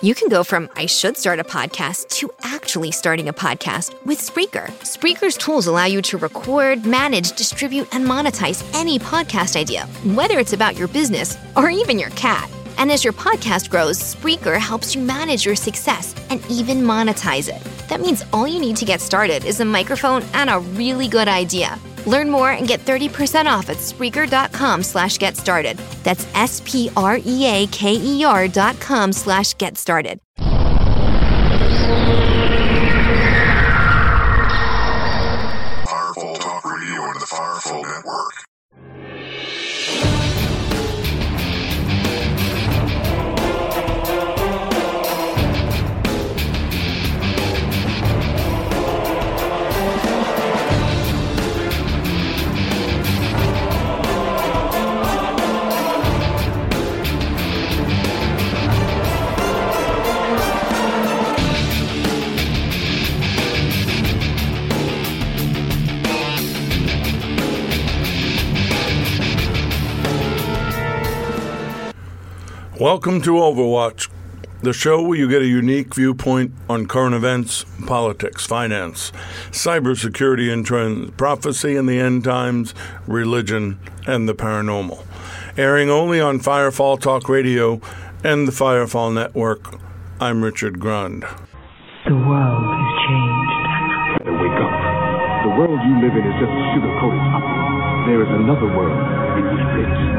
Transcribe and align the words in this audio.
You 0.00 0.14
can 0.14 0.28
go 0.28 0.44
from 0.44 0.68
I 0.76 0.86
should 0.86 1.16
start 1.16 1.40
a 1.40 1.44
podcast 1.44 2.10
to 2.18 2.30
actually 2.42 2.92
starting 2.92 3.28
a 3.28 3.32
podcast 3.32 3.92
with 4.06 4.20
Spreaker. 4.20 4.68
Spreaker's 4.84 5.36
tools 5.36 5.66
allow 5.66 5.86
you 5.86 6.00
to 6.02 6.18
record, 6.18 6.86
manage, 6.86 7.32
distribute, 7.32 7.92
and 7.92 8.06
monetize 8.06 8.62
any 8.76 9.00
podcast 9.00 9.56
idea, 9.56 9.86
whether 10.14 10.38
it's 10.38 10.52
about 10.52 10.76
your 10.76 10.86
business 10.86 11.36
or 11.56 11.68
even 11.68 11.98
your 11.98 12.10
cat. 12.10 12.48
And 12.76 12.92
as 12.92 13.02
your 13.02 13.12
podcast 13.12 13.70
grows, 13.70 13.98
Spreaker 13.98 14.56
helps 14.56 14.94
you 14.94 15.00
manage 15.00 15.44
your 15.44 15.56
success 15.56 16.14
and 16.30 16.48
even 16.48 16.82
monetize 16.82 17.48
it. 17.48 17.60
That 17.88 18.00
means 18.00 18.24
all 18.32 18.46
you 18.46 18.60
need 18.60 18.76
to 18.76 18.84
get 18.84 19.00
started 19.00 19.44
is 19.44 19.58
a 19.58 19.64
microphone 19.64 20.22
and 20.32 20.48
a 20.48 20.60
really 20.60 21.08
good 21.08 21.26
idea. 21.26 21.76
Learn 22.06 22.30
more 22.30 22.50
and 22.50 22.68
get 22.68 22.84
30% 22.84 23.46
off 23.46 23.70
at 23.70 23.78
Spreaker.com 23.78 24.82
slash 24.82 25.18
get 25.18 25.36
started. 25.36 25.78
That's 26.04 26.26
S-P-R-E-A-K-E-R 26.34 26.88
dot 28.48 28.80
com 28.80 29.12
slash 29.12 29.56
get 29.58 29.76
started. 29.78 30.18
Welcome 72.80 73.20
to 73.22 73.30
Overwatch, 73.32 74.08
the 74.62 74.72
show 74.72 75.02
where 75.02 75.18
you 75.18 75.28
get 75.28 75.42
a 75.42 75.46
unique 75.46 75.96
viewpoint 75.96 76.52
on 76.68 76.86
current 76.86 77.12
events, 77.12 77.64
politics, 77.88 78.46
finance, 78.46 79.10
cybersecurity 79.50 80.52
and 80.52 80.64
trends, 80.64 81.10
prophecy 81.16 81.74
and 81.74 81.88
the 81.88 81.98
end 81.98 82.22
times, 82.22 82.74
religion, 83.08 83.80
and 84.06 84.28
the 84.28 84.34
paranormal. 84.34 85.04
Airing 85.56 85.90
only 85.90 86.20
on 86.20 86.38
Firefall 86.38 87.00
Talk 87.00 87.28
Radio 87.28 87.80
and 88.22 88.46
the 88.46 88.52
Firefall 88.52 89.12
Network, 89.12 89.74
I'm 90.20 90.44
Richard 90.44 90.78
Grund. 90.78 91.22
The 92.06 92.14
world 92.14 92.62
has 92.62 92.90
changed. 93.10 94.22
Better 94.22 94.38
wake 94.38 94.60
up. 94.62 94.74
The 95.42 95.50
world 95.58 95.80
you 95.82 95.94
live 95.98 96.14
in 96.14 96.22
is 96.22 96.38
just 96.38 96.54
a 96.54 96.62
sugar-coated 96.78 97.26
puppy. 97.34 97.58
There 98.06 98.22
is 98.22 98.30
another 98.38 98.70
world 98.70 99.02
beneath 99.34 99.66
this. 99.82 100.17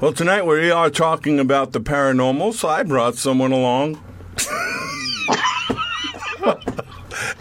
Well, 0.00 0.12
tonight 0.12 0.46
we 0.46 0.70
are 0.70 0.90
talking 0.90 1.40
about 1.40 1.72
the 1.72 1.80
paranormal, 1.80 2.54
so 2.54 2.68
I 2.68 2.84
brought 2.84 3.16
someone 3.16 3.50
along. 3.50 3.96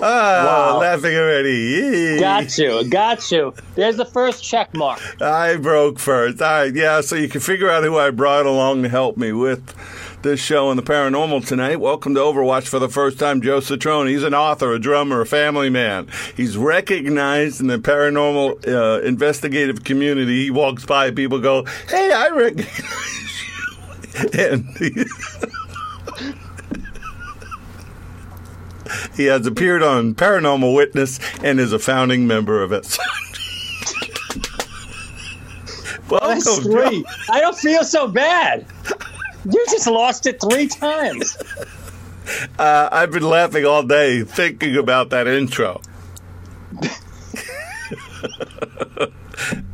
ah, 0.02 0.78
laughing 0.82 1.16
already. 1.16 2.20
Got 2.20 2.58
you, 2.58 2.90
got 2.90 3.32
you. 3.32 3.54
There's 3.76 3.98
the 3.98 4.06
first 4.06 4.44
check 4.44 4.74
mark. 4.74 5.00
I 5.22 5.58
broke 5.58 6.00
first. 6.00 6.42
All 6.42 6.48
right, 6.64 6.74
yeah, 6.74 7.02
so 7.02 7.16
you 7.16 7.30
can 7.30 7.42
figure 7.42 7.70
out 7.70 7.84
who 7.84 7.96
I 7.96 8.10
brought 8.10 8.48
along 8.48 8.82
to 8.82 8.90
help 8.90 9.18
me 9.18 9.32
with 9.34 9.76
this 10.22 10.40
show 10.40 10.70
and 10.70 10.78
the 10.80 10.84
paranormal 10.84 11.46
tonight. 11.46 11.80
Welcome 11.80 12.16
to 12.16 12.20
Overwatch 12.22 12.68
for 12.68 12.80
the 12.80 12.90
first 12.90 13.20
time, 13.20 13.42
Joe 13.42 13.60
Cetrone. 13.60 14.10
He's 14.10 14.24
an 14.24 14.34
author, 14.34 14.74
a 14.74 14.80
drummer, 14.80 15.22
a 15.22 15.26
family 15.26 15.70
man. 15.70 16.08
He's 16.36 16.58
recognized 16.58 17.62
in 17.62 17.68
the 17.68 17.78
paranormal 17.78 18.68
uh, 18.68 19.02
investigative 19.06 19.84
community. 19.84 20.44
He 20.46 20.52
walks 20.52 20.86
by, 20.86 21.12
people 21.12 21.40
go, 21.40 21.66
hey, 21.90 22.12
I 22.12 22.30
recognize 22.30 22.80
you. 24.24 24.30
And 24.34 24.66
he, 24.78 24.90
he 29.16 29.26
has 29.26 29.46
appeared 29.46 29.84
on 29.84 30.16
Paranormal 30.16 30.74
Witness 30.76 31.20
and 31.44 31.60
is 31.60 31.72
a 31.72 31.80
founding 31.80 32.26
member 32.26 32.64
of 32.64 32.72
it. 32.72 32.98
Welcome, 36.10 36.30
That's 36.30 36.46
Joe. 36.46 36.62
three. 36.64 37.06
I 37.32 37.42
don't 37.42 37.58
feel 37.58 37.84
so 37.84 38.08
bad. 38.08 38.66
You 39.50 39.66
just 39.70 39.88
lost 39.88 40.26
it 40.26 40.42
three 40.42 40.68
times. 40.68 41.38
Uh, 42.60 42.90
I've 42.92 43.12
been 43.12 43.24
laughing 43.24 43.66
all 43.66 43.84
day 43.84 44.24
thinking 44.24 44.76
about 44.76 45.12
that 45.12 45.28
intro. 45.28 45.82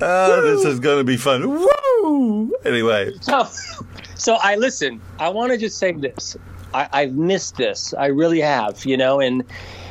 oh, 0.02 0.42
this 0.42 0.66
is 0.66 0.80
going 0.80 1.00
to 1.00 1.04
be 1.04 1.18
fun. 1.18 1.50
Woo! 1.50 2.54
Anyway, 2.64 3.12
So, 3.22 3.48
so 4.16 4.36
I 4.36 4.56
listen. 4.56 5.02
I 5.20 5.30
want 5.30 5.52
to 5.52 5.58
just 5.58 5.80
say 5.80 5.94
this. 5.94 6.38
I, 6.74 6.88
I've 6.92 7.14
missed 7.14 7.56
this. 7.58 7.94
I 7.96 8.08
really 8.08 8.42
have. 8.42 8.86
You 8.86 8.98
know, 8.98 9.20
and 9.20 9.44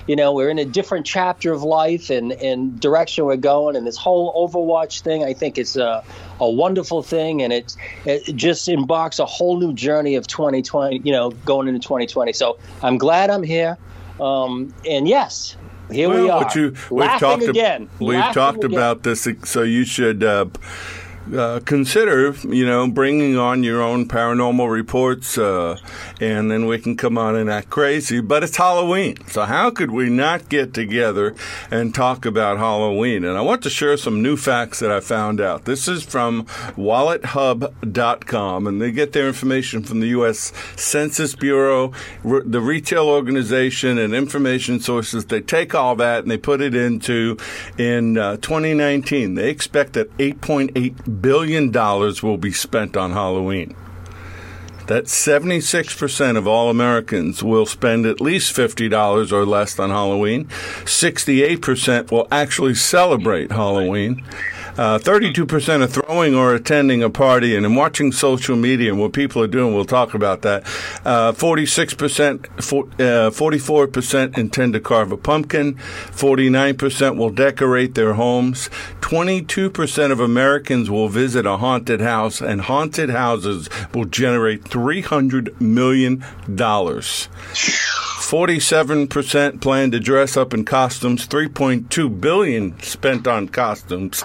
you 0.06 0.16
know 0.16 0.32
we're 0.32 0.50
in 0.50 0.58
a 0.58 0.64
different 0.64 1.06
chapter 1.06 1.52
of 1.52 1.62
life 1.62 2.10
and 2.10 2.32
and 2.32 2.78
direction 2.80 3.24
we're 3.24 3.36
going. 3.36 3.76
And 3.76 3.86
this 3.86 3.96
whole 3.96 4.48
Overwatch 4.48 5.02
thing, 5.02 5.24
I 5.24 5.32
think, 5.32 5.58
is 5.58 5.76
a 5.76 6.04
a 6.40 6.50
wonderful 6.50 7.02
thing, 7.02 7.42
and 7.42 7.52
it 7.52 7.76
it 8.04 8.34
just 8.36 8.68
embarks 8.68 9.18
a 9.18 9.26
whole 9.26 9.58
new 9.58 9.72
journey 9.72 10.16
of 10.16 10.26
2020. 10.26 11.00
You 11.04 11.12
know, 11.12 11.30
going 11.44 11.68
into 11.68 11.80
2020. 11.80 12.32
So 12.32 12.58
I'm 12.82 12.98
glad 12.98 13.30
I'm 13.30 13.42
here. 13.42 13.78
Um, 14.20 14.74
and 14.88 15.08
yes, 15.08 15.56
here 15.90 16.08
we 16.08 16.28
are. 16.30 16.48
You, 16.54 16.74
we've 16.90 17.00
laughing 17.06 17.20
talked 17.20 17.42
again. 17.44 17.90
We've 17.98 18.18
Laughing 18.18 18.34
talked 18.34 18.64
again. 18.64 18.72
about 18.72 19.02
this, 19.02 19.26
so 19.44 19.62
you 19.62 19.84
should 19.84 20.22
uh, 20.22 20.46
uh, 21.34 21.60
consider, 21.64 22.34
you 22.48 22.66
know, 22.66 22.88
bringing 22.88 23.38
on 23.38 23.62
your 23.62 23.82
own 23.82 24.08
paranormal 24.08 24.70
reports, 24.70 25.38
uh, 25.38 25.78
and 26.20 26.50
then 26.50 26.66
we 26.66 26.78
can 26.78 26.96
come 26.96 27.16
on 27.16 27.36
and 27.36 27.50
act 27.50 27.70
crazy. 27.70 28.20
But 28.20 28.42
it's 28.42 28.56
Halloween, 28.56 29.16
so 29.28 29.42
how 29.42 29.70
could 29.70 29.90
we 29.90 30.10
not 30.10 30.48
get 30.48 30.74
together 30.74 31.34
and 31.70 31.94
talk 31.94 32.26
about 32.26 32.58
Halloween? 32.58 33.24
And 33.24 33.36
I 33.36 33.40
want 33.40 33.62
to 33.62 33.70
share 33.70 33.96
some 33.96 34.22
new 34.22 34.36
facts 34.36 34.80
that 34.80 34.90
I 34.90 35.00
found 35.00 35.40
out. 35.40 35.64
This 35.64 35.88
is 35.88 36.02
from 36.02 36.44
WalletHub.com, 36.76 38.66
and 38.66 38.82
they 38.82 38.90
get 38.90 39.12
their 39.12 39.28
information 39.28 39.82
from 39.82 40.00
the 40.00 40.08
U.S. 40.08 40.52
Census 40.76 41.34
Bureau, 41.34 41.92
re- 42.24 42.42
the 42.44 42.60
retail 42.60 43.08
organization, 43.08 43.98
and 43.98 44.14
information 44.14 44.80
sources. 44.80 45.26
They 45.26 45.40
take 45.40 45.74
all 45.74 45.96
that 45.96 46.22
and 46.22 46.30
they 46.30 46.38
put 46.38 46.60
it 46.60 46.74
into 46.74 47.36
in 47.78 48.18
uh, 48.18 48.36
2019. 48.36 49.34
They 49.34 49.50
expect 49.50 49.94
that 49.94 50.16
8.8 50.18 51.11
billion 51.20 51.70
dollars 51.70 52.22
will 52.22 52.38
be 52.38 52.52
spent 52.52 52.96
on 52.96 53.12
Halloween. 53.12 53.76
That 54.88 55.04
76% 55.04 56.36
of 56.36 56.48
all 56.48 56.68
Americans 56.68 57.42
will 57.42 57.66
spend 57.66 58.04
at 58.04 58.20
least 58.20 58.54
$50 58.54 59.32
or 59.32 59.46
less 59.46 59.78
on 59.78 59.90
Halloween. 59.90 60.46
68% 60.84 62.10
will 62.10 62.26
actually 62.32 62.74
celebrate 62.74 63.52
Halloween. 63.52 64.24
Uh, 64.76 64.98
32% 64.98 65.82
are 65.82 65.86
throwing 65.86 66.34
or 66.34 66.54
attending 66.54 67.02
a 67.02 67.10
party 67.10 67.54
and 67.56 67.76
watching 67.76 68.12
social 68.12 68.56
media 68.56 68.90
and 68.90 69.00
what 69.00 69.12
people 69.12 69.42
are 69.42 69.46
doing. 69.46 69.74
We'll 69.74 69.84
talk 69.84 70.14
about 70.14 70.42
that. 70.42 70.64
Uh, 71.04 71.32
46%, 71.32 72.46
for, 72.62 72.84
uh, 72.84 73.30
44% 73.30 74.38
intend 74.38 74.72
to 74.72 74.80
carve 74.80 75.12
a 75.12 75.16
pumpkin. 75.16 75.74
49% 75.74 77.16
will 77.16 77.30
decorate 77.30 77.94
their 77.94 78.14
homes. 78.14 78.70
22% 79.00 80.10
of 80.10 80.20
Americans 80.20 80.90
will 80.90 81.08
visit 81.08 81.44
a 81.46 81.58
haunted 81.58 82.00
house, 82.00 82.40
and 82.40 82.62
haunted 82.62 83.10
houses 83.10 83.68
will 83.94 84.06
generate 84.06 84.64
$300 84.64 85.60
million. 85.60 86.24
47% 88.22 89.60
plan 89.60 89.90
to 89.90 90.00
dress 90.00 90.36
up 90.36 90.54
in 90.54 90.64
costumes, 90.64 91.26
3.2 91.26 92.20
billion 92.20 92.80
spent 92.80 93.26
on 93.26 93.48
costumes. 93.48 94.22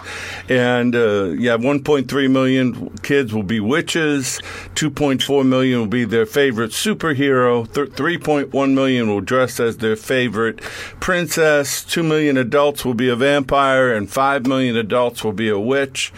And 0.48 0.96
uh, 0.96 1.26
yeah, 1.38 1.58
1.3 1.58 2.32
million 2.32 2.90
kids 3.00 3.34
will 3.34 3.44
be 3.44 3.60
witches, 3.60 4.40
2.4 4.76 5.46
million 5.46 5.80
will 5.80 5.88
be 5.88 6.06
their 6.06 6.26
favorite 6.26 6.72
superhero, 6.72 7.68
3.1 7.68 8.74
million 8.74 9.10
will 9.10 9.22
dress 9.22 9.60
as 9.60 9.78
their 9.78 9.96
favorite 9.96 10.62
princess, 11.00 11.84
2 11.84 12.04
million 12.04 12.38
adults 12.38 12.86
will 12.86 12.94
be 12.94 13.10
a 13.10 13.16
vampire 13.16 13.94
and 13.94 14.10
5 14.10 14.46
million 14.46 14.78
adults 14.78 15.24
will 15.24 15.34
be 15.34 15.50
a 15.50 15.60
witch. 15.60 16.14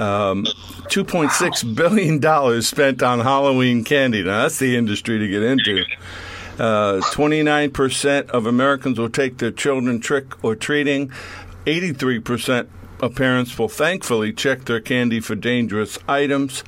Um, 0.00 0.46
$2.6 0.88 1.76
billion 1.76 2.62
spent 2.62 3.02
on 3.02 3.20
Halloween 3.20 3.84
candy. 3.84 4.24
Now, 4.24 4.42
that's 4.42 4.58
the 4.58 4.76
industry 4.76 5.18
to 5.18 5.28
get 5.28 5.42
into. 5.42 5.84
Uh, 6.60 7.00
29% 7.12 8.28
of 8.28 8.44
Americans 8.44 8.98
will 8.98 9.08
take 9.08 9.38
their 9.38 9.50
children 9.50 9.98
trick 9.98 10.44
or 10.44 10.54
treating. 10.54 11.10
83% 11.64 12.68
of 13.00 13.14
parents 13.14 13.58
will 13.58 13.70
thankfully 13.70 14.30
check 14.30 14.66
their 14.66 14.78
candy 14.78 15.20
for 15.20 15.34
dangerous 15.34 15.98
items. 16.06 16.62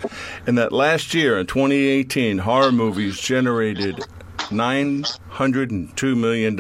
And 0.46 0.56
that 0.56 0.72
last 0.72 1.12
year, 1.12 1.38
in 1.38 1.46
2018, 1.46 2.38
horror 2.38 2.72
movies 2.72 3.20
generated 3.20 4.02
$902 4.38 6.16
million. 6.16 6.58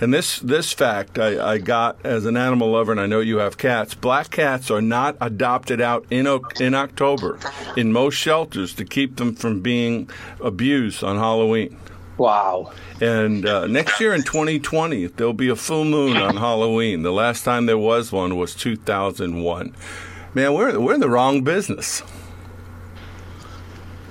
And 0.00 0.12
this, 0.12 0.38
this 0.40 0.70
fact 0.70 1.18
I, 1.18 1.52
I 1.52 1.58
got 1.58 1.96
as 2.04 2.26
an 2.26 2.36
animal 2.36 2.72
lover, 2.72 2.92
and 2.92 3.00
I 3.00 3.06
know 3.06 3.20
you 3.20 3.38
have 3.38 3.56
cats. 3.56 3.94
Black 3.94 4.30
cats 4.30 4.70
are 4.70 4.82
not 4.82 5.16
adopted 5.18 5.80
out 5.80 6.04
in, 6.10 6.26
in 6.60 6.74
October 6.74 7.38
in 7.74 7.90
most 7.90 8.16
shelters 8.16 8.74
to 8.74 8.84
keep 8.84 9.16
them 9.16 9.34
from 9.34 9.62
being 9.62 10.10
abused 10.42 11.02
on 11.02 11.16
Halloween. 11.16 11.78
Wow. 12.16 12.72
And 13.00 13.44
uh, 13.46 13.66
next 13.66 14.00
year 14.00 14.14
in 14.14 14.22
2020, 14.22 15.06
there'll 15.08 15.32
be 15.32 15.48
a 15.48 15.56
full 15.56 15.84
moon 15.84 16.16
on 16.16 16.36
Halloween. 16.36 17.02
The 17.02 17.12
last 17.12 17.44
time 17.44 17.66
there 17.66 17.78
was 17.78 18.12
one 18.12 18.36
was 18.36 18.54
2001. 18.54 19.74
Man, 20.34 20.54
we're, 20.54 20.78
we're 20.78 20.94
in 20.94 21.00
the 21.00 21.08
wrong 21.10 21.42
business. 21.42 22.02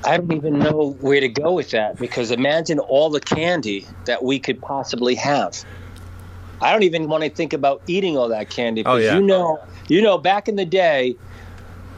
I 0.05 0.17
don't 0.17 0.33
even 0.33 0.59
know 0.59 0.97
where 0.99 1.21
to 1.21 1.29
go 1.29 1.53
with 1.53 1.71
that 1.71 1.97
because 1.97 2.29
imagine 2.31 2.79
all 2.79 3.09
the 3.09 3.21
candy 3.21 3.87
that 4.05 4.23
we 4.23 4.37
could 4.37 4.61
possibly 4.61 5.15
have. 5.15 5.63
I 6.61 6.71
don't 6.73 6.83
even 6.83 7.07
want 7.07 7.23
to 7.23 7.29
think 7.29 7.53
about 7.53 7.81
eating 7.87 8.17
all 8.17 8.27
that 8.29 8.49
candy 8.49 8.83
Oh, 8.85 8.95
because 8.95 9.05
yeah. 9.05 9.15
you 9.15 9.21
know, 9.21 9.59
you 9.87 10.01
know, 10.01 10.17
back 10.17 10.47
in 10.49 10.55
the 10.55 10.65
day 10.65 11.15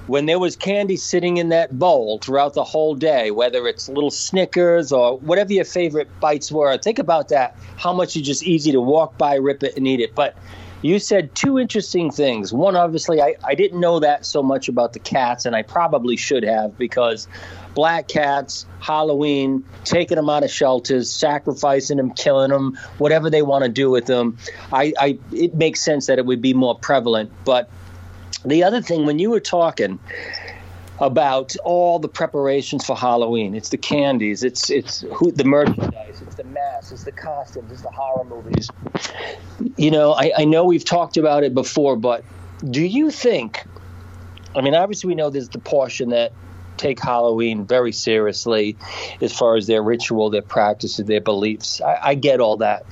when 0.07 0.25
there 0.25 0.39
was 0.39 0.55
candy 0.55 0.97
sitting 0.97 1.37
in 1.37 1.49
that 1.49 1.77
bowl 1.77 2.19
throughout 2.19 2.53
the 2.53 2.63
whole 2.63 2.95
day, 2.95 3.31
whether 3.31 3.67
it's 3.67 3.89
little 3.89 4.11
Snickers 4.11 4.91
or 4.91 5.17
whatever 5.19 5.53
your 5.53 5.65
favorite 5.65 6.07
bites 6.19 6.51
were, 6.51 6.77
think 6.77 6.99
about 6.99 7.29
that. 7.29 7.57
How 7.77 7.93
much 7.93 8.15
it's 8.15 8.27
just 8.27 8.43
easy 8.43 8.71
to 8.71 8.81
walk 8.81 9.17
by, 9.17 9.35
rip 9.35 9.63
it, 9.63 9.75
and 9.75 9.87
eat 9.87 9.99
it. 9.99 10.13
But 10.13 10.37
you 10.81 10.99
said 10.99 11.33
two 11.33 11.57
interesting 11.57 12.11
things. 12.11 12.53
One, 12.53 12.75
obviously, 12.75 13.19
I, 13.19 13.35
I 13.43 13.55
didn't 13.55 13.79
know 13.79 13.99
that 13.99 14.25
so 14.25 14.43
much 14.43 14.67
about 14.69 14.93
the 14.93 14.99
cats, 14.99 15.45
and 15.45 15.55
I 15.55 15.63
probably 15.63 16.15
should 16.15 16.43
have 16.43 16.77
because 16.77 17.27
black 17.73 18.07
cats, 18.07 18.67
Halloween, 18.81 19.63
taking 19.83 20.17
them 20.17 20.29
out 20.29 20.43
of 20.43 20.51
shelters, 20.51 21.11
sacrificing 21.11 21.97
them, 21.97 22.11
killing 22.11 22.51
them, 22.51 22.77
whatever 22.99 23.31
they 23.31 23.41
want 23.41 23.63
to 23.63 23.69
do 23.69 23.89
with 23.89 24.05
them. 24.05 24.37
I, 24.71 24.93
I 24.99 25.19
it 25.31 25.55
makes 25.55 25.81
sense 25.81 26.05
that 26.05 26.19
it 26.19 26.27
would 26.27 26.41
be 26.41 26.53
more 26.53 26.77
prevalent. 26.77 27.31
But 27.45 27.69
the 28.45 28.63
other 28.63 28.81
thing, 28.81 29.05
when 29.05 29.19
you 29.19 29.29
were 29.29 29.39
talking 29.39 29.99
about 30.99 31.55
all 31.65 31.99
the 31.99 32.07
preparations 32.07 32.85
for 32.85 32.95
Halloween, 32.95 33.55
it's 33.55 33.69
the 33.69 33.77
candies, 33.77 34.43
it's 34.43 34.69
it's 34.69 35.01
who, 35.13 35.31
the 35.31 35.43
merchandise, 35.43 36.21
it's 36.21 36.35
the 36.35 36.43
masks, 36.45 36.91
it's 36.91 37.03
the 37.03 37.11
costumes, 37.11 37.71
it's 37.71 37.81
the 37.81 37.91
horror 37.91 38.23
movies. 38.23 38.69
You 39.75 39.91
know, 39.91 40.13
I, 40.13 40.31
I 40.37 40.45
know 40.45 40.65
we've 40.65 40.85
talked 40.85 41.17
about 41.17 41.43
it 41.43 41.53
before, 41.53 41.95
but 41.95 42.23
do 42.69 42.81
you 42.81 43.11
think? 43.11 43.63
I 44.55 44.61
mean, 44.61 44.73
obviously, 44.73 45.09
we 45.09 45.15
know 45.15 45.29
there's 45.29 45.49
the 45.49 45.59
portion 45.59 46.09
that 46.09 46.31
take 46.77 46.99
Halloween 47.01 47.65
very 47.65 47.91
seriously 47.91 48.77
as 49.21 49.37
far 49.37 49.55
as 49.55 49.67
their 49.67 49.81
ritual, 49.81 50.29
their 50.29 50.41
practices, 50.41 51.05
their 51.05 51.21
beliefs. 51.21 51.81
I, 51.81 51.99
I 52.01 52.15
get 52.15 52.39
all 52.39 52.57
that. 52.57 52.85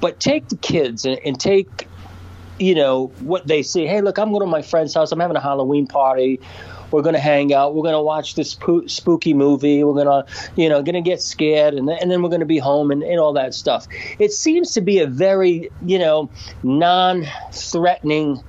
But 0.00 0.20
take 0.20 0.48
the 0.48 0.56
kids 0.56 1.04
and, 1.04 1.18
and 1.24 1.40
take, 1.40 1.88
you 2.58 2.74
know, 2.74 3.08
what 3.20 3.46
they 3.46 3.62
see. 3.62 3.86
Hey, 3.86 4.00
look, 4.00 4.18
I'm 4.18 4.30
going 4.30 4.40
to 4.40 4.46
my 4.46 4.62
friend's 4.62 4.94
house. 4.94 5.12
I'm 5.12 5.20
having 5.20 5.36
a 5.36 5.40
Halloween 5.40 5.86
party. 5.86 6.40
We're 6.90 7.02
going 7.02 7.14
to 7.14 7.20
hang 7.20 7.52
out. 7.52 7.74
We're 7.74 7.82
going 7.82 7.94
to 7.94 8.02
watch 8.02 8.36
this 8.36 8.54
spoo- 8.54 8.88
spooky 8.88 9.34
movie. 9.34 9.82
We're 9.82 10.04
going 10.04 10.06
to, 10.06 10.24
you 10.54 10.68
know, 10.68 10.82
going 10.82 10.94
to 10.94 11.00
get 11.00 11.20
scared, 11.20 11.74
and 11.74 11.88
then, 11.88 11.98
and 12.00 12.10
then 12.10 12.22
we're 12.22 12.28
going 12.28 12.40
to 12.40 12.46
be 12.46 12.58
home 12.58 12.90
and, 12.90 13.02
and 13.02 13.18
all 13.18 13.32
that 13.32 13.54
stuff. 13.54 13.88
It 14.18 14.32
seems 14.32 14.72
to 14.72 14.80
be 14.80 15.00
a 15.00 15.06
very, 15.06 15.70
you 15.84 15.98
know, 15.98 16.30
non-threatening 16.62 18.42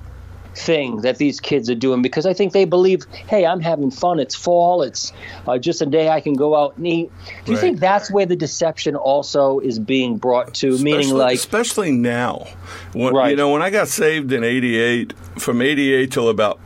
thing 0.58 1.00
that 1.02 1.18
these 1.18 1.40
kids 1.40 1.70
are 1.70 1.74
doing 1.74 2.02
because 2.02 2.26
I 2.26 2.32
think 2.34 2.52
they 2.52 2.64
believe, 2.64 3.06
hey, 3.28 3.46
I'm 3.46 3.60
having 3.60 3.90
fun. 3.90 4.18
It's 4.18 4.34
fall. 4.34 4.82
It's 4.82 5.12
uh, 5.46 5.58
just 5.58 5.80
a 5.80 5.86
day 5.86 6.08
I 6.08 6.20
can 6.20 6.34
go 6.34 6.54
out 6.56 6.76
and 6.76 6.86
eat. 6.86 7.10
Do 7.44 7.52
you 7.52 7.56
Right. 7.56 7.60
think 7.60 7.80
that's 7.80 8.10
where 8.10 8.26
the 8.26 8.36
deception 8.36 8.96
also 8.96 9.60
is 9.60 9.78
being 9.78 10.16
brought 10.16 10.54
to? 10.54 10.76
meaning, 10.78 11.10
like, 11.14 11.34
especially 11.36 11.92
now, 11.92 12.46
when, 12.92 13.14
Right. 13.14 13.30
you 13.30 13.36
know, 13.36 13.50
when 13.52 13.62
I 13.62 13.70
got 13.70 13.88
saved 13.88 14.32
in 14.32 14.42
'88, 14.44 15.12
from 15.38 15.62
'88 15.62 16.10
till 16.10 16.28
about 16.28 16.58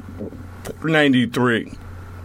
'93. 0.82 1.72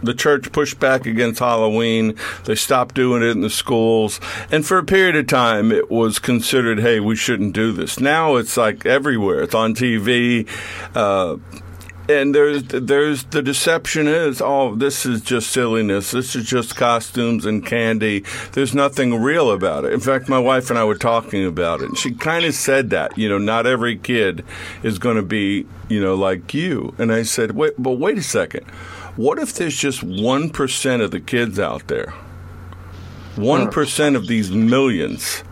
The 0.02 0.14
church 0.14 0.52
pushed 0.52 0.78
back 0.78 1.06
against 1.06 1.40
Halloween. 1.40 2.14
They 2.44 2.54
stopped 2.54 2.94
doing 2.94 3.22
it 3.22 3.30
in 3.30 3.40
the 3.40 3.50
schools. 3.50 4.20
And 4.50 4.64
for 4.64 4.78
a 4.78 4.84
period 4.84 5.16
of 5.16 5.26
time, 5.26 5.72
it 5.72 5.90
was 5.90 6.18
considered, 6.18 6.80
hey, 6.80 7.00
we 7.00 7.16
shouldn't 7.16 7.52
do 7.52 7.72
this. 7.72 8.00
Now 8.00 8.36
it's 8.36 8.56
like 8.56 8.86
everywhere. 8.86 9.42
It's 9.42 9.54
on 9.54 9.74
TV. 9.74 10.48
Uh, 10.94 11.38
and 12.08 12.34
there's 12.34 12.62
there's 12.64 13.24
the 13.24 13.42
deception 13.42 14.08
is 14.08 14.40
oh 14.40 14.74
this 14.74 15.04
is 15.04 15.20
just 15.20 15.50
silliness 15.50 16.10
this 16.10 16.34
is 16.34 16.44
just 16.44 16.74
costumes 16.74 17.44
and 17.44 17.66
candy 17.66 18.24
there's 18.52 18.74
nothing 18.74 19.14
real 19.22 19.50
about 19.50 19.84
it 19.84 19.92
in 19.92 20.00
fact 20.00 20.28
my 20.28 20.38
wife 20.38 20.70
and 20.70 20.78
I 20.78 20.84
were 20.84 20.96
talking 20.96 21.44
about 21.44 21.82
it 21.82 21.90
and 21.90 21.98
she 21.98 22.12
kind 22.12 22.46
of 22.46 22.54
said 22.54 22.90
that 22.90 23.16
you 23.18 23.28
know 23.28 23.38
not 23.38 23.66
every 23.66 23.96
kid 23.96 24.44
is 24.82 24.98
going 24.98 25.16
to 25.16 25.22
be 25.22 25.66
you 25.88 26.00
know 26.00 26.14
like 26.14 26.54
you 26.54 26.94
and 26.98 27.12
I 27.12 27.22
said 27.22 27.52
wait 27.52 27.74
but 27.78 27.92
wait 27.92 28.16
a 28.16 28.22
second 28.22 28.64
what 29.18 29.38
if 29.38 29.52
there's 29.52 29.76
just 29.76 30.00
1% 30.00 31.02
of 31.02 31.10
the 31.10 31.20
kids 31.20 31.58
out 31.58 31.88
there 31.88 32.14
1% 33.38 34.16
of 34.16 34.26
these 34.26 34.50
millions 34.50 35.44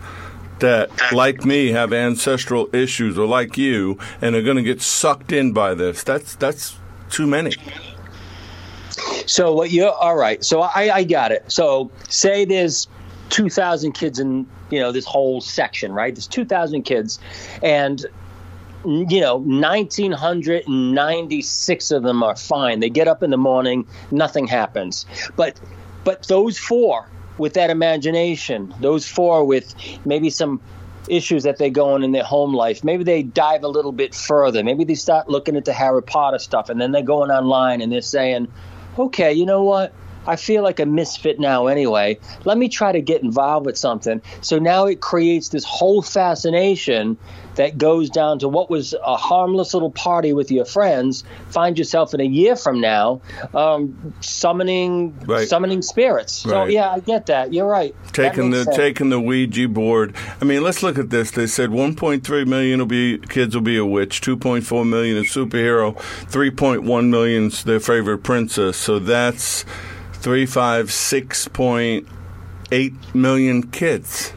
that, 0.59 0.91
like 1.13 1.45
me, 1.45 1.69
have 1.69 1.93
ancestral 1.93 2.75
issues, 2.75 3.17
or 3.19 3.27
like 3.27 3.57
you, 3.57 3.99
and 4.21 4.35
are 4.35 4.43
going 4.43 4.57
to 4.57 4.63
get 4.63 4.83
sucked 4.83 5.33
in 5.33 5.53
by 5.53 5.75
this. 5.75 6.03
That's 6.03 6.35
that's 6.37 6.79
too 7.11 7.27
many. 7.27 7.53
So 9.27 9.53
what 9.53 9.71
you 9.71 9.87
all 9.87 10.17
right? 10.17 10.43
So 10.45 10.63
I 10.63 10.97
I 10.97 11.05
got 11.05 11.31
it. 11.31 11.45
So 11.53 11.91
say 12.09 12.45
there's 12.45 12.89
two 13.29 13.51
thousand 13.51 13.93
kids 13.93 14.19
in 14.19 14.47
you 14.71 14.81
know 14.81 14.93
this 14.93 15.05
whole 15.05 15.41
section, 15.41 15.93
right? 15.93 16.15
There's 16.15 16.27
two 16.27 16.45
thousand 16.45 16.83
kids, 16.83 17.19
and 17.63 18.05
you 18.87 19.21
know 19.21 19.37
1996 19.37 21.91
of 21.91 22.05
them 22.05 22.23
are 22.23 22.37
fine. 22.37 22.81
They 22.81 22.91
get 22.91 23.09
up 23.09 23.23
in 23.23 23.31
the 23.31 23.37
morning, 23.37 23.87
nothing 24.11 24.47
happens. 24.47 25.05
But 25.35 25.61
but 26.05 26.29
those 26.29 26.59
four 26.59 27.09
with 27.39 27.55
that 27.55 27.71
imagination, 27.71 28.75
those 28.81 29.07
four 29.07 29.45
with 29.45 29.75
maybe 30.05 30.31
some 30.31 30.61
issues 31.09 31.43
that 31.43 31.59
they 31.59 31.71
go 31.71 31.95
on 31.95 32.03
in 32.03 32.13
their 32.13 32.25
home 32.25 32.55
life. 32.55 32.83
Maybe 32.83 33.05
they 33.05 33.23
dive 33.23 33.63
a 33.63 33.69
little 33.69 33.93
bit 33.93 34.15
further. 34.15 34.65
Maybe 34.65 34.85
they 34.85 34.95
start 34.95 35.29
looking 35.29 35.57
at 35.57 35.65
the 35.65 35.73
Harry 35.73 36.03
Potter 36.03 36.39
stuff 36.39 36.69
and 36.69 36.81
then 36.81 36.93
they're 36.93 37.03
going 37.03 37.31
online 37.31 37.81
and 37.81 37.93
they're 37.93 38.01
saying, 38.01 38.49
okay, 38.99 39.33
you 39.33 39.47
know 39.47 39.63
what? 39.63 39.93
I 40.27 40.37
feel 40.37 40.65
like 40.65 40.81
a 40.81 40.87
misfit 40.87 41.39
now 41.39 41.69
anyway. 41.69 42.19
Let 42.45 42.59
me 42.59 42.69
try 42.69 42.91
to 42.91 43.01
get 43.01 43.23
involved 43.23 43.67
with 43.67 43.79
something. 43.79 44.21
So 44.41 44.59
now 44.59 44.87
it 44.87 45.01
creates 45.01 45.51
this 45.51 45.65
whole 45.65 46.03
fascination 46.03 47.17
that 47.57 47.77
goes 47.79 48.09
down 48.11 48.39
to 48.41 48.49
what 48.49 48.71
was 48.71 48.95
a 49.05 49.17
harmless 49.17 49.75
little 49.75 49.91
party 49.91 50.33
with 50.33 50.51
your 50.51 50.65
friends. 50.65 51.25
Find 51.51 51.79
yourself 51.79 52.15
in 52.15 52.21
a 52.21 52.25
year 52.25 52.57
from 52.57 52.81
now 52.81 53.21
um, 53.55 54.15
summoning 54.21 55.19
Right. 55.27 55.49
summoning 55.49 55.83
spirits. 55.83 56.33
So 56.33 56.65
yeah, 56.65 56.91
I 56.91 57.01
get 57.01 57.27
that. 57.27 57.53
You're 57.53 57.67
right. 57.67 57.95
Taking 58.13 58.51
the 58.51 58.65
sense. 58.65 58.77
taking 58.77 59.11
the 59.11 59.21
Ouija 59.21 59.69
board. 59.69 60.15
I 60.41 60.45
mean, 60.45 60.63
let's 60.63 60.83
look 60.83 60.99
at 60.99 61.11
this. 61.11 61.31
They 61.31 61.47
said 61.47 61.71
1.3 61.71 62.47
million 62.47 62.79
will 62.79 62.87
be 62.87 63.19
kids 63.19 63.55
will 63.55 63.63
be 63.63 63.77
a 63.77 63.85
witch, 63.85 64.21
2.4 64.21 64.89
million 64.89 65.17
a 65.19 65.23
superhero, 65.23 65.97
3.1 66.31 67.09
million's 67.09 67.65
their 67.65 67.81
favorite 67.81 68.19
princess. 68.19 68.77
So 68.77 68.99
that's 68.99 69.65
three, 70.13 70.47
five, 70.47 70.93
six 70.93 71.49
point 71.49 72.07
eight 72.73 72.93
million 73.15 73.63
kids. 73.71 74.33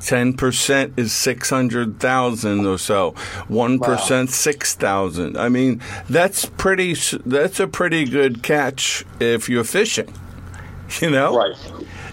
Ten 0.00 0.32
percent 0.34 0.94
is 0.96 1.12
six 1.12 1.50
hundred 1.50 2.00
thousand 2.00 2.66
or 2.66 2.78
so. 2.78 3.10
One 3.48 3.78
percent, 3.78 4.30
six 4.30 4.74
thousand. 4.74 5.36
I 5.36 5.48
mean, 5.48 5.80
that's 6.08 6.46
pretty. 6.46 6.94
That's 7.26 7.60
a 7.60 7.66
pretty 7.68 8.04
good 8.06 8.42
catch 8.42 9.04
if 9.20 9.48
you're 9.48 9.64
fishing. 9.64 10.12
You 11.00 11.08
know, 11.08 11.36
Right. 11.36 11.54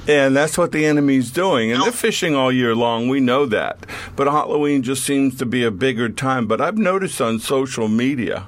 and 0.08 0.36
that's 0.36 0.56
what 0.56 0.72
the 0.72 0.86
enemy's 0.86 1.32
doing. 1.32 1.72
And 1.72 1.82
they're 1.82 1.92
fishing 1.92 2.36
all 2.36 2.52
year 2.52 2.76
long. 2.76 3.08
We 3.10 3.20
know 3.20 3.48
that. 3.48 3.88
But 4.16 4.28
Halloween 4.28 4.84
just 4.84 5.04
seems 5.04 5.36
to 5.40 5.48
be 5.48 5.64
a 5.64 5.72
bigger 5.72 6.10
time. 6.10 6.46
But 6.46 6.62
I've 6.62 6.78
noticed 6.78 7.20
on 7.20 7.40
social 7.40 7.88
media, 7.88 8.46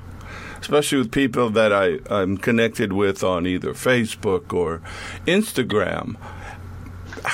especially 0.62 1.00
with 1.00 1.12
people 1.12 1.50
that 1.50 1.74
I, 1.74 1.98
I'm 2.12 2.38
connected 2.38 2.94
with 2.94 3.24
on 3.24 3.48
either 3.48 3.74
Facebook 3.74 4.54
or 4.54 4.82
Instagram, 5.26 6.16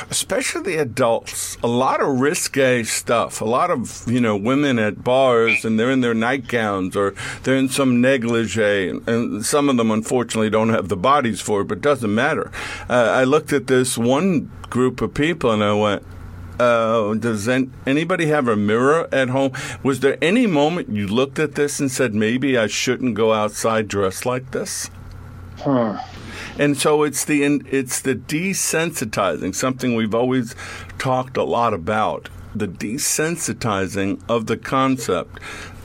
especially 0.09 0.61
the 0.63 0.77
adults, 0.77 1.57
a 1.63 1.67
lot 1.67 2.01
of 2.01 2.19
risque 2.19 2.83
stuff. 2.83 3.41
A 3.41 3.45
lot 3.45 3.71
of 3.71 4.03
you 4.07 4.19
know 4.19 4.35
women 4.35 4.79
at 4.79 5.03
bars 5.03 5.65
and 5.65 5.79
they're 5.79 5.91
in 5.91 6.01
their 6.01 6.13
nightgowns 6.13 6.95
or 6.95 7.13
they're 7.43 7.55
in 7.55 7.69
some 7.69 8.01
negligee, 8.01 8.89
and, 8.89 9.45
some 9.45 9.69
of 9.69 9.77
them 9.77 9.91
unfortunately 9.91 10.49
don't 10.49 10.69
have 10.69 10.89
the 10.89 10.97
bodies 10.97 11.41
for 11.41 11.61
it, 11.61 11.65
but 11.65 11.79
it 11.79 11.81
doesn't 11.81 12.13
matter. 12.13 12.51
Uh, 12.89 12.93
I 12.93 13.23
looked 13.23 13.53
at 13.53 13.67
this 13.67 13.97
one 13.97 14.51
group 14.69 15.01
of 15.01 15.13
people 15.13 15.51
and 15.51 15.63
I 15.63 15.73
went. 15.73 16.03
Uh, 16.57 17.13
does 17.15 17.47
an- 17.47 17.73
anybody 17.85 18.27
have 18.27 18.47
a 18.47 18.55
mirror 18.55 19.09
at 19.11 19.27
home? 19.27 19.51
Was 19.83 19.99
there 19.99 20.17
any 20.21 20.47
moment 20.47 20.87
you 20.87 21.05
looked 21.05 21.37
at 21.37 21.55
this 21.55 21.81
and 21.81 21.91
said, 21.91 22.15
maybe 22.15 22.57
I 22.57 22.67
shouldn't 22.67 23.13
go 23.13 23.33
outside 23.33 23.89
dressed 23.89 24.25
like 24.25 24.51
this? 24.51 24.89
And 26.57 26.77
so 26.77 27.03
it's 27.03 27.25
the 27.25 27.43
it's 27.43 28.01
the 28.01 28.15
desensitizing, 28.15 29.53
something 29.53 29.95
we've 29.95 30.15
always 30.15 30.55
talked 30.97 31.37
a 31.37 31.43
lot 31.43 31.73
about, 31.73 32.29
the 32.53 32.67
desensitizing 32.67 34.21
of 34.29 34.45
the 34.45 34.57
concept 34.57 35.39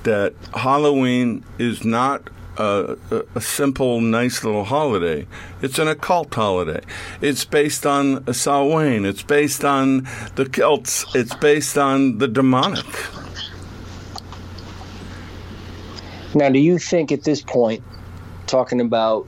that 0.04 0.34
Halloween 0.54 1.44
is 1.58 1.84
not 1.84 2.30
a, 2.56 2.96
a, 3.34 3.40
simple, 3.40 4.00
nice 4.00 4.44
little 4.44 4.64
holiday. 4.64 5.26
It's 5.62 5.78
an 5.78 5.88
occult 5.88 6.34
holiday. 6.34 6.82
It's 7.20 7.44
based 7.44 7.86
on 7.86 8.32
Samhain. 8.32 9.04
It's 9.04 9.22
based 9.22 9.64
on 9.64 10.06
the 10.34 10.44
Celts. 10.44 11.06
It's 11.14 11.34
based 11.34 11.78
on 11.78 12.18
the 12.18 12.28
demonic. 12.28 12.86
Now, 16.34 16.48
do 16.48 16.58
you 16.58 16.78
think 16.78 17.10
at 17.10 17.24
this 17.24 17.42
point, 17.42 17.82
talking 18.46 18.80
about 18.80 19.26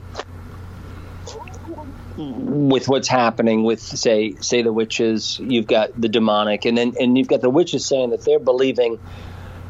with 2.17 2.87
what's 2.87 3.07
happening 3.07 3.63
with 3.63 3.81
say 3.81 4.35
say 4.35 4.61
the 4.61 4.73
witches, 4.73 5.39
you've 5.39 5.67
got 5.67 5.89
the 5.99 6.09
demonic, 6.09 6.65
and 6.65 6.77
then 6.77 6.93
and 6.99 7.17
you've 7.17 7.27
got 7.27 7.41
the 7.41 7.49
witches 7.49 7.85
saying 7.85 8.11
that 8.11 8.23
they're 8.23 8.39
believing 8.39 8.99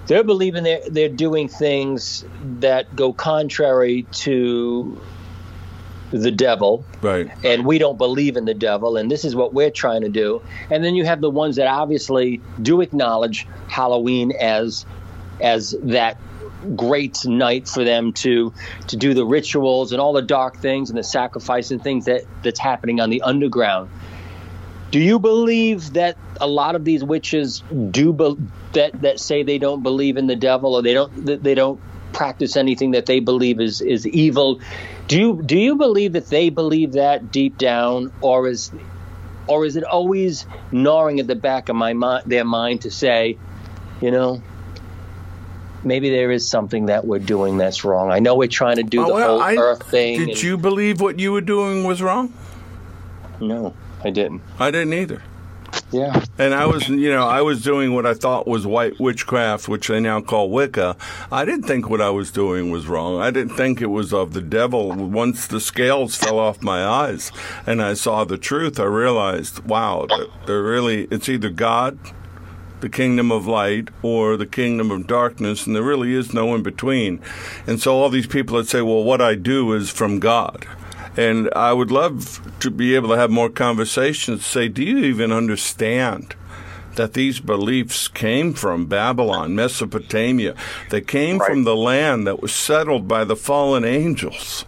they're 0.07 0.23
believing 0.23 0.63
they're 0.63 0.81
they're 0.89 1.09
doing 1.09 1.47
things 1.47 2.25
that 2.59 2.93
go 2.95 3.13
contrary 3.13 4.05
to 4.12 5.00
the 6.12 6.31
devil 6.31 6.85
Right. 7.01 7.31
and 7.43 7.65
we 7.65 7.79
don't 7.79 7.97
believe 7.97 8.38
in 8.38 8.45
the 8.45 8.53
devil 8.53 8.97
and 8.97 9.09
this 9.09 9.25
is 9.25 9.35
what 9.35 9.53
we're 9.53 9.71
trying 9.71 10.01
to 10.01 10.09
do 10.09 10.41
and 10.69 10.83
then 10.83 10.93
you 10.93 11.05
have 11.05 11.21
the 11.21 11.29
ones 11.29 11.55
that 11.55 11.65
obviously 11.67 12.39
do 12.62 12.81
acknowledge 12.81 13.47
halloween 13.67 14.31
as 14.39 14.85
as 15.41 15.75
that 15.81 16.19
great 16.75 17.25
night 17.25 17.67
for 17.67 17.84
them 17.84 18.13
to 18.13 18.53
to 18.88 18.98
do 18.98 19.13
the 19.13 19.25
rituals 19.25 19.91
and 19.91 20.01
all 20.01 20.13
the 20.13 20.22
dark 20.22 20.58
things 20.58 20.89
and 20.89 20.98
the 20.98 21.03
sacrifice 21.03 21.72
and 21.72 21.84
things 21.84 22.05
that 22.05 22.24
that's 22.43 22.60
happening 22.60 23.00
on 23.00 23.10
the 23.10 23.22
underground 23.22 23.89
do 24.93 25.00
you 25.00 25.17
believe 25.17 25.93
that 25.93 26.17
a 26.39 26.48
lot 26.48 26.75
of 26.75 26.86
these 26.86 27.03
witches 27.03 27.63
do 27.89 28.13
be, 28.13 28.38
that 28.74 29.01
that 29.01 29.20
say 29.20 29.41
they 29.41 29.58
don't 29.58 29.82
believe 29.82 30.17
in 30.17 30.27
the 30.27 30.36
devil 30.36 30.75
or 30.75 30.84
they 30.84 30.93
don't 30.93 31.25
they 31.25 31.55
don't 31.55 31.82
practice 32.13 32.55
anything 32.55 32.91
that 32.91 33.08
they 33.08 33.20
believe 33.20 33.60
is 33.60 33.82
is 33.82 34.05
evil? 34.05 34.62
Do 35.08 35.20
you 35.20 35.41
do 35.43 35.58
you 35.58 35.77
believe 35.77 36.13
that 36.13 36.27
they 36.27 36.50
believe 36.50 36.91
that 36.91 37.32
deep 37.32 37.58
down, 37.58 38.12
or 38.22 38.48
is 38.48 38.72
or 39.48 39.65
is 39.65 39.77
it 39.77 39.84
always 39.84 40.46
gnawing 40.72 41.20
at 41.20 41.25
the 41.25 41.36
back 41.36 41.70
of 41.70 41.75
my 41.75 41.93
mind, 41.93 42.25
their 42.27 42.46
mind 42.46 42.82
to 42.82 42.91
say, 42.91 43.36
you 44.00 44.12
know, 44.12 44.43
maybe 45.84 46.10
there 46.10 46.32
is 46.32 46.48
something 46.48 46.86
that 46.88 47.06
we're 47.06 47.20
doing 47.20 47.58
that's 47.58 47.84
wrong. 47.84 48.12
I 48.12 48.20
know 48.20 48.36
we're 48.36 48.48
trying 48.48 48.78
to 48.78 48.84
do 48.84 49.02
Oh, 49.02 49.08
the 49.08 49.13
well, 49.13 49.28
whole 49.40 49.42
I- 49.42 49.56
Earth 49.56 49.84
thing. 49.90 50.20
Did 50.20 50.30
and- 50.30 50.44
you 50.44 50.58
believe 50.58 51.02
what 51.02 51.20
you 51.20 51.32
were 51.32 51.42
doing 51.42 51.84
was 51.84 52.02
wrong? 52.02 52.34
No, 53.40 53.74
I 54.04 54.10
didn't. 54.10 54.42
I 54.60 54.72
didn't 54.72 54.94
either. 54.94 55.22
Yeah. 55.92 56.24
And 56.38 56.54
I 56.54 56.68
was, 56.68 56.88
you 56.88 57.10
know, 57.10 57.28
I 57.28 57.42
was 57.42 57.63
doing 57.63 57.96
what 57.96 58.06
I 58.06 58.13
thought 58.13 58.48
was 58.48 58.66
white 58.66 59.00
witchcraft, 59.00 59.68
which 59.68 59.88
they 59.88 60.00
now 60.00 60.22
call 60.22 60.52
Wicca. 60.52 60.96
I 61.32 61.46
didn't 61.46 61.63
think 61.63 61.90
what 61.90 62.00
I 62.00 62.12
was 62.12 62.30
doing 62.32 62.70
was 62.70 62.88
wrong. 62.88 63.20
I 63.20 63.32
didn't 63.32 63.56
think 63.56 63.82
it 63.82 63.88
was 63.88 64.13
of 64.13 64.34
the 64.34 64.42
devil. 64.42 64.94
Once 64.94 65.48
the 65.48 65.60
scales 65.60 66.16
fell 66.16 66.38
off 66.38 66.62
my 66.62 66.86
eyes 66.86 67.32
and 67.66 67.82
I 67.82 67.96
saw 67.96 68.24
the 68.24 68.38
truth, 68.38 68.80
I 68.80 68.84
realized, 68.84 69.66
wow, 69.66 70.06
that 70.10 70.28
they're 70.46 70.62
really, 70.62 71.08
it's 71.10 71.28
either 71.28 71.50
God, 71.50 71.98
the 72.84 72.90
kingdom 72.90 73.32
of 73.32 73.48
light, 73.48 73.88
or 74.02 74.36
the 74.36 74.46
kingdom 74.46 74.92
of 74.92 75.08
darkness, 75.08 75.66
and 75.66 75.74
there 75.74 75.82
really 75.82 76.13
is 76.13 76.34
no 76.34 76.54
in 76.54 76.62
between. 76.62 77.22
And 77.66 77.80
so 77.80 77.96
all 77.96 78.10
these 78.10 78.28
people 78.28 78.58
that 78.58 78.68
say, 78.68 78.82
well, 78.82 79.04
what 79.04 79.22
I 79.22 79.36
do 79.36 79.72
is 79.72 79.90
from 79.90 80.20
God. 80.20 80.68
And 81.16 81.50
I 81.56 81.72
would 81.72 81.92
love 81.92 82.42
to 82.60 82.70
be 82.70 82.94
able 82.94 83.08
to 83.10 83.18
have 83.18 83.32
more 83.32 83.50
conversations. 83.50 84.46
Say, 84.46 84.68
do 84.68 84.84
you 84.84 84.98
even 84.98 85.32
understand 85.32 86.36
that 86.96 87.13
these 87.13 87.40
beliefs 87.40 88.10
came 88.10 88.54
from 88.54 88.88
Babylon, 88.88 89.56
Mesopotamia? 89.56 90.54
They 90.90 91.02
came 91.02 91.40
from 91.40 91.63
the 91.63 91.75
land 91.75 92.28
that 92.28 92.42
was 92.42 92.54
settled 92.54 93.08
by 93.08 93.24
the 93.24 93.38
fallen 93.38 93.86
angels. 93.86 94.66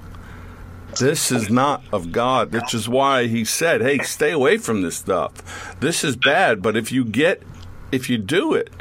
This 1.00 1.32
is 1.32 1.50
not 1.50 1.84
of 1.92 2.14
God, 2.14 2.54
which 2.54 2.74
is 2.74 2.88
why 2.88 3.28
he 3.28 3.44
said, 3.44 3.82
hey, 3.82 3.98
stay 3.98 4.32
away 4.32 4.58
from 4.58 4.82
this 4.82 4.96
stuff. 4.96 5.78
This 5.82 6.06
is 6.06 6.16
bad, 6.16 6.62
but 6.62 6.78
if 6.78 6.90
you 6.92 7.04
get, 7.04 7.44
if 7.92 8.10
you 8.10 8.18
do 8.18 8.54
it, 8.54 8.72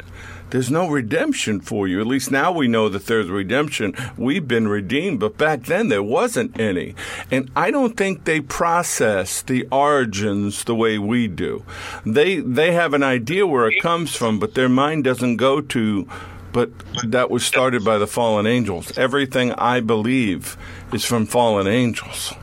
there's 0.51 0.71
no 0.71 0.87
redemption 0.87 1.59
for 1.59 1.87
you. 1.87 1.99
At 1.99 2.07
least 2.07 2.31
now 2.31 2.51
we 2.51 2.67
know 2.67 2.87
that 2.89 3.07
there's 3.07 3.27
redemption. 3.27 3.93
We've 4.15 4.47
been 4.47 4.67
redeemed, 4.67 5.19
but 5.19 5.37
back 5.37 5.63
then 5.63 5.89
there 5.89 6.03
wasn't 6.03 6.59
any. 6.59 6.95
And 7.31 7.49
I 7.55 7.71
don't 7.71 7.97
think 7.97 8.23
they 8.23 8.41
process 8.41 9.41
the 9.41 9.67
origins 9.71 10.63
the 10.63 10.75
way 10.75 10.97
we 10.97 11.27
do. 11.27 11.65
They 12.05 12.39
they 12.39 12.73
have 12.73 12.93
an 12.93 13.03
idea 13.03 13.47
where 13.47 13.67
it 13.67 13.81
comes 13.81 14.15
from, 14.15 14.39
but 14.39 14.53
their 14.53 14.69
mind 14.69 15.03
doesn't 15.03 15.37
go 15.37 15.61
to 15.61 16.07
but 16.53 16.71
that 17.03 17.29
was 17.29 17.43
started 17.43 17.83
by 17.83 17.97
the 17.97 18.07
fallen 18.07 18.47
angels. 18.47 18.97
Everything 18.97 19.51
I 19.51 19.81
believe 19.81 20.55
is 20.93 21.03
from 21.03 21.25
fallen 21.25 21.67
angels. 21.67 22.33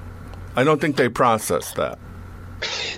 I 0.54 0.64
don't 0.64 0.83
think 0.83 0.97
they 0.97 1.09
process 1.09 1.73
that. 1.73 1.99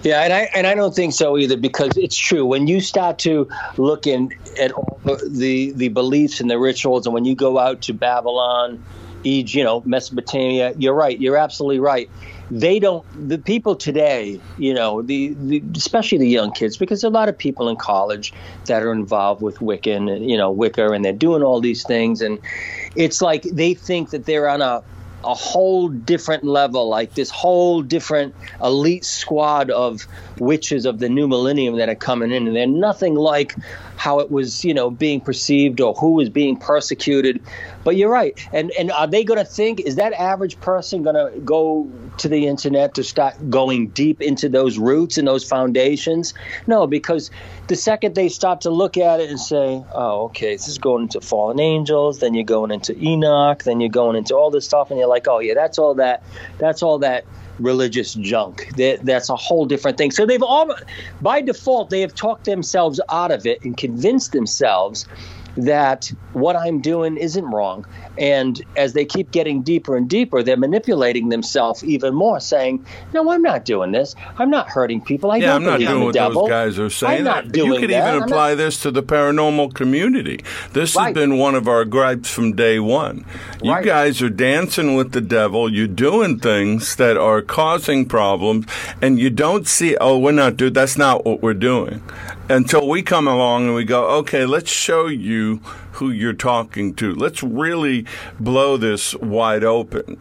Yeah, 0.02 0.23
and 0.23 0.33
I 0.33 0.49
and 0.54 0.66
I 0.66 0.75
don't 0.75 0.94
think 0.94 1.12
so 1.12 1.38
either 1.38 1.56
because 1.56 1.97
it's 1.97 2.16
true 2.16 2.44
when 2.44 2.66
you 2.66 2.80
start 2.80 3.18
to 3.21 3.49
look 3.76 4.06
in 4.06 4.30
at 4.61 4.73
all 4.73 5.00
the 5.04 5.73
the 5.73 5.88
beliefs 5.88 6.40
and 6.40 6.50
the 6.50 6.59
rituals, 6.59 7.06
and 7.06 7.14
when 7.14 7.25
you 7.25 7.35
go 7.35 7.59
out 7.59 7.83
to 7.83 7.92
Babylon, 7.92 8.83
Egypt, 9.25 9.54
you 9.54 9.64
know, 9.64 9.83
Mesopotamia, 9.85 10.75
you're 10.76 10.94
right. 10.94 11.18
You're 11.18 11.37
absolutely 11.37 11.80
right. 11.80 12.11
They 12.50 12.78
don't. 12.78 13.04
The 13.28 13.38
people 13.38 13.75
today, 13.75 14.38
you 14.59 14.75
know, 14.75 15.02
the, 15.02 15.35
the 15.40 15.62
especially 15.75 16.18
the 16.18 16.28
young 16.28 16.52
kids, 16.52 16.76
because 16.76 17.02
a 17.02 17.11
lot 17.11 17.28
of 17.28 17.37
people 17.37 17.68
in 17.68 17.76
college 17.76 18.35
that 18.66 18.83
are 18.83 18.92
involved 18.92 19.40
with 19.42 19.56
Wiccan, 19.59 20.28
you 20.28 20.37
know, 20.37 20.50
Wicca, 20.50 20.90
and 20.92 21.04
they're 21.04 21.12
doing 21.12 21.42
all 21.42 21.61
these 21.61 21.83
things, 21.85 22.21
and 22.21 22.38
it's 22.94 23.23
like 23.23 23.42
they 23.44 23.75
think 23.75 24.11
that 24.11 24.26
they're 24.26 24.49
on 24.49 24.61
a 24.61 24.83
a 25.25 25.35
whole 25.35 25.88
different 25.88 26.45
level, 26.45 26.88
like 26.88 27.14
this 27.14 27.31
whole 27.31 27.83
different 27.83 28.35
elite 28.62 29.04
squad 29.04 29.71
of 29.71 30.07
witches 30.38 30.87
of 30.87 30.99
the 30.99 31.09
new 31.09 31.26
millennium 31.26 31.76
that 31.76 31.88
are 31.88 31.95
coming 31.95 32.31
in, 32.31 32.47
and 32.47 32.54
they're 32.57 32.66
nothing 32.66 33.14
like 33.14 33.54
how 33.97 34.21
it 34.21 34.31
was, 34.31 34.64
you 34.64 34.75
know, 34.75 34.90
being 34.90 35.21
perceived 35.21 35.81
or 35.81 35.95
who 35.95 36.12
was 36.12 36.28
being 36.28 36.57
persecuted. 36.57 37.43
But 37.85 37.97
you're 37.97 38.11
right, 38.11 38.38
and 38.53 38.73
and 38.73 38.91
are 38.91 39.07
they 39.07 39.25
going 39.25 39.38
to 39.38 39.45
think? 39.45 39.81
Is 39.81 39.97
that 39.97 40.12
average 40.14 40.59
person 40.61 41.03
going 41.03 41.17
to 41.17 41.38
go 41.41 41.88
to 42.19 42.29
the 42.29 42.47
internet 42.47 42.95
to 42.95 43.05
start 43.05 43.35
going 43.50 43.88
deep 43.88 44.23
into 44.23 44.49
those 44.49 44.79
roots 44.79 45.19
and 45.19 45.29
those 45.29 45.45
foundations? 45.45 46.33
No, 46.67 46.87
because 46.87 47.31
the 47.69 47.76
second 47.76 48.14
they 48.14 48.29
start 48.29 48.62
to 48.62 48.71
look 48.71 48.97
at 48.97 49.21
it 49.21 49.29
and 49.29 49.38
say, 49.38 49.85
"Oh, 49.95 50.25
okay, 50.25 50.55
this 50.55 50.67
is 50.67 50.79
going 50.79 51.05
into 51.05 51.21
fallen 51.21 51.61
angels," 51.61 52.21
then 52.21 52.35
you're 52.35 52.45
going 52.45 52.71
into 52.71 52.99
Enoch, 52.99 53.62
then 53.64 53.81
you're 53.81 53.91
going 53.91 54.17
into 54.17 54.35
all 54.35 54.50
this 54.50 54.64
stuff, 54.64 54.91
and 54.91 54.99
you're 54.99 55.09
like, 55.09 55.29
"Oh 55.29 55.38
yeah, 55.38 55.55
that's 55.55 55.79
all 55.79 55.95
that, 55.95 56.23
that's 56.59 56.83
all 56.83 56.99
that." 56.99 57.25
religious 57.61 58.14
junk 58.14 58.69
that, 58.76 58.99
that's 59.05 59.29
a 59.29 59.37
whole 59.37 59.64
different 59.64 59.97
thing 59.97 60.11
so 60.11 60.26
they've 60.26 60.43
all 60.43 60.75
by 61.21 61.41
default 61.41 61.88
they 61.88 62.00
have 62.00 62.12
talked 62.12 62.47
themselves 62.47 63.00
out 63.11 63.31
of 63.31 63.47
it 63.47 63.62
and 63.62 63.76
convinced 63.76 64.33
themselves 64.33 65.07
that 65.56 66.11
what 66.32 66.56
I'm 66.56 66.80
doing 66.80 67.16
isn't 67.16 67.44
wrong. 67.44 67.84
And 68.16 68.61
as 68.76 68.92
they 68.92 69.04
keep 69.04 69.30
getting 69.33 69.62
deeper 69.62 69.97
and 69.97 70.09
deeper, 70.09 70.42
they're 70.42 70.56
manipulating 70.56 71.30
themselves 71.30 71.83
even 71.83 72.14
more, 72.14 72.38
saying, 72.40 72.85
"No, 73.12 73.30
I'm 73.30 73.42
not 73.42 73.64
doing 73.64 73.92
this. 73.92 74.14
I'm 74.38 74.50
not 74.50 74.68
hurting 74.68 75.00
people. 75.00 75.33
I 75.33 75.37
Yeah, 75.38 75.47
don't 75.49 75.56
I'm 75.56 75.64
not 75.64 75.80
doing 75.80 76.04
what 76.04 76.14
devil. 76.14 76.42
those 76.42 76.50
guys 76.50 76.78
are 76.78 76.90
saying. 76.90 77.18
I'm 77.18 77.25
not 77.25 77.56
you 77.56 77.75
could 77.78 77.90
that. 77.90 78.14
even 78.14 78.23
apply 78.23 78.50
not- 78.50 78.59
this 78.59 78.80
to 78.83 78.90
the 78.90 79.02
paranormal 79.02 79.75
community. 79.75 80.40
This 80.73 80.97
has 80.97 81.12
been 81.12 81.38
one 81.38 81.54
of 81.54 81.66
our 81.68 81.85
gripes 81.85 82.30
from 82.30 82.52
day 82.54 82.78
one. 82.78 83.25
You 83.62 83.73
Right. 83.73 83.85
guys 83.85 84.23
are 84.23 84.30
dancing 84.30 84.94
with 84.94 85.12
the 85.12 85.21
devil. 85.21 85.68
You're 85.73 85.87
doing 85.87 86.38
things 86.38 86.97
that 86.97 87.16
are 87.16 87.42
causing 87.42 88.04
problems, 88.04 88.66
and 89.02 89.18
you 89.18 89.30
don't 89.30 89.66
see, 89.66 89.97
oh, 90.00 90.18
we're 90.18 90.33
not 90.33 90.56
doing, 90.56 90.73
that's 90.73 90.97
not 90.97 91.25
what 91.25 91.42
we're 91.42 91.54
doing. 91.54 92.00
Until 92.49 92.87
we 92.88 93.02
come 93.02 93.26
along 93.26 93.66
and 93.66 93.75
we 93.75 93.85
go, 93.85 94.04
okay, 94.18 94.44
let's 94.44 94.71
show 94.71 95.06
you 95.06 95.61
who 95.95 96.11
you're 96.11 96.33
talking 96.33 96.95
to. 96.95 97.15
Let's 97.15 97.43
really 97.43 98.07
blow 98.39 98.77
this 98.77 99.15
wide 99.17 99.65
open. 99.65 100.21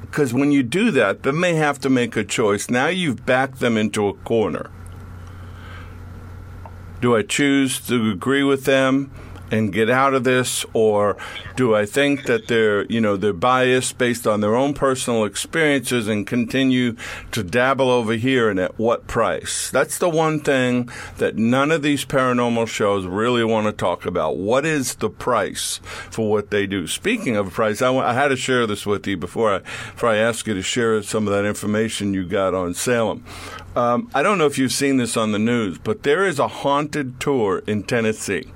Because 0.00 0.32
when 0.32 0.52
you 0.52 0.62
do 0.62 0.90
that, 0.92 1.22
then 1.22 1.40
they 1.40 1.54
have 1.56 1.80
to 1.80 1.90
make 1.90 2.16
a 2.16 2.24
choice. 2.24 2.70
Now 2.70 2.86
you've 2.88 3.26
backed 3.26 3.60
them 3.60 3.76
into 3.76 4.06
a 4.08 4.14
corner. 4.14 4.70
Do 7.00 7.16
I 7.16 7.22
choose 7.22 7.80
to 7.88 8.10
agree 8.10 8.42
with 8.42 8.64
them 8.64 9.10
and 9.54 9.72
get 9.72 9.88
out 9.88 10.14
of 10.14 10.24
this, 10.24 10.66
or 10.72 11.16
do 11.54 11.76
I 11.76 11.86
think 11.86 12.24
that 12.24 12.48
they're, 12.48 12.84
you 12.86 13.00
know, 13.00 13.16
they're 13.16 13.32
biased 13.32 13.98
based 13.98 14.26
on 14.26 14.40
their 14.40 14.56
own 14.56 14.74
personal 14.74 15.24
experiences 15.24 16.08
and 16.08 16.26
continue 16.26 16.96
to 17.30 17.44
dabble 17.44 17.88
over 17.88 18.14
here 18.14 18.50
and 18.50 18.58
at 18.58 18.78
what 18.78 19.06
price? 19.06 19.70
That's 19.70 19.98
the 19.98 20.08
one 20.08 20.40
thing 20.40 20.90
that 21.18 21.36
none 21.36 21.70
of 21.70 21.82
these 21.82 22.04
paranormal 22.04 22.66
shows 22.66 23.06
really 23.06 23.44
want 23.44 23.66
to 23.66 23.72
talk 23.72 24.04
about. 24.04 24.36
What 24.36 24.66
is 24.66 24.96
the 24.96 25.10
price 25.10 25.80
for 26.10 26.28
what 26.28 26.50
they 26.50 26.66
do? 26.66 26.88
Speaking 26.88 27.36
of 27.36 27.52
price, 27.52 27.80
I, 27.80 28.12
had 28.12 28.28
to 28.28 28.36
share 28.36 28.66
this 28.66 28.84
with 28.84 29.06
you 29.06 29.16
before 29.16 29.54
I, 29.54 29.58
before 29.58 30.08
I 30.08 30.16
ask 30.16 30.48
you 30.48 30.54
to 30.54 30.62
share 30.62 31.00
some 31.02 31.28
of 31.28 31.32
that 31.32 31.44
information 31.44 32.12
you 32.12 32.24
got 32.24 32.54
on 32.54 32.74
Salem. 32.74 33.24
Um, 33.76 34.10
I 34.14 34.22
don't 34.22 34.38
know 34.38 34.46
if 34.46 34.58
you've 34.58 34.72
seen 34.72 34.96
this 34.96 35.16
on 35.16 35.32
the 35.32 35.38
news, 35.38 35.78
but 35.78 36.02
there 36.02 36.24
is 36.24 36.38
a 36.38 36.48
haunted 36.48 37.20
tour 37.20 37.62
in 37.66 37.84
Tennessee 37.84 38.50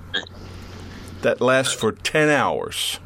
that 1.22 1.40
lasts 1.40 1.74
for 1.74 1.92
10 1.92 2.28
hours. 2.28 2.98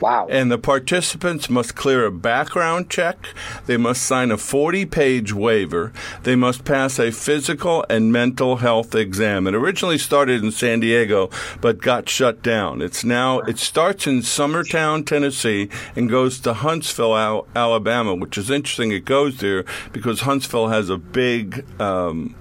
Wow. 0.00 0.26
And 0.28 0.50
the 0.50 0.58
participants 0.58 1.48
must 1.48 1.74
clear 1.76 2.04
a 2.04 2.10
background 2.10 2.90
check. 2.90 3.28
They 3.66 3.76
must 3.76 4.02
sign 4.02 4.30
a 4.30 4.36
40 4.36 4.86
page 4.86 5.32
waiver. 5.32 5.92
They 6.24 6.36
must 6.36 6.64
pass 6.64 6.98
a 6.98 7.10
physical 7.10 7.86
and 7.88 8.12
mental 8.12 8.56
health 8.56 8.94
exam. 8.94 9.46
It 9.46 9.54
originally 9.54 9.98
started 9.98 10.42
in 10.42 10.50
San 10.50 10.80
Diego, 10.80 11.30
but 11.60 11.80
got 11.80 12.08
shut 12.08 12.42
down. 12.42 12.82
It's 12.82 13.04
now, 13.04 13.40
it 13.40 13.58
starts 13.58 14.06
in 14.06 14.20
Summertown, 14.20 15.06
Tennessee, 15.06 15.68
and 15.94 16.10
goes 16.10 16.40
to 16.40 16.54
Huntsville, 16.54 17.16
Al- 17.16 17.46
Alabama, 17.54 18.14
which 18.14 18.36
is 18.36 18.50
interesting. 18.50 18.92
It 18.92 19.04
goes 19.04 19.38
there 19.38 19.64
because 19.92 20.20
Huntsville 20.20 20.68
has 20.68 20.90
a 20.90 20.98
big 20.98 21.64
um, 21.80 22.34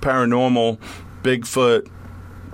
paranormal, 0.00 0.78
Bigfoot, 1.22 1.90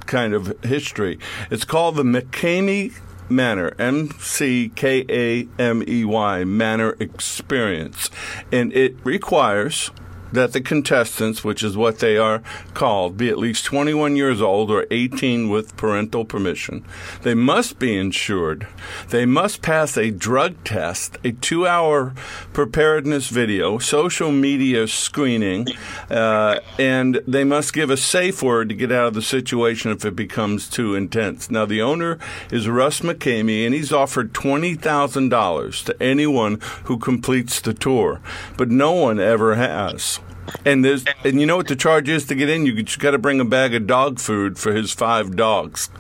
kind 0.07 0.35
of 0.35 0.59
history. 0.65 1.19
It's 1.51 1.65
called 1.65 1.97
the 1.97 2.03
McKamey 2.03 2.93
Manor, 3.29 3.75
M 3.79 4.11
C 4.21 4.71
K 4.75 5.05
A 5.09 5.49
M 5.61 5.83
E 5.87 6.05
Y, 6.05 6.45
Manor 6.45 6.97
Experience. 7.01 8.11
And 8.53 8.73
it 8.73 8.97
requires 9.05 9.91
that 10.37 10.53
the 10.53 10.61
contestants, 10.61 11.43
which 11.43 11.63
is 11.63 11.77
what 11.77 11.99
they 11.99 12.19
are 12.19 12.43
called, 12.75 13.17
be 13.17 13.29
at 13.31 13.39
least 13.39 13.65
21 13.65 14.17
years 14.17 14.41
old 14.41 14.71
or 14.71 14.87
18 14.91 15.49
with 15.49 15.77
parental 15.77 16.25
permission. 16.25 16.85
They 17.23 17.35
must 17.35 17.79
be 17.79 17.97
insured. 17.97 18.67
They 19.09 19.25
must 19.25 19.63
pass 19.63 19.97
a 19.97 20.11
drug 20.11 20.63
test, 20.63 21.17
a 21.25 21.33
two 21.33 21.67
hour 21.67 22.15
preparedness 22.53 23.29
video, 23.29 23.79
social 23.79 24.31
media 24.31 24.87
screening, 24.87 25.69
uh, 26.11 26.61
and 26.79 27.23
they 27.27 27.45
must 27.45 27.73
give 27.73 27.89
a 27.89 27.97
safe 27.97 28.43
word 28.43 28.69
to 28.69 28.75
get 28.75 28.93
out 28.93 29.09
of 29.09 29.15
the 29.15 29.23
situation 29.23 29.91
if 29.91 30.05
it 30.05 30.15
becomes 30.15 30.69
too 30.69 30.95
intense. 30.95 31.51
Now, 31.51 31.65
the 31.65 31.81
owner 31.81 32.19
is 32.53 32.69
Russ 32.69 33.01
McKamey, 33.01 33.65
and 33.65 33.75
he's 33.75 33.93
offered 33.93 34.35
$20,000 34.35 35.85
to 35.85 36.03
anyone 36.03 36.61
who 36.85 36.99
completes 36.99 37.61
the 37.61 37.73
tour, 37.73 38.21
but 38.59 38.71
no 38.71 38.93
one 38.93 39.19
ever 39.19 39.55
has. 39.55 40.21
And 40.65 40.85
there's, 40.85 41.05
and 41.25 41.41
you 41.41 41.47
know 41.47 41.57
what 41.57 41.69
the 41.69 41.77
charge 41.77 42.09
is 42.09 42.27
to 42.27 42.35
get 42.35 42.49
in? 42.49 42.67
You 42.67 42.83
just 42.83 42.99
got 42.99 43.13
to 43.13 43.19
bring 43.19 43.41
a 43.41 43.45
bag 43.45 43.75
of 43.75 43.87
dog 43.87 44.19
food 44.21 44.59
for 44.59 44.73
his 44.73 44.93
five 44.93 45.37
dogs. 45.37 45.91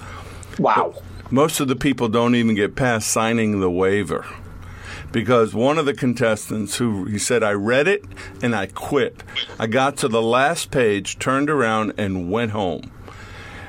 wow. 0.58 0.94
Most 1.30 1.58
of 1.58 1.66
the 1.66 1.74
people 1.74 2.08
don't 2.08 2.36
even 2.36 2.54
get 2.54 2.76
past 2.76 3.08
signing 3.10 3.58
the 3.60 3.70
waiver. 3.70 4.24
Because 5.10 5.54
one 5.54 5.78
of 5.78 5.86
the 5.86 5.94
contestants 5.94 6.76
who 6.76 7.04
he 7.06 7.18
said, 7.18 7.42
I 7.42 7.52
read 7.52 7.88
it 7.88 8.04
and 8.42 8.54
I 8.54 8.66
quit. 8.66 9.22
I 9.58 9.66
got 9.66 9.96
to 9.98 10.08
the 10.08 10.22
last 10.22 10.70
page, 10.70 11.18
turned 11.18 11.50
around, 11.50 11.94
and 11.98 12.30
went 12.30 12.52
home. 12.52 12.92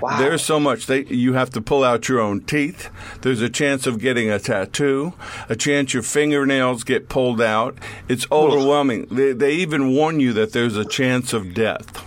Wow. 0.02 0.20
There's 0.20 0.44
so 0.44 0.60
much. 0.60 0.86
They, 0.86 1.06
you 1.06 1.34
have 1.34 1.50
to 1.52 1.62
pull 1.62 1.84
out 1.84 2.08
your 2.08 2.20
own 2.20 2.42
teeth. 2.42 2.90
There's 3.22 3.42
a 3.42 3.50
chance 3.50 3.88
of 3.88 4.00
getting 4.00 4.30
a 4.30 4.40
tattoo, 4.40 5.14
a 5.50 5.56
chance 5.56 5.94
your 5.94 6.04
fingernails 6.04 6.84
get 6.84 7.10
pulled 7.10 7.42
out. 7.42 7.78
It's 8.08 8.28
overwhelming. 8.32 9.08
They, 9.10 9.34
they 9.34 9.54
even 9.54 9.94
warn 9.94 10.20
you 10.20 10.34
that 10.34 10.54
there's 10.54 10.78
a 10.78 10.86
chance 10.86 11.34
of 11.34 11.54
death. 11.54 12.06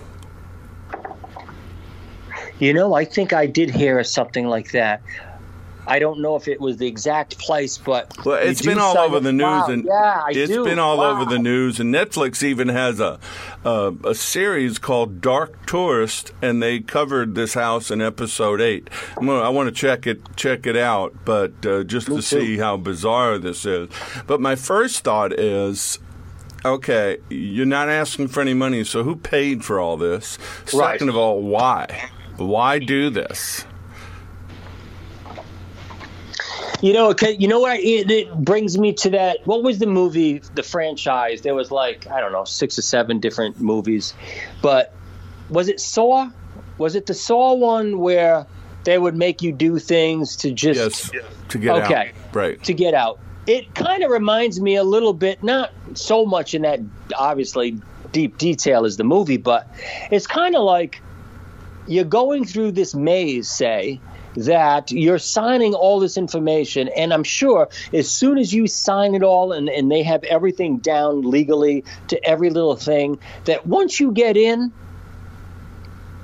You 2.60 2.74
know, 2.74 2.94
I 2.94 3.06
think 3.06 3.32
I 3.32 3.46
did 3.46 3.70
hear 3.70 4.04
something 4.04 4.46
like 4.46 4.72
that. 4.72 5.02
I 5.90 5.98
don't 5.98 6.20
know 6.20 6.36
if 6.36 6.46
it 6.48 6.60
was 6.60 6.76
the 6.76 6.86
exact 6.86 7.36
place, 7.38 7.76
but 7.76 8.24
Well, 8.24 8.36
it's 8.40 8.62
been 8.62 8.78
all 8.78 8.96
over 8.96 9.18
the 9.20 9.32
news, 9.32 9.42
Wow, 9.42 9.66
and 9.68 9.84
yeah, 9.84 10.22
I 10.24 10.30
it's 10.30 10.50
do. 10.50 10.64
been 10.64 10.78
all 10.78 10.98
Wow. 10.98 11.20
over 11.20 11.24
the 11.28 11.38
news. 11.38 11.80
And 11.80 11.92
Netflix 11.94 12.42
even 12.42 12.68
has 12.68 13.00
a, 13.00 13.18
a 13.64 13.92
a 14.04 14.14
series 14.14 14.78
called 14.78 15.20
Dark 15.20 15.66
Tourist, 15.66 16.32
and 16.40 16.62
they 16.62 16.78
covered 16.80 17.34
this 17.34 17.54
house 17.54 17.90
in 17.90 18.00
episode 18.00 18.60
eight. 18.60 18.88
I'm 19.16 19.26
gonna, 19.26 19.40
I 19.42 19.48
want 19.48 19.68
to 19.68 19.74
check 19.74 20.06
it 20.06 20.20
check 20.36 20.64
it 20.66 20.76
out, 20.76 21.14
but 21.24 21.66
uh, 21.66 21.82
just 21.84 22.06
to 22.06 22.22
see 22.22 22.58
how 22.58 22.76
bizarre 22.76 23.36
this 23.38 23.66
is. 23.66 23.88
But 24.26 24.40
my 24.40 24.54
first 24.56 25.04
thought 25.04 25.32
is. 25.32 25.98
Okay, 26.62 27.16
you're 27.30 27.64
not 27.64 27.88
asking 27.88 28.28
for 28.28 28.42
any 28.42 28.52
money, 28.52 28.84
so 28.84 29.02
who 29.02 29.16
paid 29.16 29.64
for 29.64 29.80
all 29.80 29.96
this? 29.96 30.36
Right. 30.74 30.92
Second 30.92 31.08
of 31.08 31.16
all, 31.16 31.40
why? 31.40 32.10
Why 32.36 32.78
do 32.78 33.08
this? 33.08 33.64
You 36.82 36.94
know, 36.94 37.14
you 37.38 37.46
know 37.46 37.60
what? 37.60 37.72
I, 37.72 37.76
it, 37.78 38.10
it 38.10 38.34
brings 38.34 38.78
me 38.78 38.94
to 38.94 39.10
that. 39.10 39.40
What 39.44 39.62
was 39.62 39.78
the 39.80 39.86
movie, 39.86 40.40
the 40.54 40.62
franchise? 40.62 41.42
There 41.42 41.54
was 41.54 41.70
like 41.70 42.06
I 42.10 42.20
don't 42.20 42.32
know, 42.32 42.44
six 42.44 42.78
or 42.78 42.82
seven 42.82 43.20
different 43.20 43.60
movies, 43.60 44.14
but 44.62 44.94
was 45.50 45.68
it 45.68 45.78
Saw? 45.78 46.30
Was 46.78 46.94
it 46.94 47.04
the 47.04 47.12
Saw 47.12 47.52
one 47.54 47.98
where 47.98 48.46
they 48.84 48.96
would 48.98 49.14
make 49.14 49.42
you 49.42 49.52
do 49.52 49.78
things 49.78 50.36
to 50.36 50.52
just 50.52 51.12
Yes, 51.12 51.32
to 51.50 51.58
get 51.58 51.76
Okay. 51.84 51.94
out. 52.08 52.34
Right. 52.34 52.62
to 52.64 52.72
get 52.72 52.94
out? 52.94 53.18
It 53.46 53.74
kind 53.74 54.02
of 54.02 54.10
reminds 54.10 54.58
me 54.60 54.76
a 54.76 54.84
little 54.84 55.12
bit, 55.12 55.42
not 55.42 55.72
so 55.94 56.24
much 56.24 56.54
in 56.54 56.62
that 56.62 56.80
obviously 57.18 57.78
deep 58.12 58.38
detail 58.38 58.86
as 58.86 58.96
the 58.96 59.04
movie, 59.04 59.36
but 59.36 59.68
it's 60.10 60.26
kind 60.26 60.56
of 60.56 60.62
like 60.62 61.02
you're 61.86 62.04
going 62.04 62.44
through 62.46 62.72
this 62.72 62.94
maze, 62.94 63.50
say, 63.50 64.00
that 64.36 64.90
you're 64.90 65.18
signing 65.18 65.74
all 65.74 66.00
this 66.00 66.16
information, 66.16 66.88
and 66.96 67.12
I'm 67.12 67.24
sure 67.24 67.68
as 67.92 68.10
soon 68.10 68.38
as 68.38 68.52
you 68.52 68.66
sign 68.66 69.14
it 69.14 69.22
all 69.22 69.52
and, 69.52 69.68
and 69.68 69.90
they 69.90 70.02
have 70.02 70.22
everything 70.24 70.78
down 70.78 71.22
legally 71.22 71.84
to 72.08 72.24
every 72.24 72.50
little 72.50 72.76
thing, 72.76 73.18
that 73.44 73.66
once 73.66 73.98
you 74.00 74.12
get 74.12 74.36
in, 74.36 74.72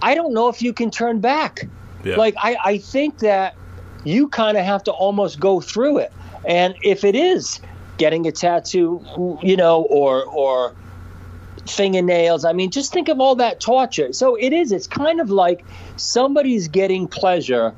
I 0.03 0.15
don't 0.15 0.35
know 0.35 0.49
if 0.49 0.63
you 0.63 0.73
can 0.73 0.91
turn 0.91 1.21
back. 1.21 1.69
Yeah. 2.05 2.17
Like, 2.17 2.35
I, 2.39 2.57
I 2.65 2.79
think 2.79 3.19
that 3.21 3.57
you 4.05 4.29
kind 4.29 4.57
of 4.57 4.65
have 4.65 4.85
to 4.85 4.93
almost 4.93 5.41
go 5.41 5.61
through 5.61 5.99
it. 5.99 6.13
And 6.47 6.77
if 6.83 7.03
it 7.03 7.17
is 7.17 7.61
getting 7.99 8.27
a 8.27 8.33
tattoo, 8.33 9.05
you 9.43 9.57
know, 9.57 9.83
or, 9.83 10.25
or, 10.25 10.75
fingernails. 11.69 12.45
I 12.45 12.53
mean, 12.53 12.71
just 12.71 12.93
think 12.93 13.09
of 13.09 13.21
all 13.21 13.35
that 13.37 13.61
torture. 13.61 14.13
So 14.13 14.37
it 14.37 14.53
is. 14.53 14.73
It's 14.73 14.87
kind 14.87 15.21
of 15.21 15.31
like 15.31 15.65
somebody's 15.97 16.69
getting 16.69 17.09
pleasure 17.09 17.75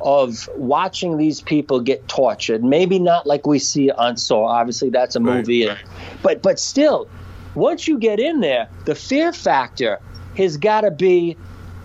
of 0.00 0.48
watching 0.56 1.16
these 1.16 1.40
people 1.40 1.80
get 1.80 2.06
tortured. 2.08 2.62
Maybe 2.62 2.98
not 2.98 3.26
like 3.26 3.46
we 3.46 3.58
see 3.58 3.90
on 3.90 4.16
Saw. 4.16 4.46
Obviously, 4.46 4.90
that's 4.90 5.16
a 5.16 5.20
Right. 5.20 5.36
movie, 5.36 5.66
and, 5.66 5.78
but 6.22 6.42
but 6.42 6.58
still, 6.58 7.08
once 7.54 7.88
you 7.88 7.98
get 7.98 8.20
in 8.20 8.40
there, 8.40 8.68
the 8.84 8.94
fear 8.94 9.32
factor 9.32 10.00
has 10.36 10.56
got 10.56 10.82
to 10.82 10.90
be 10.90 11.36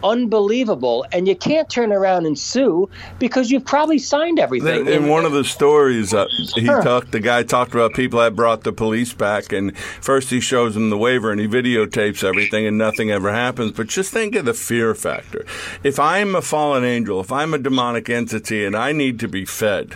unbelievable, 0.03 1.05
and 1.11 1.27
you 1.27 1.35
can't 1.35 1.69
turn 1.69 1.91
around 1.91 2.25
and 2.25 2.37
sue 2.37 2.89
because 3.19 3.51
you've 3.51 3.65
probably 3.65 3.97
signed 3.97 4.39
everything. 4.39 4.87
In 4.87 5.07
one 5.07 5.25
of 5.25 5.31
the 5.31 5.43
stories, 5.43 6.13
uh, 6.13 6.25
he 6.55 6.65
Sure. 6.65 6.81
talked. 6.81 7.11
The 7.11 7.19
guy 7.19 7.43
talked 7.43 7.73
about 7.73 7.93
people 7.93 8.19
that 8.19 8.35
brought 8.35 8.63
the 8.63 8.73
police 8.73 9.13
back, 9.13 9.51
and 9.53 9.77
first 9.77 10.29
he 10.29 10.39
shows 10.39 10.73
them 10.73 10.89
the 10.89 10.97
waiver 10.97 11.31
and 11.31 11.39
he 11.39 11.47
videotapes 11.47 12.23
everything, 12.23 12.65
and 12.65 12.77
nothing 12.77 13.11
ever 13.11 13.31
happens. 13.31 13.71
But 13.71 13.87
just 13.87 14.11
think 14.11 14.35
of 14.35 14.45
the 14.45 14.53
fear 14.53 14.93
factor. 14.93 15.45
If 15.83 15.99
I'm 15.99 16.35
a 16.35 16.41
fallen 16.41 16.83
angel, 16.83 17.19
if 17.21 17.31
I'm 17.31 17.53
a 17.53 17.57
demonic 17.57 18.09
entity, 18.09 18.65
and 18.65 18.75
I 18.75 18.91
need 18.91 19.19
to 19.21 19.27
be 19.27 19.45
fed, 19.45 19.95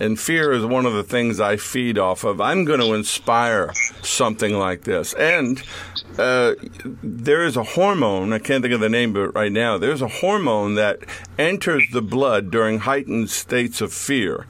and 0.00 0.18
fear 0.18 0.52
is 0.52 0.64
one 0.64 0.86
of 0.86 0.92
the 0.92 1.02
things 1.02 1.40
I 1.40 1.56
feed 1.56 1.98
off 1.98 2.24
of, 2.24 2.40
I'm 2.40 2.64
going 2.64 2.80
to 2.80 2.94
inspire 2.94 3.72
something 4.02 4.54
like 4.54 4.82
this. 4.82 5.14
And 5.14 5.62
uh, 6.18 6.54
there 7.02 7.44
is 7.44 7.56
a 7.56 7.62
hormone, 7.62 8.32
I 8.32 8.38
can't 8.38 8.62
think 8.62 8.74
of 8.74 8.80
the 8.80 8.88
name 8.88 9.14
of 9.16 9.30
it 9.30 9.34
right 9.34 9.52
now, 9.52 9.78
there's 9.78 10.02
a 10.02 10.08
hormone 10.08 10.74
that 10.74 11.00
enters 11.38 11.84
the 11.92 12.02
blood 12.02 12.50
during 12.50 12.80
heightened 12.80 13.30
states 13.30 13.80
of 13.80 13.92
fear. 13.92 14.46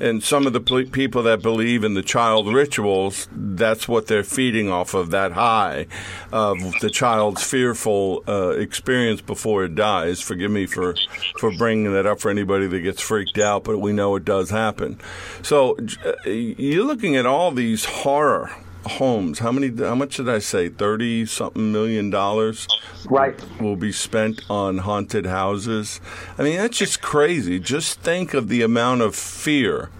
And 0.00 0.22
some 0.22 0.46
of 0.46 0.52
the 0.52 0.60
ple- 0.60 0.86
people 0.86 1.24
that 1.24 1.42
believe 1.42 1.82
in 1.82 1.94
the 1.94 2.02
child 2.02 2.52
rituals, 2.52 3.28
that's 3.32 3.88
what 3.88 4.06
they're 4.06 4.22
feeding 4.22 4.70
off 4.70 4.94
of, 4.94 5.10
that 5.10 5.32
high 5.32 5.86
of 6.32 6.58
the 6.80 6.90
child's 6.90 7.42
fearful 7.42 8.22
uh, 8.28 8.50
experience 8.50 9.20
before 9.20 9.64
it 9.64 9.74
dies. 9.74 10.20
Forgive 10.20 10.52
me 10.52 10.66
for, 10.66 10.94
for 11.38 11.50
bringing 11.56 11.92
that 11.92 12.06
up 12.06 12.20
for 12.20 12.30
anybody 12.30 12.68
that 12.68 12.80
gets 12.80 13.02
freaked 13.02 13.38
out, 13.38 13.64
but 13.64 13.78
we 13.78 13.92
know 13.92 14.14
it 14.14 14.24
does 14.24 14.50
happen. 14.50 14.87
Happen. 14.88 15.06
So 15.42 15.76
uh, 16.04 16.28
you're 16.28 16.84
looking 16.86 17.16
at 17.16 17.26
all 17.26 17.50
these 17.50 17.84
horror 17.84 18.50
homes. 18.86 19.40
How 19.40 19.52
many? 19.52 19.74
How 19.76 19.94
much 19.94 20.16
did 20.16 20.28
I 20.28 20.38
say? 20.38 20.68
Thirty 20.68 21.26
something 21.26 21.72
million 21.72 22.10
dollars. 22.10 22.66
Right. 23.08 23.38
Will 23.60 23.76
be 23.76 23.92
spent 23.92 24.42
on 24.48 24.78
haunted 24.78 25.26
houses. 25.26 26.00
I 26.38 26.42
mean, 26.42 26.56
that's 26.56 26.78
just 26.78 27.02
crazy. 27.02 27.58
Just 27.58 28.00
think 28.00 28.34
of 28.34 28.48
the 28.48 28.62
amount 28.62 29.02
of 29.02 29.14
fear 29.14 29.90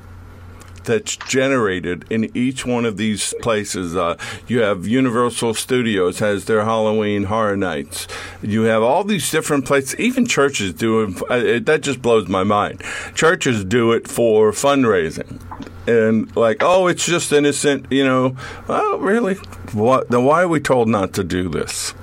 that's 0.89 1.17
generated 1.17 2.05
in 2.11 2.37
each 2.37 2.67
one 2.67 2.85
of 2.85 2.97
these 2.97 3.33
places. 3.41 3.95
Uh, 3.95 4.17
you 4.49 4.61
have 4.61 4.87
Universal 4.87 5.55
Studios 5.55 6.19
has 6.19 6.47
their 6.47 6.65
Halloween 6.65 7.25
Horror 7.25 7.57
Nights. 7.57 8.09
You 8.43 8.63
have 8.63 8.83
all 8.83 9.05
these 9.05 9.31
different 9.31 9.65
places. 9.65 9.99
Even 10.01 10.27
churches 10.27 10.73
do 10.73 11.03
it. 11.03 11.23
uh, 11.31 11.35
it 11.35 11.67
that 11.67 11.83
just 11.83 12.03
blows 12.03 12.29
my 12.29 12.43
mind. 12.43 12.83
Churches 13.15 13.65
do 13.65 13.93
it 13.93 14.09
for 14.09 14.51
fundraising. 14.51 15.41
And 15.87 16.35
like, 16.37 16.59
oh, 16.61 16.87
it's 16.89 17.07
just 17.07 17.33
innocent, 17.33 17.87
you 17.91 18.05
know. 18.05 18.37
Well, 18.67 18.99
really? 18.99 19.35
What? 19.73 20.09
Then 20.09 20.25
why 20.25 20.43
are 20.43 20.49
we 20.49 20.61
told 20.61 20.89
not 20.89 21.13
to 21.15 21.25
do 21.25 21.49
this? 21.49 21.95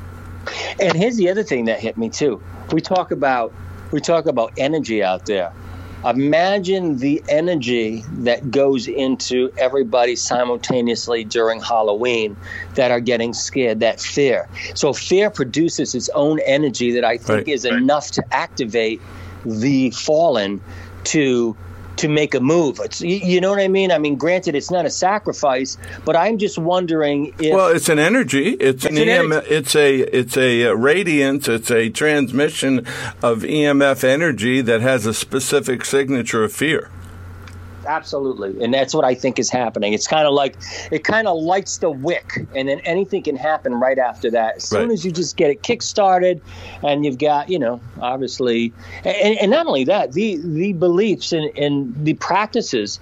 And 0.80 0.94
here's 0.94 1.18
the 1.18 1.30
other 1.30 1.44
thing 1.44 1.66
that 1.66 1.80
hit 1.80 1.98
me 1.98 2.10
too. 2.10 2.42
We 2.72 2.82
talk 2.82 3.12
about 3.12 3.54
we 3.92 4.00
talk 4.00 4.26
about 4.26 4.54
energy 4.58 5.04
out 5.04 5.26
there. 5.26 5.54
Imagine 6.06 6.98
the 6.98 7.24
energy 7.28 8.04
that 8.20 8.52
goes 8.52 8.88
into 8.88 9.52
everybody 9.58 10.16
simultaneously 10.16 11.24
during 11.24 11.60
Halloween 11.62 12.38
that 12.76 12.92
are 12.92 13.00
getting 13.00 13.34
scared, 13.34 13.80
that 13.80 14.00
fear. 14.00 14.48
So 14.76 14.94
fear 14.94 15.32
produces 15.32 15.96
its 15.96 16.10
own 16.10 16.40
energy 16.46 16.92
that 16.92 17.04
I 17.04 17.18
think 17.18 17.48
Right. 17.48 17.48
is 17.48 17.66
enough 17.66 18.12
to 18.12 18.24
activate 18.32 19.02
the 19.46 19.90
fallen 19.92 20.62
to 21.06 21.56
to 21.98 22.08
make 22.08 22.34
a 22.34 22.40
move. 22.40 22.80
It's, 22.84 23.02
you, 23.02 23.42
know 23.42 23.50
what 23.50 23.60
I 23.60 23.68
mean? 23.68 23.92
I 23.92 23.98
mean, 23.98 24.16
granted, 24.16 24.56
it's 24.56 24.72
not 24.72 24.86
a 24.86 24.90
sacrifice, 24.90 25.78
but 26.04 26.16
I'm 26.16 26.38
just 26.38 26.58
wondering 26.58 27.34
if 27.40 27.54
Well, 27.54 27.70
it's 27.70 27.90
an 27.90 28.00
energy. 28.00 28.50
It's, 28.50 28.86
an, 28.86 28.98
It's 28.98 29.02
an 29.02 29.10
EM, 29.10 29.32
energy. 29.32 29.48
It's 29.50 29.76
a 29.76 30.00
it's 30.00 30.38
a 30.38 30.76
radiance. 30.76 31.48
It's 31.48 31.72
a 31.72 31.90
transmission 31.90 32.80
of 33.22 33.42
EMF 33.42 34.04
energy 34.04 34.62
that 34.62 34.82
has 34.82 35.06
a 35.06 35.14
specific 35.14 35.86
signature 35.86 36.44
of 36.44 36.54
fear. 36.54 36.90
Absolutely, 37.86 38.64
and 38.64 38.74
that's 38.74 38.94
what 38.94 39.06
I 39.06 39.16
think 39.16 39.40
is 39.40 39.50
happening. 39.50 39.94
It's 39.94 40.08
kind 40.08 40.28
of 40.28 40.34
like 40.34 40.56
it 40.92 41.04
kind 41.04 41.28
of 41.28 41.38
lights 41.38 41.78
the 41.78 41.90
wick, 41.90 42.46
and 42.56 42.68
then 42.70 42.80
anything 42.80 43.24
can 43.24 43.36
happen 43.36 43.76
right 43.76 43.98
after 44.00 44.32
that. 44.32 44.58
As 44.58 44.64
soon 44.66 44.88
Right. 44.88 44.92
as 44.92 45.06
you 45.06 45.12
just 45.12 45.38
get 45.38 45.50
it 45.50 45.64
kick-started, 45.64 46.42
and 46.84 47.06
you've 47.06 47.18
got 47.18 47.50
you 47.50 47.60
know 47.60 47.80
obviously, 48.02 48.74
and, 49.04 49.38
and 49.38 49.52
not 49.52 49.68
only 49.68 49.84
that, 49.86 50.14
the 50.14 50.38
the 50.38 50.74
beliefs 50.74 51.32
and, 51.32 51.56
and 51.58 51.94
the 52.06 52.14
practices 52.16 53.00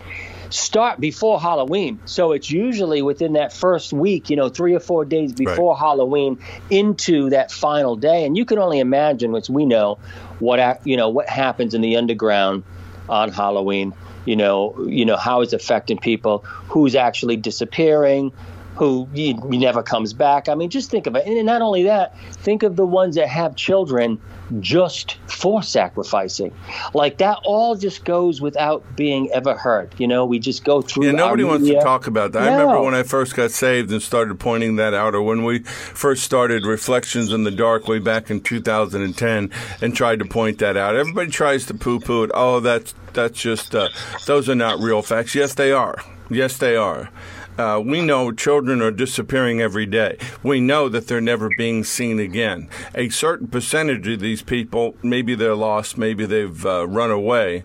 start 0.50 1.00
before 1.00 1.40
Halloween. 1.42 2.00
So 2.06 2.32
it's 2.32 2.52
usually 2.52 3.02
within 3.02 3.34
that 3.34 3.52
first 3.52 3.92
week, 3.92 4.30
you 4.30 4.36
know, 4.36 4.50
three 4.50 4.76
or 4.76 4.80
four 4.80 5.04
days 5.04 5.34
before 5.34 5.76
Halloween 5.76 6.38
into 6.70 7.32
that 7.32 7.52
final 7.52 7.96
day. 7.96 8.24
And 8.24 8.38
you 8.38 8.46
can 8.46 8.60
only 8.60 8.80
imagine, 8.80 9.32
which 9.32 9.50
we 9.50 9.66
know, 9.66 9.98
what 10.40 10.86
you 10.86 10.96
know 10.98 11.10
what 11.10 11.28
happens 11.28 11.74
in 11.74 11.82
the 11.82 11.96
underground 11.98 12.64
on 13.10 13.32
Halloween. 13.32 13.94
You 14.26 14.36
know, 14.36 14.76
you 14.88 15.06
know 15.06 15.18
how 15.18 15.42
it's 15.42 15.54
affecting 15.54 15.98
people, 15.98 16.40
who's 16.70 16.96
actually 16.96 17.38
disappearing, 17.38 18.32
who 18.76 19.08
he, 19.14 19.38
he 19.50 19.58
never 19.58 19.84
comes 19.84 20.14
back. 20.14 20.50
I 20.50 20.56
mean, 20.56 20.70
just 20.70 20.90
think 20.90 21.08
of 21.08 21.16
it. 21.16 21.26
And 21.26 21.46
not 21.46 21.62
only 21.62 21.84
that, 21.84 22.18
think 22.32 22.64
of 22.64 22.76
the 22.76 22.86
ones 22.86 23.16
that 23.16 23.28
have 23.28 23.56
children 23.56 24.20
just 24.60 25.18
for 25.28 25.64
sacrificing. 25.64 26.54
Like 26.94 27.18
that 27.20 27.40
all 27.44 27.76
just 27.76 28.06
goes 28.06 28.42
without 28.42 28.96
being 28.96 29.32
ever 29.32 29.56
heard. 29.56 29.94
You 29.98 30.08
know, 30.08 30.26
we 30.26 30.40
just 30.40 30.64
go 30.64 30.82
through. 30.82 31.06
Yeah, 31.06 31.12
nobody 31.12 31.44
wants 31.44 31.68
to 31.68 31.80
talk 31.82 32.08
about 32.08 32.34
that. 32.34 32.44
I 32.44 32.52
remember 32.52 32.82
when 32.82 32.94
I 32.94 33.04
first 33.04 33.36
got 33.36 33.52
saved 33.52 33.92
and 33.92 34.02
started 34.02 34.40
pointing 34.40 34.76
that 34.78 34.94
out, 34.94 35.16
or 35.16 35.22
when 35.22 35.44
we 35.44 35.60
first 35.60 36.24
started 36.24 36.66
Reflections 36.66 37.32
in 37.32 37.44
the 37.44 37.52
Dark 37.52 37.88
way 37.88 38.00
back 38.00 38.30
in 38.30 38.42
2010 38.42 39.52
and 39.82 39.96
tried 39.96 40.20
to 40.20 40.26
point 40.26 40.60
that 40.60 40.78
out. 40.78 40.96
Everybody 40.96 41.32
tries 41.32 41.66
to 41.68 41.74
poo-poo 41.74 42.24
it. 42.24 42.32
Oh, 42.34 42.60
that's 42.60 42.94
that's 43.14 43.40
just 43.40 43.76
uh, 43.76 43.90
those 44.26 44.50
are 44.50 44.56
not 44.56 44.80
real 44.80 45.02
facts. 45.02 45.36
Yes, 45.36 45.54
they 45.54 45.72
are. 45.72 45.98
Yes, 46.30 46.58
they 46.58 46.76
are. 46.76 47.10
Uh, 47.58 47.80
we 47.84 48.02
know 48.02 48.32
children 48.32 48.82
are 48.82 48.92
disappearing 48.92 49.62
every 49.62 49.86
day. 49.86 50.18
We 50.42 50.60
know 50.60 50.90
that 50.90 51.08
they're 51.08 51.22
never 51.22 51.50
being 51.56 51.84
seen 51.84 52.20
again. 52.20 52.68
A 52.96 53.10
certain 53.10 53.48
percentage 53.48 54.08
of 54.08 54.20
these 54.20 54.42
people, 54.42 54.96
maybe 55.04 55.36
they're 55.36 55.56
lost, 55.56 55.98
maybe 55.98 56.26
they've 56.26 56.66
uh, 56.66 56.88
run 56.88 57.12
away. 57.12 57.64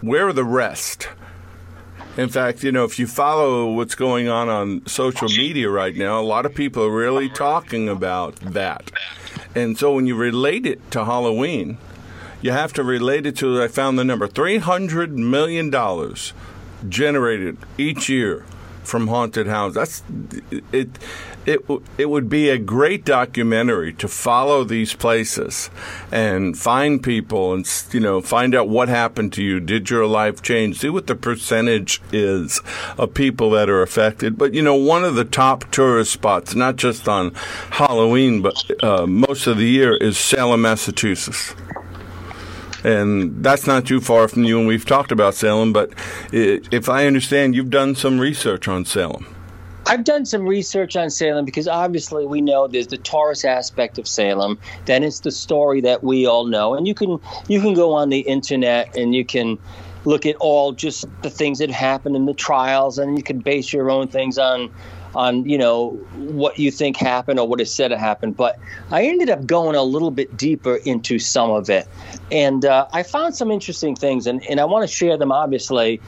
Where 0.00 0.28
are 0.28 0.32
the 0.32 0.44
rest? 0.44 1.08
In 2.16 2.28
fact, 2.28 2.62
you 2.62 2.70
know, 2.70 2.84
if 2.84 2.98
you 2.98 3.06
follow 3.06 3.72
what's 3.72 3.94
going 3.94 4.28
on 4.28 4.48
on 4.48 4.86
social 4.86 5.28
media 5.28 5.68
right 5.68 5.96
now, 5.96 6.20
a 6.20 6.22
lot 6.22 6.46
of 6.46 6.54
people 6.54 6.84
are 6.84 6.94
really 6.94 7.28
talking 7.28 7.88
about 7.88 8.36
that. 8.36 8.92
And 9.54 9.76
so 9.78 9.94
when 9.94 10.06
you 10.06 10.14
relate 10.14 10.66
it 10.66 10.90
to 10.92 11.04
Halloween, 11.04 11.78
you 12.40 12.52
have 12.52 12.72
to 12.74 12.84
relate 12.84 13.26
it 13.26 13.36
to, 13.38 13.62
I 13.62 13.68
found 13.68 13.98
the 13.98 14.04
number, 14.04 14.28
$300 14.28 15.10
million 15.10 15.72
generated 16.88 17.56
each 17.78 18.08
year 18.08 18.44
from 18.82 19.08
haunted 19.08 19.46
houses. 19.46 19.74
That's 19.74 20.62
it. 20.72 20.88
It 21.44 21.64
it 21.98 22.08
would 22.08 22.28
be 22.28 22.50
a 22.50 22.58
great 22.58 23.04
documentary 23.04 23.92
to 23.94 24.06
follow 24.06 24.62
these 24.62 24.94
places 24.94 25.70
and 26.12 26.56
find 26.56 27.02
people 27.02 27.52
and 27.52 27.66
you 27.90 28.00
know 28.00 28.20
find 28.20 28.54
out 28.54 28.68
what 28.68 28.88
happened 28.88 29.32
to 29.34 29.42
you. 29.42 29.58
Did 29.58 29.90
your 29.90 30.06
life 30.06 30.40
change? 30.42 30.78
See 30.78 30.88
what 30.88 31.08
the 31.08 31.16
percentage 31.16 32.00
is 32.12 32.60
of 32.96 33.14
people 33.14 33.50
that 33.50 33.68
are 33.68 33.82
affected. 33.82 34.38
But 34.38 34.54
you 34.54 34.62
know, 34.62 34.76
one 34.76 35.04
of 35.04 35.16
the 35.16 35.24
top 35.24 35.70
tourist 35.72 36.12
spots, 36.12 36.54
not 36.54 36.76
just 36.76 37.08
on 37.08 37.34
Halloween, 37.70 38.42
but 38.42 38.54
uh, 38.82 39.06
most 39.06 39.46
of 39.46 39.56
the 39.56 39.68
year, 39.68 39.96
is 39.96 40.16
Salem, 40.16 40.62
Massachusetts 40.62 41.54
and 42.84 43.42
that's 43.44 43.66
not 43.66 43.86
too 43.86 44.00
far 44.00 44.28
from 44.28 44.44
you. 44.44 44.58
And 44.58 44.66
we've 44.66 44.84
talked 44.84 45.12
about 45.12 45.34
Salem, 45.34 45.72
but 45.72 45.90
i- 46.32 46.60
if 46.70 46.88
I 46.88 47.06
understand, 47.06 47.54
you've 47.54 47.70
done 47.70 47.94
some 47.94 48.18
research 48.18 48.68
on 48.68 48.84
Salem. 48.84 49.26
I've 49.84 50.04
done 50.04 50.24
some 50.24 50.46
research 50.46 50.96
on 50.96 51.10
Salem 51.10 51.44
because 51.44 51.66
obviously 51.66 52.24
we 52.24 52.40
know 52.40 52.68
there's 52.68 52.86
the 52.86 52.96
Taurus 52.98 53.44
aspect 53.44 53.98
of 53.98 54.06
Salem. 54.06 54.58
Then 54.84 55.02
it's 55.02 55.20
the 55.20 55.32
story 55.32 55.80
that 55.80 56.04
we 56.04 56.24
all 56.24 56.46
know, 56.46 56.74
and 56.74 56.86
you 56.86 56.94
can 56.94 57.18
you 57.48 57.60
can 57.60 57.74
go 57.74 57.92
on 57.92 58.08
the 58.08 58.20
internet 58.20 58.96
and 58.96 59.14
you 59.14 59.24
can 59.24 59.58
look 60.04 60.24
at 60.26 60.36
all 60.36 60.72
just 60.72 61.04
the 61.22 61.30
things 61.30 61.58
that 61.58 61.70
happened 61.70 62.14
in 62.16 62.26
the 62.26 62.34
trials, 62.34 62.98
and 62.98 63.16
you 63.16 63.24
can 63.24 63.40
base 63.40 63.72
your 63.72 63.90
own 63.90 64.06
things 64.08 64.38
on 64.38 64.70
on 65.14 65.44
you 65.48 65.58
know 65.58 65.90
what 66.14 66.58
you 66.58 66.70
think 66.70 66.96
happened 66.96 67.38
or 67.38 67.46
what 67.46 67.60
is 67.60 67.72
said 67.72 67.88
to 67.88 67.98
happen. 67.98 68.32
But 68.32 68.58
I 68.90 69.04
ended 69.04 69.30
up 69.30 69.46
going 69.46 69.76
a 69.76 69.82
little 69.82 70.10
bit 70.10 70.36
deeper 70.36 70.76
into 70.76 71.18
some 71.18 71.50
of 71.50 71.70
it, 71.70 71.86
and 72.30 72.64
uh, 72.64 72.86
I 72.92 73.02
found 73.02 73.34
some 73.34 73.50
interesting 73.50 73.96
things, 73.96 74.26
and, 74.26 74.44
and 74.48 74.60
I 74.60 74.64
want 74.64 74.88
to 74.88 74.94
share 74.94 75.16
them 75.16 75.32
obviously. 75.32 76.00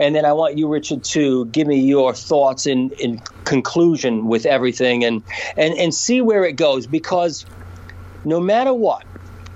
And 0.00 0.14
then 0.14 0.24
I 0.24 0.32
want 0.32 0.56
you, 0.56 0.68
Richard, 0.68 1.02
to 1.04 1.46
give 1.46 1.66
me 1.66 1.80
your 1.80 2.14
thoughts 2.14 2.66
in, 2.66 2.90
in 3.00 3.18
conclusion 3.42 4.28
with 4.28 4.46
everything 4.46 5.02
and, 5.02 5.24
and, 5.56 5.74
and 5.74 5.92
see 5.92 6.20
where 6.20 6.44
it 6.44 6.52
goes 6.52 6.86
because 6.86 7.44
no 8.24 8.38
matter 8.38 8.72
what, 8.72 9.04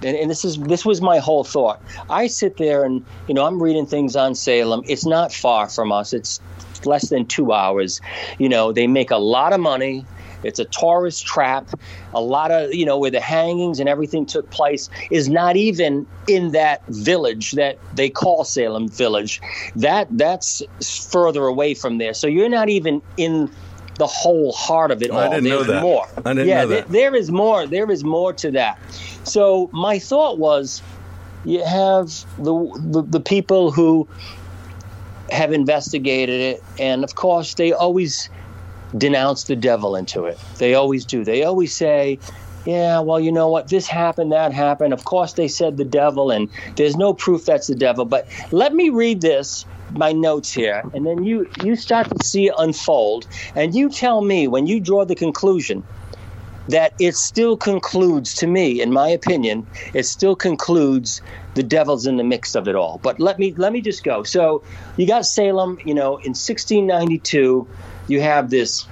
and, 0.05 0.17
and 0.17 0.31
this 0.31 0.45
is 0.45 0.59
this 0.59 0.85
was 0.85 1.01
my 1.01 1.19
whole 1.19 1.45
thought. 1.45 1.83
I 2.11 2.27
sit 2.27 2.57
there 2.57 2.85
and 2.85 3.05
you 3.29 3.35
know 3.35 3.45
I'm 3.47 3.63
reading 3.63 3.87
things 3.87 4.17
on 4.17 4.35
Salem. 4.35 4.83
It's 4.87 5.07
not 5.07 5.33
far 5.33 5.69
from 5.69 5.93
us. 5.93 6.13
It's 6.13 6.41
less 6.85 7.09
than 7.11 7.27
two 7.27 7.53
hours. 7.53 8.01
You 8.39 8.49
know 8.49 8.73
they 8.73 8.87
make 8.87 9.11
a 9.11 9.19
lot 9.19 9.53
of 9.53 9.61
money. 9.61 10.07
It's 10.45 10.59
a 10.59 10.65
tourist 10.65 11.25
trap. 11.25 11.69
A 12.15 12.21
lot 12.21 12.51
of 12.51 12.75
you 12.75 12.85
know 12.85 12.99
where 12.99 13.11
the 13.11 13.21
hangings 13.21 13.79
and 13.81 13.89
everything 13.89 14.27
took 14.27 14.51
place 14.51 14.89
is 15.11 15.29
not 15.29 15.57
even 15.57 16.07
in 16.27 16.53
that 16.53 16.85
village 16.89 17.53
that 17.53 17.79
they 17.95 18.11
call 18.11 18.45
Salem 18.45 18.89
Village. 18.89 19.41
That 19.77 20.09
that's 20.11 20.63
further 21.11 21.47
away 21.47 21.75
from 21.75 21.99
there. 21.99 22.15
So 22.15 22.27
you're 22.27 22.49
not 22.49 22.69
even 22.69 23.03
in 23.17 23.51
the 23.99 24.07
whole 24.07 24.53
heart 24.53 24.91
of 24.91 25.03
it 25.03 25.11
I 25.11 25.25
all. 25.27 25.31
didn't 25.31 25.45
know 25.49 25.57
There's 25.59 25.67
that. 25.69 25.83
more. 25.83 26.07
I 26.25 26.33
didn't 26.33 26.49
yeah, 26.49 26.63
know 26.63 26.67
there- 26.69 26.83
there 26.89 27.15
is 27.15 27.31
more. 27.31 27.67
There 27.67 27.91
is 27.91 28.03
more 28.05 28.33
to 28.35 28.51
that. 28.53 28.79
So 29.25 29.69
my 29.73 29.99
thought 29.99 30.39
was, 30.39 30.83
you 31.45 31.63
have 31.65 32.07
the 32.39 32.55
the, 32.93 33.03
the 33.03 33.21
people 33.21 33.71
who 33.71 34.09
have 35.31 35.53
investigated 35.53 36.41
it, 36.41 36.63
and 36.79 37.05
of 37.05 37.15
course 37.15 37.55
they 37.55 37.73
always 37.73 38.29
denounce 38.97 39.45
the 39.45 39.57
devil 39.57 39.97
into 39.97 40.25
it. 40.27 40.39
They 40.59 40.75
always 40.75 41.05
do. 41.05 41.25
They 41.25 41.43
always 41.45 41.75
say. 41.75 42.19
Yeah, 42.65 43.01
well, 43.01 43.19
you 43.19 43.33
know 43.33 43.49
what? 43.49 43.67
This 43.71 43.89
happened, 43.89 44.31
that 44.31 44.53
happened. 44.53 44.93
Of 44.93 45.03
course, 45.05 45.33
they 45.33 45.49
said 45.49 45.79
the 45.79 45.85
devil, 45.85 46.31
and 46.31 46.49
there's 46.77 46.95
no 46.97 47.13
proof 47.13 47.45
that's 47.45 47.67
the 47.67 47.75
devil. 47.75 48.05
But 48.05 48.29
let 48.53 48.73
me 48.73 48.89
read 48.89 49.21
this, 49.21 49.67
my 49.97 50.13
notes 50.13 50.53
here, 50.53 50.83
and 50.95 51.07
then 51.07 51.25
you 51.25 51.49
you 51.63 51.77
start 51.77 52.09
to 52.11 52.25
see 52.25 52.47
it 52.47 52.55
unfold, 52.59 53.27
and 53.55 53.75
you 53.75 53.89
tell 53.89 54.23
me 54.23 54.49
when 54.49 54.67
you 54.67 54.81
draw 54.81 55.05
the 55.05 55.15
conclusion 55.15 55.83
that 56.69 56.95
it 57.01 57.17
still 57.17 57.57
concludes 57.57 58.35
to 58.35 58.47
me 58.47 58.81
in 58.81 58.93
my 58.93 59.09
opinion 59.09 59.67
it 59.95 60.05
still 60.05 60.37
concludes 60.37 61.21
the 61.55 61.63
devil's 61.63 62.07
in 62.07 62.17
the 62.17 62.25
mix 62.25 62.55
of 62.55 62.69
it 62.69 62.77
all. 62.77 63.01
But 63.03 63.19
let 63.19 63.39
me 63.39 63.53
let 63.57 63.73
me 63.73 63.81
just 63.81 64.05
go. 64.05 64.23
So 64.23 64.63
you 64.97 65.07
got 65.07 65.27
salem 65.27 65.79
you 65.85 65.95
know 65.95 66.17
in 66.19 66.31
1692 66.31 67.67
you 68.09 68.21
have 68.21 68.51
this 68.51 68.87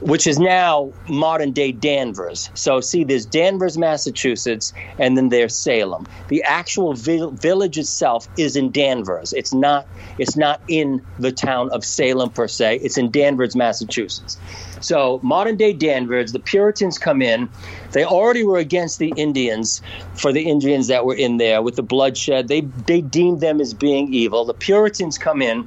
which 0.00 0.26
is 0.26 0.38
now 0.38 0.92
modern 1.08 1.52
day 1.52 1.72
Danvers. 1.72 2.50
So, 2.54 2.80
see, 2.80 3.04
there's 3.04 3.24
Danvers, 3.24 3.78
Massachusetts, 3.78 4.72
and 4.98 5.16
then 5.16 5.30
there's 5.30 5.56
Salem. 5.56 6.06
The 6.28 6.42
actual 6.42 6.94
vi- 6.94 7.30
village 7.32 7.78
itself 7.78 8.28
is 8.36 8.56
in 8.56 8.70
Danvers. 8.70 9.32
It's 9.32 9.54
not. 9.54 9.86
It's 10.18 10.36
not 10.36 10.60
in 10.68 11.04
the 11.18 11.32
town 11.32 11.70
of 11.70 11.84
Salem 11.84 12.30
per 12.30 12.48
se. 12.48 12.80
It's 12.82 12.98
in 12.98 13.10
Danvers, 13.10 13.56
Massachusetts. 13.56 14.38
So, 14.80 15.20
modern 15.22 15.56
day 15.56 15.72
Danvers, 15.72 16.32
the 16.32 16.40
Puritans 16.40 16.98
come 16.98 17.22
in. 17.22 17.48
They 17.92 18.04
already 18.04 18.44
were 18.44 18.58
against 18.58 18.98
the 18.98 19.12
Indians 19.16 19.80
for 20.14 20.32
the 20.32 20.42
Indians 20.42 20.88
that 20.88 21.04
were 21.04 21.14
in 21.14 21.38
there 21.38 21.62
with 21.62 21.76
the 21.76 21.82
bloodshed. 21.82 22.48
They 22.48 22.62
they 22.86 23.00
deemed 23.00 23.40
them 23.40 23.60
as 23.60 23.72
being 23.72 24.12
evil. 24.12 24.44
The 24.44 24.54
Puritans 24.54 25.16
come 25.16 25.40
in 25.40 25.66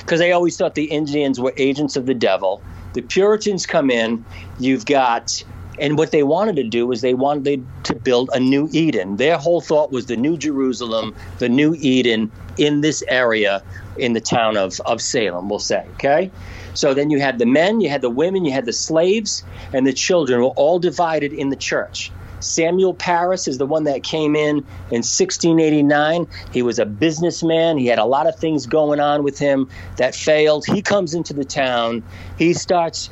because 0.00 0.20
they 0.20 0.32
always 0.32 0.56
thought 0.56 0.74
the 0.74 0.84
Indians 0.84 1.40
were 1.40 1.54
agents 1.56 1.96
of 1.96 2.06
the 2.06 2.14
devil 2.14 2.62
the 2.96 3.02
Puritans 3.02 3.66
come 3.66 3.90
in. 3.90 4.24
You've 4.58 4.86
got, 4.86 5.44
and 5.78 5.98
what 5.98 6.10
they 6.10 6.22
wanted 6.22 6.56
to 6.56 6.64
do 6.64 6.86
was 6.86 7.02
they 7.02 7.14
wanted 7.14 7.64
to 7.84 7.94
build 7.94 8.30
a 8.32 8.40
new 8.40 8.68
Eden. 8.72 9.16
Their 9.18 9.36
whole 9.36 9.60
thought 9.60 9.92
was 9.92 10.06
the 10.06 10.16
new 10.16 10.38
Jerusalem, 10.38 11.14
the 11.38 11.50
new 11.50 11.76
Eden 11.78 12.32
in 12.56 12.80
this 12.80 13.04
area 13.06 13.62
in 13.98 14.14
the 14.14 14.20
town 14.20 14.56
of, 14.56 14.80
of 14.86 15.02
Salem, 15.02 15.50
we'll 15.50 15.58
say. 15.58 15.86
Okay? 15.94 16.30
So 16.72 16.94
then 16.94 17.10
you 17.10 17.20
had 17.20 17.38
the 17.38 17.46
men, 17.46 17.82
you 17.82 17.90
had 17.90 18.00
the 18.00 18.10
women, 18.10 18.46
you 18.46 18.52
had 18.52 18.64
the 18.64 18.72
slaves, 18.72 19.44
and 19.74 19.86
the 19.86 19.92
children 19.92 20.40
were 20.40 20.56
all 20.56 20.78
divided 20.78 21.34
in 21.34 21.50
the 21.50 21.56
church. 21.56 22.10
Samuel 22.40 22.94
Parris 22.94 23.48
is 23.48 23.58
the 23.58 23.66
one 23.66 23.84
that 23.84 24.02
came 24.02 24.36
in 24.36 24.58
in 24.90 25.02
1689. 25.02 26.26
He 26.52 26.62
was 26.62 26.78
a 26.78 26.86
businessman. 26.86 27.78
He 27.78 27.86
had 27.86 27.98
a 27.98 28.04
lot 28.04 28.26
of 28.26 28.38
things 28.38 28.66
going 28.66 29.00
on 29.00 29.22
with 29.22 29.38
him 29.38 29.68
that 29.96 30.14
failed. 30.14 30.64
He 30.66 30.82
comes 30.82 31.14
into 31.14 31.32
the 31.32 31.44
town. 31.44 32.02
He 32.38 32.52
starts 32.52 33.10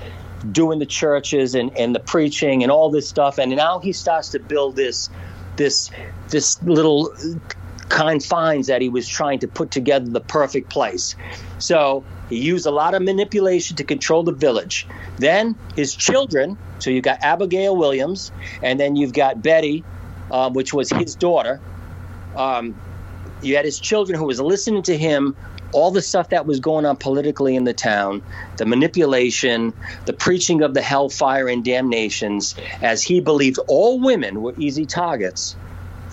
doing 0.53 0.79
the 0.79 0.87
churches 0.87 1.55
and, 1.55 1.77
and 1.77 1.95
the 1.95 2.01
preaching 2.01 2.63
and 2.63 2.71
all 2.71 2.91
this 2.91 3.09
stuff. 3.09 3.39
And 3.39 3.55
now 3.57 3.79
he 3.79 3.93
starts 3.93 4.31
to 4.31 4.39
build 4.39 4.77
this 4.77 5.11
this 5.57 5.91
this 6.29 6.61
little 6.63 7.15
confines 7.89 8.67
that 8.67 8.83
he 8.83 8.89
was 8.89 9.07
trying 9.09 9.39
to 9.39 9.49
put 9.49 9.71
together 9.71 10.11
the 10.11 10.21
perfect 10.21 10.71
place. 10.71 11.15
So 11.59 12.05
he 12.29 12.39
used 12.39 12.67
a 12.67 12.71
lot 12.71 12.95
of 12.95 13.03
manipulation 13.03 13.77
to 13.77 13.85
control 13.85 14.23
the 14.23 14.33
village. 14.33 14.87
Then 15.19 15.57
his 15.77 15.95
children, 15.95 16.59
so 16.79 16.91
you've 16.91 17.05
got 17.05 17.19
Abigail 17.23 17.77
Williams, 17.77 18.33
and 18.63 18.81
then 18.81 18.97
you've 18.97 19.13
got 19.13 19.43
Betty, 19.43 19.85
uh, 20.31 20.51
which 20.51 20.73
was 20.73 20.91
his 20.91 21.15
daughter. 21.15 21.61
Um, 22.37 22.75
you 23.43 23.57
had 23.57 23.65
his 23.65 23.79
children 23.79 24.19
who 24.19 24.25
was 24.25 24.41
listening 24.41 24.83
to 24.85 24.97
him 24.97 25.37
all 25.73 25.91
the 25.91 26.03
stuff 26.03 26.29
that 26.31 26.47
was 26.47 26.61
going 26.61 26.87
on 26.87 26.97
politically 26.97 27.57
in 27.57 27.65
the 27.65 27.75
town, 27.75 28.23
the 28.59 28.65
manipulation, 28.65 29.73
the 30.07 30.13
preaching 30.13 30.63
of 30.63 30.73
the 30.73 30.81
hellfire 30.81 31.49
and 31.49 31.65
damnations, 31.65 32.55
as 32.81 33.03
he 33.03 33.21
believed 33.21 33.59
all 33.67 34.01
women 34.01 34.41
were 34.41 34.55
easy 34.57 34.87
targets 34.87 35.57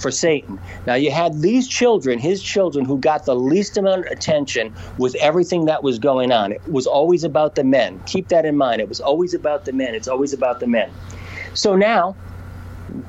for 0.01 0.11
Satan. 0.11 0.59
Now 0.85 0.95
you 0.95 1.11
had 1.11 1.41
these 1.41 1.67
children, 1.67 2.19
his 2.19 2.41
children, 2.41 2.85
who 2.85 2.97
got 2.97 3.25
the 3.25 3.35
least 3.35 3.77
amount 3.77 4.05
of 4.05 4.11
attention 4.11 4.73
with 4.97 5.15
everything 5.15 5.65
that 5.65 5.83
was 5.83 5.99
going 5.99 6.31
on. 6.31 6.51
It 6.51 6.61
was 6.67 6.87
always 6.87 7.23
about 7.23 7.55
the 7.55 7.63
men. 7.63 8.01
Keep 8.05 8.29
that 8.29 8.45
in 8.45 8.57
mind. 8.57 8.81
It 8.81 8.89
was 8.89 8.99
always 8.99 9.33
about 9.33 9.65
the 9.65 9.73
men. 9.73 9.95
It's 9.95 10.07
always 10.07 10.33
about 10.33 10.59
the 10.59 10.67
men. 10.67 10.91
So 11.53 11.75
now, 11.75 12.15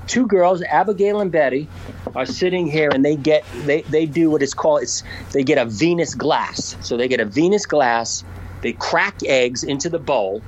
two 0.07 0.27
girls, 0.27 0.63
Abigail 0.63 1.21
and 1.21 1.31
Betty, 1.31 1.69
are 2.15 2.27
sitting 2.27 2.67
here 2.67 2.91
and 2.93 3.05
they 3.05 3.17
get 3.17 3.45
they, 3.65 3.83
they 3.83 4.07
do 4.07 4.31
what 4.31 4.43
is 4.43 4.55
called 4.55 4.83
it's 4.83 5.03
they 5.33 5.43
get 5.43 5.59
a 5.59 5.65
Venus 5.65 6.15
glass. 6.15 6.77
So 6.81 6.97
they 6.97 7.09
get 7.09 7.21
a 7.21 7.25
Venus 7.25 7.67
glass, 7.67 8.25
they 8.61 8.73
crack 8.73 9.17
eggs 9.25 9.65
into 9.65 9.89
the 9.89 9.99
bowl 9.99 10.43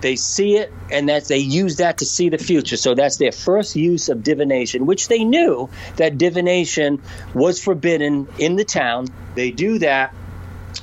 they 0.00 0.16
see 0.16 0.56
it 0.56 0.72
and 0.90 1.08
that 1.08 1.24
they 1.26 1.38
use 1.38 1.76
that 1.76 1.98
to 1.98 2.04
see 2.04 2.28
the 2.28 2.38
future 2.38 2.76
so 2.76 2.94
that's 2.94 3.16
their 3.16 3.32
first 3.32 3.76
use 3.76 4.08
of 4.08 4.22
divination 4.22 4.86
which 4.86 5.08
they 5.08 5.24
knew 5.24 5.68
that 5.96 6.18
divination 6.18 7.00
was 7.34 7.62
forbidden 7.62 8.28
in 8.38 8.56
the 8.56 8.64
town 8.64 9.08
they 9.34 9.50
do 9.50 9.78
that 9.78 10.14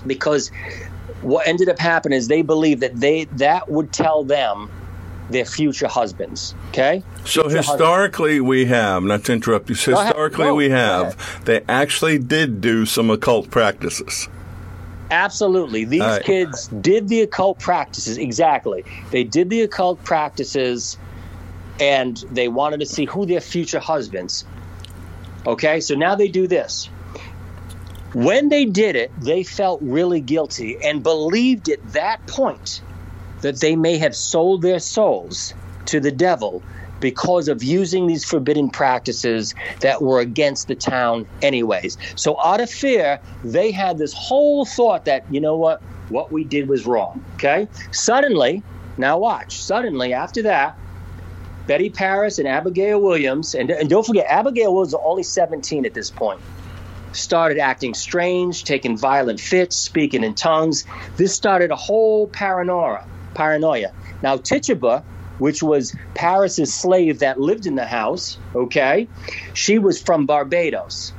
because 0.06 0.52
what 1.22 1.48
ended 1.48 1.70
up 1.70 1.80
happening 1.80 2.18
is 2.18 2.28
they 2.28 2.42
believed 2.42 2.82
that 2.82 2.96
they 3.00 3.26
that 3.26 3.70
would 3.70 3.92
tell 3.92 4.24
them 4.24 4.70
their 5.30 5.46
future 5.46 5.88
husbands. 5.88 6.54
Okay. 6.70 7.04
So 7.26 7.44
future 7.44 7.58
historically, 7.58 8.32
husbands. 8.32 8.50
we 8.50 8.66
have 8.66 9.04
not 9.04 9.24
to 9.26 9.34
interrupt 9.34 9.70
you. 9.70 9.76
So 9.76 9.98
historically, 9.98 10.46
no, 10.46 10.56
we 10.56 10.70
have 10.70 11.46
they 11.46 11.62
actually 11.68 12.20
did 12.20 12.62
do 12.62 12.86
some 12.86 13.10
occult 13.10 13.50
practices. 13.50 14.28
Absolutely. 15.12 15.86
These 15.86 16.02
right. 16.02 16.24
kids 16.24 16.68
did 16.68 17.08
the 17.08 17.22
occult 17.22 17.60
practices. 17.60 18.18
Exactly. 18.18 18.84
They 19.12 19.24
did 19.24 19.50
the 19.50 19.62
occult 19.62 20.04
practices 20.04 20.98
and 21.80 22.18
they 22.32 22.48
wanted 22.48 22.80
to 22.80 22.86
see 22.86 23.06
who 23.06 23.26
their 23.26 23.42
future 23.42 23.80
husbands. 23.80 24.46
Okay, 25.46 25.82
so 25.82 25.96
now 25.96 26.16
they 26.16 26.28
do 26.28 26.48
this. 26.48 26.90
When 28.14 28.50
they 28.50 28.66
did 28.66 28.96
it, 28.96 29.12
they 29.20 29.44
felt 29.44 29.82
really 29.82 30.22
guilty 30.22 30.78
and 30.84 31.02
believed 31.02 31.68
at 31.70 31.94
that 31.94 32.26
point 32.28 32.82
that 33.42 33.60
they 33.60 33.76
may 33.76 33.98
have 33.98 34.16
sold 34.16 34.62
their 34.62 34.80
souls 34.80 35.54
to 35.86 36.00
the 36.00 36.12
devil 36.12 36.64
because 37.04 37.50
of 37.50 37.62
using 37.62 38.08
these 38.08 38.24
forbidden 38.24 38.70
practices 38.70 39.54
that 39.82 40.02
were 40.02 40.22
against 40.22 40.70
the 40.70 40.76
town, 40.76 41.28
anyways. 41.42 41.98
So, 42.16 42.40
out 42.42 42.62
of 42.62 42.70
fear, 42.70 43.20
they 43.44 43.72
had 43.72 43.98
this 43.98 44.14
whole 44.14 44.64
thought 44.66 45.04
that, 45.04 45.26
you 45.30 45.42
know 45.42 45.58
what, 45.58 45.82
what 46.08 46.32
we 46.32 46.46
did 46.46 46.70
was 46.70 46.88
wrong. 46.88 47.22
Okay? 47.36 47.68
Suddenly, 47.92 48.64
now 48.98 49.18
watch, 49.18 49.62
suddenly 49.62 50.14
after 50.14 50.42
that, 50.44 50.78
Betty 51.68 51.90
Parris 51.90 52.40
and 52.40 52.48
Abigail 52.48 53.02
Williams, 53.02 53.54
and, 53.54 53.70
and 53.70 53.90
don't 53.90 54.06
forget, 54.06 54.26
Abigail 54.30 54.74
was 54.74 54.94
only 54.94 55.24
17 55.24 55.86
at 55.86 55.94
this 55.94 56.10
point 56.10 56.40
started 57.12 57.60
acting 57.60 57.94
strange, 57.94 58.64
taking 58.64 58.98
violent 58.98 59.40
fits, 59.40 59.76
speaking 59.76 60.24
in 60.24 60.34
tongues. 60.34 60.84
This 61.16 61.36
started 61.36 61.70
a 61.70 61.76
whole 61.76 62.26
paranoia. 62.26 63.06
Paranoia. 63.36 63.92
Now 64.24 64.38
Tituba 64.38 65.04
which 65.40 65.64
was 65.64 65.96
Parris's 66.14 66.74
slave 66.74 67.20
that 67.20 67.40
lived 67.40 67.66
in 67.66 67.76
the 67.76 67.86
house, 67.86 68.38
okay? 68.56 69.08
She 69.54 69.80
was 69.80 70.02
from 70.02 70.26
Barbados. 70.26 71.14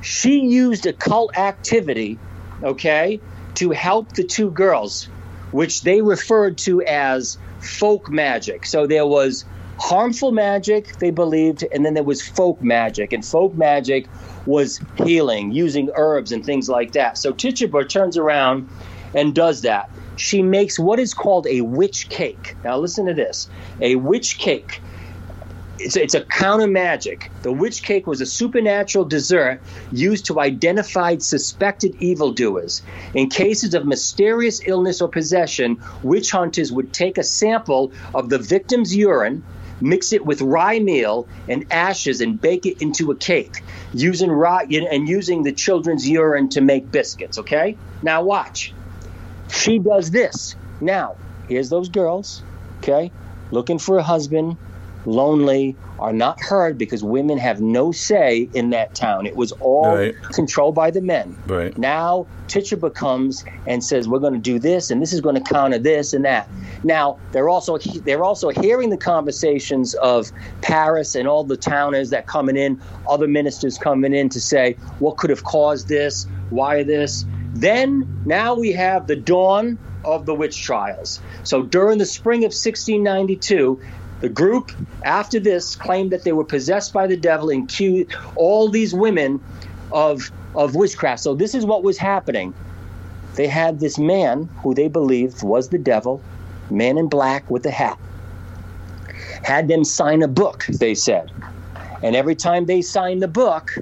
She 0.00 0.40
used 0.40 0.86
occult 0.86 1.36
activity, 1.36 2.18
okay, 2.62 3.20
to 3.54 3.70
help 3.70 4.12
the 4.12 4.24
two 4.24 4.50
girls, 4.50 5.08
which 5.50 5.82
they 5.82 6.02
referred 6.02 6.58
to 6.58 6.82
as 6.82 7.38
folk 7.60 8.10
magic. 8.10 8.66
So 8.66 8.86
there 8.86 9.06
was 9.06 9.44
harmful 9.78 10.32
magic, 10.32 10.96
they 10.98 11.10
believed, 11.10 11.64
and 11.72 11.84
then 11.84 11.94
there 11.94 12.04
was 12.04 12.22
folk 12.22 12.62
magic. 12.62 13.12
And 13.12 13.24
folk 13.24 13.54
magic 13.54 14.06
was 14.46 14.80
healing, 14.96 15.52
using 15.52 15.90
herbs 15.96 16.32
and 16.32 16.44
things 16.44 16.68
like 16.68 16.92
that. 16.92 17.18
So 17.18 17.32
Tituba 17.32 17.84
turns 17.84 18.16
around 18.16 18.68
and 19.14 19.34
does 19.34 19.62
that 19.62 19.90
she 20.16 20.42
makes 20.42 20.78
what 20.78 20.98
is 20.98 21.14
called 21.14 21.46
a 21.46 21.60
witch 21.60 22.08
cake. 22.08 22.56
Now, 22.64 22.78
listen 22.78 23.06
to 23.06 23.14
this 23.14 23.48
a 23.80 23.96
witch 23.96 24.38
cake. 24.38 24.80
It's, 25.78 25.94
it's 25.94 26.14
a 26.14 26.24
counter 26.24 26.66
magic. 26.66 27.30
The 27.42 27.52
witch 27.52 27.82
cake 27.82 28.06
was 28.06 28.22
a 28.22 28.26
supernatural 28.26 29.04
dessert 29.04 29.60
used 29.92 30.24
to 30.26 30.40
identify 30.40 31.18
suspected 31.18 31.94
evildoers. 32.00 32.80
In 33.12 33.28
cases 33.28 33.74
of 33.74 33.84
mysterious 33.84 34.60
illness 34.66 35.02
or 35.02 35.08
possession, 35.08 35.76
witch 36.02 36.30
hunters 36.30 36.72
would 36.72 36.94
take 36.94 37.18
a 37.18 37.22
sample 37.22 37.92
of 38.14 38.30
the 38.30 38.38
victim's 38.38 38.96
urine, 38.96 39.44
mix 39.82 40.14
it 40.14 40.24
with 40.24 40.40
rye 40.40 40.78
meal 40.78 41.28
and 41.46 41.66
ashes, 41.70 42.22
and 42.22 42.40
bake 42.40 42.64
it 42.64 42.80
into 42.80 43.10
a 43.10 43.16
cake, 43.16 43.62
using 43.92 44.30
rye 44.30 44.64
and 44.70 45.06
using 45.06 45.42
the 45.42 45.52
children's 45.52 46.08
urine 46.08 46.48
to 46.48 46.62
make 46.62 46.90
biscuits. 46.90 47.36
Okay, 47.36 47.76
now 48.02 48.22
watch. 48.22 48.72
She 49.50 49.78
does 49.78 50.10
this. 50.10 50.54
Now, 50.80 51.16
here's 51.48 51.70
those 51.70 51.88
girls, 51.88 52.42
okay, 52.78 53.10
looking 53.50 53.78
for 53.78 53.98
a 53.98 54.02
husband, 54.02 54.56
lonely, 55.06 55.76
are 55.98 56.12
not 56.12 56.40
heard 56.40 56.76
because 56.76 57.02
women 57.02 57.38
have 57.38 57.60
no 57.60 57.92
say 57.92 58.48
in 58.52 58.70
that 58.70 58.94
town. 58.94 59.26
It 59.26 59.36
was 59.36 59.52
all 59.52 59.96
right. 59.96 60.14
controlled 60.32 60.74
by 60.74 60.90
the 60.90 61.00
men. 61.00 61.36
Right. 61.46 61.76
Now 61.78 62.26
Tituba 62.48 62.90
comes 62.90 63.44
and 63.66 63.82
says, 63.82 64.08
"We're 64.08 64.18
going 64.18 64.34
to 64.34 64.38
do 64.38 64.58
this, 64.58 64.90
and 64.90 65.00
this 65.00 65.12
is 65.12 65.20
going 65.20 65.36
to 65.36 65.40
counter 65.40 65.78
this 65.78 66.12
and 66.12 66.24
that." 66.24 66.48
Now 66.84 67.18
they're 67.32 67.48
also 67.48 67.78
they're 67.78 68.24
also 68.24 68.50
hearing 68.50 68.90
the 68.90 68.96
conversations 68.96 69.94
of 69.94 70.30
Parris 70.60 71.14
and 71.14 71.26
all 71.26 71.44
the 71.44 71.56
towners 71.56 72.10
that 72.10 72.26
coming 72.26 72.56
in, 72.56 72.80
other 73.08 73.28
ministers 73.28 73.78
coming 73.78 74.14
in 74.14 74.28
to 74.30 74.40
say, 74.40 74.76
"What 74.98 75.16
could 75.16 75.30
have 75.30 75.44
caused 75.44 75.88
this? 75.88 76.26
Why 76.50 76.82
this?" 76.82 77.24
Then 77.60 78.06
now 78.26 78.54
we 78.54 78.72
have 78.72 79.06
the 79.06 79.16
dawn 79.16 79.78
of 80.04 80.26
the 80.26 80.34
witch 80.34 80.62
trials. 80.62 81.20
So 81.42 81.62
during 81.62 81.98
the 81.98 82.06
spring 82.06 82.40
of 82.40 82.52
1692, 82.52 83.80
the 84.20 84.28
group, 84.28 84.72
after 85.04 85.40
this, 85.40 85.74
claimed 85.74 86.10
that 86.12 86.24
they 86.24 86.32
were 86.32 86.44
possessed 86.44 86.92
by 86.92 87.06
the 87.06 87.16
devil 87.16 87.50
and 87.50 87.64
accused 87.64 88.14
all 88.34 88.68
these 88.68 88.92
women 88.92 89.40
of, 89.90 90.30
of 90.54 90.74
witchcraft. 90.74 91.22
So 91.22 91.34
this 91.34 91.54
is 91.54 91.64
what 91.64 91.82
was 91.82 91.96
happening. 91.96 92.52
They 93.34 93.46
had 93.46 93.80
this 93.80 93.98
man 93.98 94.48
who 94.62 94.74
they 94.74 94.88
believed 94.88 95.42
was 95.42 95.68
the 95.70 95.78
devil, 95.78 96.22
man 96.70 96.98
in 96.98 97.08
black 97.08 97.50
with 97.50 97.64
a 97.66 97.70
hat, 97.70 97.98
had 99.42 99.68
them 99.68 99.84
sign 99.84 100.22
a 100.22 100.28
book, 100.28 100.66
they 100.68 100.94
said. 100.94 101.30
And 102.02 102.14
every 102.14 102.34
time 102.34 102.66
they 102.66 102.82
signed 102.82 103.22
the 103.22 103.28
book, 103.28 103.76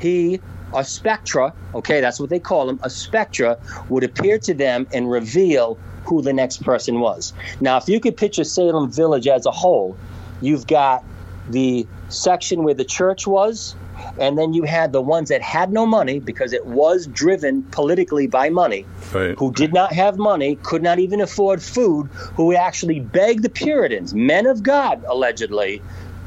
he, 0.00 0.40
a 0.74 0.84
spectra, 0.84 1.52
okay, 1.74 2.00
that's 2.00 2.18
what 2.20 2.30
they 2.30 2.38
call 2.40 2.66
them, 2.66 2.80
a 2.82 2.90
spectra, 2.90 3.58
would 3.88 4.04
appear 4.04 4.38
to 4.38 4.54
them 4.54 4.86
and 4.92 5.10
reveal 5.10 5.78
who 6.04 6.22
the 6.22 6.32
next 6.32 6.62
person 6.62 7.00
was. 7.00 7.32
Now, 7.60 7.76
if 7.76 7.88
you 7.88 8.00
could 8.00 8.16
picture 8.16 8.44
Salem 8.44 8.90
Village 8.90 9.26
as 9.26 9.46
a 9.46 9.50
whole, 9.50 9.96
you've 10.40 10.66
got 10.66 11.04
the 11.50 11.86
section 12.08 12.62
where 12.64 12.74
the 12.74 12.84
church 12.84 13.26
was, 13.26 13.74
and 14.18 14.36
then 14.36 14.52
you 14.52 14.64
had 14.64 14.92
the 14.92 15.00
ones 15.00 15.28
that 15.28 15.42
had 15.42 15.72
no 15.72 15.86
money 15.86 16.18
because 16.18 16.52
it 16.52 16.66
was 16.66 17.06
driven 17.06 17.62
politically 17.64 18.26
by 18.26 18.48
money, 18.48 18.84
Right. 19.12 19.36
who 19.38 19.52
did 19.52 19.72
not 19.72 19.92
have 19.92 20.18
money, 20.18 20.56
could 20.62 20.82
not 20.82 20.98
even 20.98 21.20
afford 21.20 21.62
food, 21.62 22.08
who 22.34 22.54
actually 22.54 23.00
begged 23.00 23.42
the 23.42 23.48
Puritans, 23.48 24.14
men 24.14 24.46
of 24.46 24.62
God, 24.62 25.04
allegedly, 25.08 25.82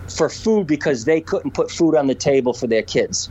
for 0.08 0.30
food 0.30 0.68
because 0.68 1.06
they 1.06 1.20
couldn't 1.20 1.52
put 1.52 1.72
food 1.72 1.96
on 1.96 2.08
the 2.08 2.16
table 2.16 2.54
for 2.54 2.68
their 2.68 2.84
kids 2.84 3.30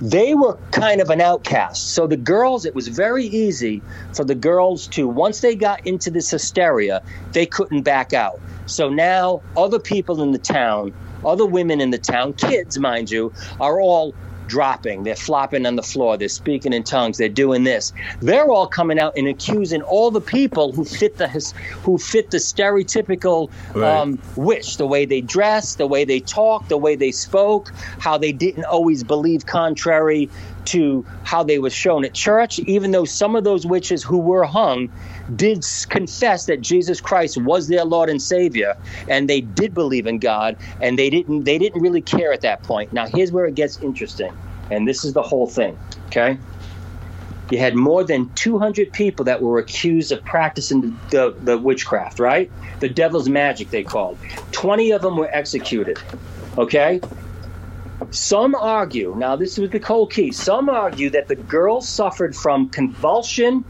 they 0.00 0.34
were 0.34 0.58
kind 0.72 1.00
of 1.00 1.10
an 1.10 1.20
outcast. 1.20 1.90
So 1.94 2.06
the 2.06 2.16
girls, 2.16 2.64
it 2.64 2.74
was 2.74 2.88
very 2.88 3.26
easy 3.26 3.82
for 4.14 4.24
the 4.24 4.34
girls 4.34 4.86
to, 4.88 5.06
once 5.08 5.40
they 5.40 5.54
got 5.54 5.86
into 5.86 6.10
this 6.10 6.30
hysteria, 6.30 7.02
they 7.32 7.46
couldn't 7.46 7.82
back 7.82 8.12
out. 8.12 8.40
So 8.66 8.88
now 8.88 9.42
other 9.56 9.78
people 9.78 10.22
in 10.22 10.32
the 10.32 10.38
town, 10.38 10.92
other 11.24 11.46
women 11.46 11.80
in 11.80 11.90
the 11.90 11.98
town, 11.98 12.34
kids, 12.34 12.78
mind 12.78 13.10
you, 13.10 13.32
are 13.60 13.80
all 13.80 14.14
dropping. 14.46 15.02
They're 15.04 15.16
flopping 15.16 15.66
on 15.66 15.76
the 15.76 15.82
floor. 15.82 16.16
They're 16.16 16.28
speaking 16.28 16.72
in 16.72 16.82
tongues. 16.82 17.18
They're 17.18 17.28
doing 17.28 17.64
this. 17.64 17.92
They're 18.20 18.50
all 18.50 18.66
coming 18.66 18.98
out 18.98 19.12
and 19.16 19.26
accusing 19.28 19.82
all 19.82 20.10
the 20.10 20.20
people 20.20 20.72
who 20.72 20.84
fit 20.84 21.16
the 21.18 21.28
who 21.82 21.98
fit 21.98 22.30
the 22.30 22.38
stereotypical 22.38 23.50
Right. 23.74 23.98
um, 24.00 24.18
witch. 24.36 24.76
The 24.76 24.86
way 24.86 25.04
they 25.04 25.20
dressed, 25.20 25.78
the 25.78 25.86
way 25.86 26.04
they 26.04 26.20
talked, 26.20 26.68
the 26.68 26.76
way 26.78 26.96
they 26.96 27.10
spoke, 27.10 27.72
how 27.98 28.18
they 28.18 28.32
didn't 28.32 28.64
always 28.64 29.02
believe 29.02 29.46
contrary 29.46 30.28
to 30.66 31.04
how 31.22 31.42
they 31.42 31.58
were 31.58 31.70
shown 31.70 32.04
at 32.04 32.14
church. 32.14 32.58
Even 32.60 32.90
though 32.90 33.04
some 33.04 33.36
of 33.36 33.44
those 33.44 33.66
witches 33.66 34.02
who 34.02 34.18
were 34.18 34.44
hung 34.44 34.90
did 35.36 35.64
confess 35.88 36.46
that 36.46 36.60
Jesus 36.60 37.00
Christ 37.00 37.38
was 37.38 37.68
their 37.68 37.84
Lord 37.84 38.10
and 38.10 38.20
Savior, 38.20 38.76
and 39.08 39.28
they 39.28 39.40
did 39.40 39.74
believe 39.74 40.06
in 40.06 40.18
God, 40.18 40.56
and 40.80 40.98
they 40.98 41.10
didn't 41.10 41.44
they 41.44 41.58
didn't 41.58 41.80
really 41.80 42.02
care 42.02 42.32
at 42.32 42.42
that 42.42 42.62
point. 42.62 42.92
Now 42.92 43.06
here's 43.06 43.32
where 43.32 43.46
it 43.46 43.54
gets 43.54 43.80
interesting, 43.80 44.32
and 44.70 44.86
this 44.86 45.04
is 45.04 45.12
the 45.12 45.22
whole 45.22 45.46
thing. 45.46 45.78
Okay. 46.06 46.38
You 47.50 47.58
had 47.58 47.74
more 47.74 48.02
than 48.04 48.30
200 48.30 48.92
people 48.92 49.26
that 49.26 49.42
were 49.42 49.58
accused 49.58 50.12
of 50.12 50.24
practicing 50.24 50.80
the, 50.80 50.94
the, 51.10 51.36
the 51.42 51.58
witchcraft, 51.58 52.18
right? 52.18 52.50
The 52.80 52.88
devil's 52.88 53.28
magic, 53.28 53.70
they 53.70 53.84
called. 53.84 54.18
20 54.52 54.92
of 54.92 55.02
them 55.02 55.18
were 55.18 55.28
executed. 55.30 55.98
Okay? 56.56 57.00
Some 58.10 58.54
argue, 58.54 59.14
now 59.16 59.36
this 59.36 59.58
was 59.58 59.70
the 59.70 59.80
cold 59.80 60.12
key, 60.12 60.32
some 60.32 60.68
argue 60.68 61.10
that 61.10 61.28
the 61.28 61.36
girl 61.36 61.80
suffered 61.80 62.34
from 62.34 62.68
convulsive 62.68 63.62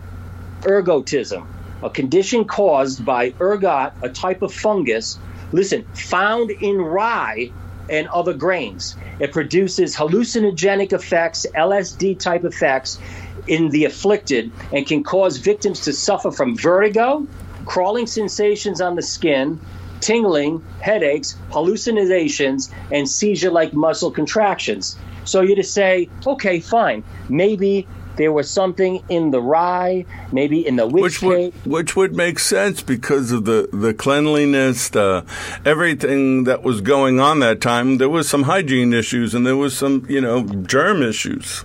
ergotism, 0.63 1.47
a 1.83 1.91
condition 1.91 2.45
caused 2.45 3.05
by 3.05 3.35
ergot, 3.41 3.93
a 4.03 4.09
type 4.09 4.43
of 4.43 4.53
fungus, 4.53 5.19
listen, 5.53 5.85
found 5.95 6.51
in 6.51 6.81
rye 6.81 7.51
and 7.89 8.09
other 8.09 8.33
grains. 8.35 8.97
It 9.21 9.33
produces 9.33 9.95
hallucinogenic 9.95 10.93
effects, 10.93 11.47
LSD 11.55 12.19
type 12.19 12.45
effects 12.45 12.99
in 13.47 13.69
the 13.69 13.85
afflicted, 13.85 14.51
and 14.73 14.87
can 14.87 15.05
cause 15.05 15.37
victims 15.37 15.81
to 15.81 15.93
suffer 15.93 16.31
from 16.31 16.57
vertigo, 16.57 17.27
crawling 17.67 18.07
sensations 18.07 18.81
on 18.81 18.95
the 18.97 19.03
skin, 19.03 19.61
tingling, 20.05 20.63
headaches, 20.81 21.35
hallucinations, 21.51 22.71
and 22.93 23.09
seizure 23.09 23.51
like 23.51 23.73
muscle 23.73 24.11
contractions. 24.11 24.97
So 25.25 25.41
you 25.41 25.57
just 25.57 25.73
say, 25.73 26.11
okay, 26.27 26.61
fine, 26.61 27.03
maybe 27.31 27.89
there 28.17 28.31
was 28.31 28.49
something 28.51 29.03
in 29.09 29.31
the 29.31 29.41
rye, 29.41 30.05
maybe 30.31 30.65
in 30.65 30.77
the 30.77 30.87
which 30.87 31.23
would 31.23 31.53
which 31.65 31.97
would 31.97 32.15
make 32.15 32.39
sense 32.39 32.83
because 32.83 33.33
of 33.33 33.47
the 33.47 33.69
the 33.73 33.95
cleanliness, 33.95 34.91
the 34.91 35.25
everything 35.65 36.45
that 36.45 36.63
was 36.63 36.83
going 36.83 37.19
on 37.19 37.41
that 37.41 37.63
time. 37.63 37.97
There 37.97 38.11
was 38.11 38.29
some 38.29 38.45
hygiene 38.45 38.93
issues 38.93 39.35
and 39.35 39.47
there 39.47 39.57
was 39.57 39.77
some 39.77 40.07
you 40.09 40.21
know 40.21 40.45
germ 40.45 41.03
issues. 41.03 41.65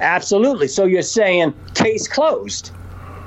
Absolutely. 0.00 0.68
So 0.68 0.84
you're 0.84 1.02
saying 1.02 1.52
case 1.74 2.06
closed? 2.08 2.70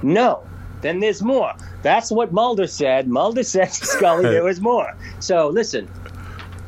No. 0.01 0.43
Then 0.81 1.01
there's 1.01 1.21
more. 1.21 1.53
That's 1.81 2.11
what 2.11 2.31
Mulder 2.31 2.67
said. 2.67 3.07
Mulder 3.07 3.43
said 3.43 3.67
Scully 3.71 4.23
there 4.23 4.43
was 4.43 4.59
more. 4.59 4.95
So 5.19 5.49
listen. 5.49 5.89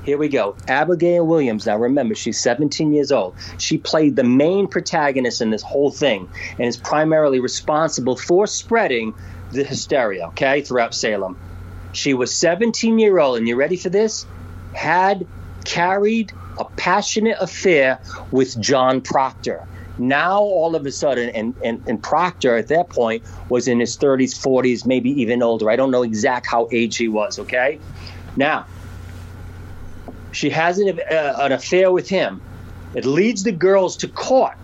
Here 0.04 0.18
we 0.18 0.30
go. 0.30 0.56
Abigail 0.68 1.28
Williams. 1.28 1.68
Now 1.68 1.78
remember, 1.78 2.16
she's 2.16 2.40
17 2.40 2.92
years 2.92 3.12
old. 3.12 3.36
She 3.60 3.78
played 3.78 4.16
the 4.16 4.24
main 4.24 4.68
protagonist 4.68 5.42
in 5.42 5.52
this 5.52 5.62
whole 5.62 5.92
thing 5.92 6.28
and 6.58 6.68
is 6.68 6.76
primarily 6.78 7.40
responsible 7.40 8.16
for 8.16 8.48
spreading 8.48 9.14
the 9.52 9.64
hysteria, 9.64 10.28
okay, 10.30 10.62
throughout 10.62 10.96
Salem. 10.96 11.38
She 11.94 12.16
was 12.16 12.34
17 12.34 12.98
year 12.98 13.20
old, 13.20 13.38
and 13.38 13.48
you 13.48 13.56
ready 13.56 13.76
for 13.76 13.90
this? 13.90 14.26
Had 14.74 15.28
carried 15.66 16.32
a 16.58 16.66
passionate 16.66 17.38
affair 17.40 18.00
with 18.32 18.60
John 18.60 19.02
Proctor. 19.02 19.68
Now, 19.98 20.40
all 20.40 20.76
of 20.76 20.86
a 20.86 20.92
sudden, 20.92 21.30
and, 21.30 21.54
and, 21.64 21.84
and 21.88 22.02
Proctor 22.02 22.56
at 22.56 22.70
that 22.70 22.90
point 22.90 23.24
was 23.50 23.68
in 23.68 23.80
his 23.80 23.98
30s, 23.98 24.32
40s, 24.32 24.86
maybe 24.86 25.10
even 25.22 25.44
older. 25.44 25.70
I 25.70 25.76
don't 25.76 25.92
know 25.92 26.04
exact 26.04 26.48
how 26.48 26.68
age 26.72 26.98
he 26.98 27.08
was, 27.08 27.38
okay? 27.40 27.80
Now, 28.36 28.66
she 30.32 30.50
has 30.50 30.80
an, 30.80 31.00
uh, 31.12 31.36
an 31.40 31.52
affair 31.52 31.92
with 31.92 32.08
him. 32.08 32.42
It 32.96 33.06
leads 33.06 33.44
the 33.44 33.52
girls 33.52 33.98
to 33.98 34.08
court 34.08 34.56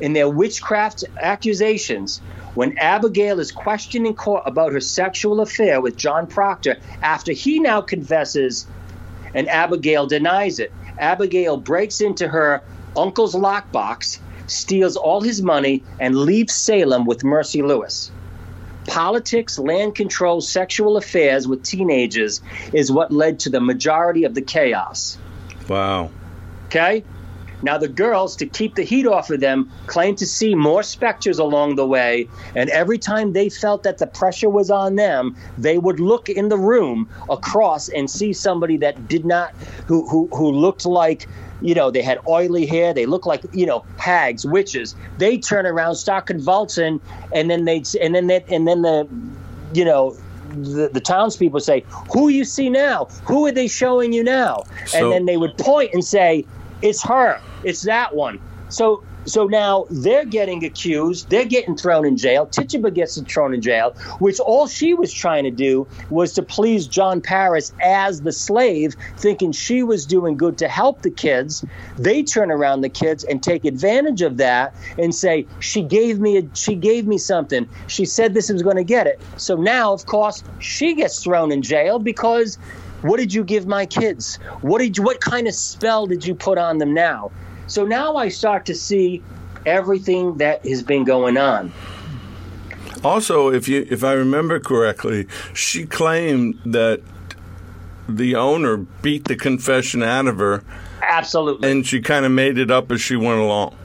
in 0.00 0.12
their 0.12 0.28
witchcraft 0.28 1.04
accusations 1.20 2.20
when 2.54 2.78
Abigail 2.78 3.40
is 3.40 3.50
questioned 3.50 4.06
in 4.06 4.14
court 4.14 4.42
about 4.46 4.72
her 4.72 4.80
sexual 4.80 5.40
affair 5.40 5.80
with 5.80 5.96
John 5.96 6.26
Proctor 6.26 6.76
after 7.02 7.32
he 7.32 7.58
now 7.58 7.80
confesses 7.80 8.66
and 9.34 9.48
Abigail 9.48 10.06
denies 10.06 10.60
it. 10.60 10.72
Abigail 10.98 11.56
breaks 11.56 12.00
into 12.00 12.28
her 12.28 12.62
uncle's 12.96 13.34
lockbox, 13.34 14.20
steals 14.46 14.96
all 14.96 15.20
his 15.20 15.42
money, 15.42 15.82
and 16.00 16.16
leaves 16.16 16.54
Salem 16.54 17.04
with 17.04 17.24
Mercy 17.24 17.62
Lewis. 17.62 18.10
Politics, 18.86 19.58
land 19.58 19.94
control, 19.94 20.40
sexual 20.40 20.96
affairs 20.96 21.48
with 21.48 21.62
teenagers 21.62 22.42
is 22.72 22.92
what 22.92 23.10
led 23.10 23.38
to 23.40 23.50
the 23.50 23.60
majority 23.60 24.24
of 24.24 24.34
the 24.34 24.42
chaos. 24.42 25.18
Wow. 25.68 26.10
Okay? 26.66 27.04
Now, 27.64 27.78
the 27.78 27.88
girls, 27.88 28.36
to 28.36 28.46
keep 28.46 28.74
the 28.74 28.82
heat 28.82 29.06
off 29.06 29.30
of 29.30 29.40
them, 29.40 29.70
claimed 29.86 30.18
to 30.18 30.26
see 30.26 30.54
more 30.54 30.82
specters 30.82 31.38
along 31.38 31.76
the 31.76 31.86
way. 31.86 32.28
And 32.54 32.68
every 32.70 32.98
time 32.98 33.32
they 33.32 33.48
felt 33.48 33.82
that 33.84 33.98
the 33.98 34.06
pressure 34.06 34.50
was 34.50 34.70
on 34.70 34.96
them, 34.96 35.34
they 35.56 35.78
would 35.78 35.98
look 35.98 36.28
in 36.28 36.50
the 36.50 36.58
room 36.58 37.08
across 37.30 37.88
and 37.88 38.10
see 38.10 38.32
somebody 38.32 38.76
that 38.78 39.08
did 39.08 39.24
not, 39.24 39.52
who, 39.86 40.06
who, 40.08 40.28
who 40.32 40.50
looked 40.50 40.84
like, 40.84 41.26
you 41.62 41.74
know, 41.74 41.90
they 41.90 42.02
had 42.02 42.18
oily 42.28 42.66
hair. 42.66 42.92
They 42.92 43.06
looked 43.06 43.26
like, 43.26 43.42
you 43.52 43.64
know, 43.64 43.84
hags, 43.96 44.44
witches. 44.44 44.94
They 45.16 45.38
turn 45.38 45.64
around, 45.64 45.94
start 45.94 46.26
convulsing, 46.26 47.00
and 47.32 47.50
then 47.50 47.64
they, 47.64 47.82
and 48.00 48.14
then 48.14 48.26
they, 48.26 48.44
and 48.48 48.68
then 48.68 48.82
the, 48.82 49.08
you 49.72 49.86
know, 49.86 50.14
the, 50.50 50.90
the 50.92 51.00
townspeople 51.00 51.60
say, 51.60 51.84
"Who 52.12 52.28
you 52.28 52.44
see 52.44 52.68
now? 52.68 53.06
Who 53.24 53.46
are 53.46 53.52
they 53.52 53.66
showing 53.66 54.12
you 54.12 54.22
now?" 54.22 54.64
So- 54.86 54.98
and 55.04 55.12
then 55.12 55.26
they 55.26 55.36
would 55.36 55.56
point 55.58 55.90
and 55.94 56.04
say, 56.04 56.44
"It's 56.84 57.02
her. 57.02 57.40
It's 57.64 57.82
that 57.82 58.14
one." 58.14 58.38
So 58.68 59.02
so 59.26 59.46
now 59.46 59.86
they're 59.90 60.24
getting 60.26 60.64
accused. 60.64 61.30
They're 61.30 61.46
getting 61.46 61.76
thrown 61.76 62.04
in 62.04 62.16
jail. 62.16 62.46
Tituba 62.46 62.90
gets 62.90 63.18
thrown 63.22 63.54
in 63.54 63.62
jail, 63.62 63.94
which 64.18 64.38
all 64.38 64.66
she 64.66 64.92
was 64.92 65.12
trying 65.12 65.44
to 65.44 65.50
do 65.50 65.86
was 66.10 66.34
to 66.34 66.42
please 66.42 66.86
John 66.86 67.20
Parris 67.20 67.72
as 67.80 68.20
the 68.20 68.32
slave, 68.32 68.96
thinking 69.16 69.52
she 69.52 69.82
was 69.82 70.04
doing 70.04 70.36
good 70.36 70.58
to 70.58 70.68
help 70.68 71.02
the 71.02 71.10
kids. 71.10 71.64
They 71.96 72.22
turn 72.22 72.50
around 72.50 72.82
the 72.82 72.88
kids 72.88 73.24
and 73.24 73.42
take 73.42 73.64
advantage 73.64 74.20
of 74.20 74.36
that 74.36 74.74
and 74.98 75.14
say 75.14 75.46
she 75.60 75.82
gave 75.82 76.20
me 76.20 76.38
a, 76.38 76.42
she 76.54 76.74
gave 76.74 77.06
me 77.06 77.16
something. 77.16 77.68
She 77.86 78.04
said 78.04 78.34
this 78.34 78.50
was 78.50 78.62
going 78.62 78.76
to 78.76 78.84
get 78.84 79.06
it. 79.06 79.22
So 79.36 79.56
now, 79.56 79.92
of 79.92 80.04
course, 80.06 80.42
she 80.58 80.94
gets 80.94 81.22
thrown 81.22 81.50
in 81.50 81.62
jail 81.62 81.98
because 81.98 82.58
what 83.04 83.18
did 83.18 83.34
you 83.34 83.44
give 83.44 83.66
my 83.66 83.84
kids? 83.84 84.36
What 84.62 84.78
did 84.78 84.96
you, 84.96 85.02
what 85.02 85.20
kind 85.20 85.46
of 85.46 85.54
spell 85.54 86.06
did 86.06 86.26
you 86.26 86.34
put 86.34 86.56
on 86.56 86.78
them 86.78 86.94
now? 86.94 87.30
So 87.66 87.84
now 87.84 88.16
I 88.16 88.30
start 88.30 88.64
to 88.66 88.74
see 88.74 89.22
everything 89.66 90.38
that 90.38 90.66
has 90.66 90.82
been 90.82 91.04
going 91.04 91.36
on. 91.36 91.70
Also, 93.04 93.52
if 93.52 93.68
you 93.68 93.86
if 93.90 94.02
I 94.02 94.14
remember 94.14 94.58
correctly, 94.58 95.26
she 95.52 95.84
claimed 95.84 96.58
that 96.64 97.02
the 98.08 98.36
owner 98.36 98.78
beat 98.78 99.26
the 99.26 99.36
confession 99.36 100.02
out 100.02 100.26
of 100.26 100.38
her, 100.38 100.64
Absolutely. 101.02 101.70
and 101.70 101.86
she 101.86 102.00
kind 102.00 102.24
of 102.24 102.32
made 102.32 102.56
it 102.56 102.70
up 102.70 102.90
as 102.90 103.02
she 103.02 103.16
went 103.16 103.38
along. 103.38 103.76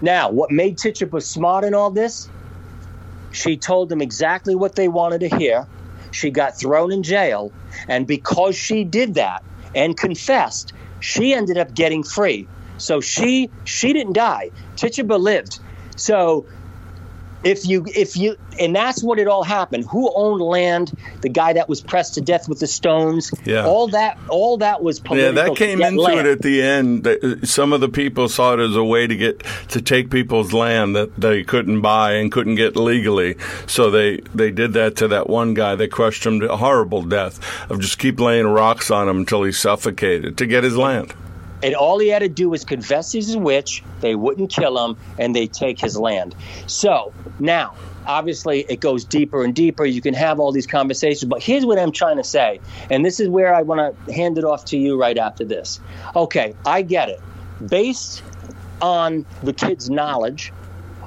Now, 0.00 0.30
what 0.30 0.50
made 0.50 0.78
Tituba 0.78 1.20
smart 1.20 1.64
in 1.64 1.74
all 1.74 1.90
this? 1.90 2.30
She 3.32 3.58
told 3.58 3.90
them 3.90 4.00
exactly 4.00 4.54
what 4.54 4.76
they 4.76 4.88
wanted 4.88 5.20
to 5.20 5.36
hear. 5.36 5.66
She 6.12 6.30
got 6.30 6.58
thrown 6.58 6.92
in 6.92 7.02
jail, 7.02 7.52
and 7.88 8.06
because 8.06 8.56
she 8.56 8.84
did 8.84 9.14
that 9.14 9.42
and 9.74 9.96
confessed, 9.96 10.72
she 11.00 11.34
ended 11.34 11.58
up 11.58 11.74
getting 11.74 12.02
free. 12.02 12.48
So 12.78 13.00
she 13.00 13.50
she 13.64 13.92
didn't 13.92 14.14
die. 14.14 14.50
Tituba 14.76 15.14
lived. 15.14 15.58
So 15.96 16.46
if 17.44 17.66
you 17.66 17.84
if 17.94 18.16
you 18.16 18.36
and 18.58 18.74
that's 18.74 19.02
what 19.02 19.18
it 19.18 19.28
all 19.28 19.42
happened. 19.42 19.86
Who 19.90 20.12
owned 20.14 20.42
land? 20.42 20.92
The 21.22 21.28
guy 21.28 21.52
that 21.54 21.68
was 21.68 21.80
pressed 21.80 22.14
to 22.14 22.20
death 22.20 22.48
with 22.48 22.60
the 22.60 22.66
stones. 22.66 23.32
Yeah. 23.44 23.66
All 23.66 23.88
that 23.88 24.18
all 24.28 24.58
that 24.58 24.82
was 24.82 25.00
political. 25.00 25.34
Yeah, 25.34 25.48
that 25.48 25.56
came 25.56 25.82
into 25.82 26.00
land. 26.00 26.26
it 26.26 26.26
at 26.26 26.42
the 26.42 26.62
end. 26.62 27.06
Uh, 27.06 27.44
Some 27.44 27.72
of 27.72 27.80
the 27.80 27.88
people 27.88 28.28
saw 28.28 28.54
it 28.54 28.60
as 28.60 28.76
a 28.76 28.84
way 28.84 29.06
to 29.06 29.16
get 29.16 29.42
to 29.68 29.80
take 29.80 30.10
people's 30.10 30.52
land 30.52 30.94
that 30.96 31.16
they 31.16 31.42
couldn't 31.42 31.80
buy 31.80 32.12
and 32.12 32.30
couldn't 32.30 32.56
get 32.56 32.76
legally. 32.76 33.36
So 33.66 33.90
they 33.90 34.18
they 34.34 34.50
did 34.50 34.72
that 34.74 34.96
to 34.96 35.08
that 35.08 35.28
one 35.28 35.54
guy. 35.54 35.74
They 35.74 35.88
crushed 35.88 36.24
him 36.24 36.40
to 36.40 36.52
a 36.52 36.56
horrible 36.56 37.02
death 37.02 37.40
of 37.70 37.80
just 37.80 37.98
keep 37.98 38.20
laying 38.20 38.46
rocks 38.46 38.90
on 38.90 39.08
him 39.08 39.18
until 39.18 39.42
he 39.42 39.52
suffocated 39.52 40.36
to 40.38 40.46
get 40.46 40.64
his 40.64 40.76
land. 40.76 41.14
And 41.62 41.74
all 41.74 41.98
he 41.98 42.08
had 42.08 42.20
to 42.20 42.28
do 42.28 42.50
was 42.50 42.64
confess 42.64 43.12
he's 43.12 43.34
a 43.34 43.38
witch. 43.38 43.82
They 44.00 44.14
wouldn't 44.14 44.50
kill 44.50 44.84
him, 44.84 44.96
and 45.18 45.34
they 45.34 45.46
take 45.46 45.80
his 45.80 45.96
land. 45.96 46.34
So 46.66 47.12
now, 47.38 47.74
obviously, 48.06 48.60
it 48.68 48.80
goes 48.80 49.04
deeper 49.04 49.44
and 49.44 49.54
deeper. 49.54 49.84
You 49.84 50.00
can 50.00 50.14
have 50.14 50.40
all 50.40 50.52
these 50.52 50.66
conversations, 50.66 51.28
but 51.28 51.42
here's 51.42 51.64
what 51.64 51.78
I'm 51.78 51.92
trying 51.92 52.16
to 52.16 52.24
say, 52.24 52.60
and 52.90 53.04
this 53.04 53.20
is 53.20 53.28
where 53.28 53.54
I 53.54 53.62
want 53.62 54.06
to 54.06 54.12
hand 54.12 54.38
it 54.38 54.44
off 54.44 54.64
to 54.66 54.76
you 54.76 55.00
right 55.00 55.16
after 55.16 55.44
this. 55.44 55.80
Okay, 56.16 56.54
I 56.66 56.82
get 56.82 57.08
it. 57.08 57.20
Based 57.66 58.22
on 58.80 59.24
the 59.42 59.52
kid's 59.52 59.88
knowledge 59.88 60.52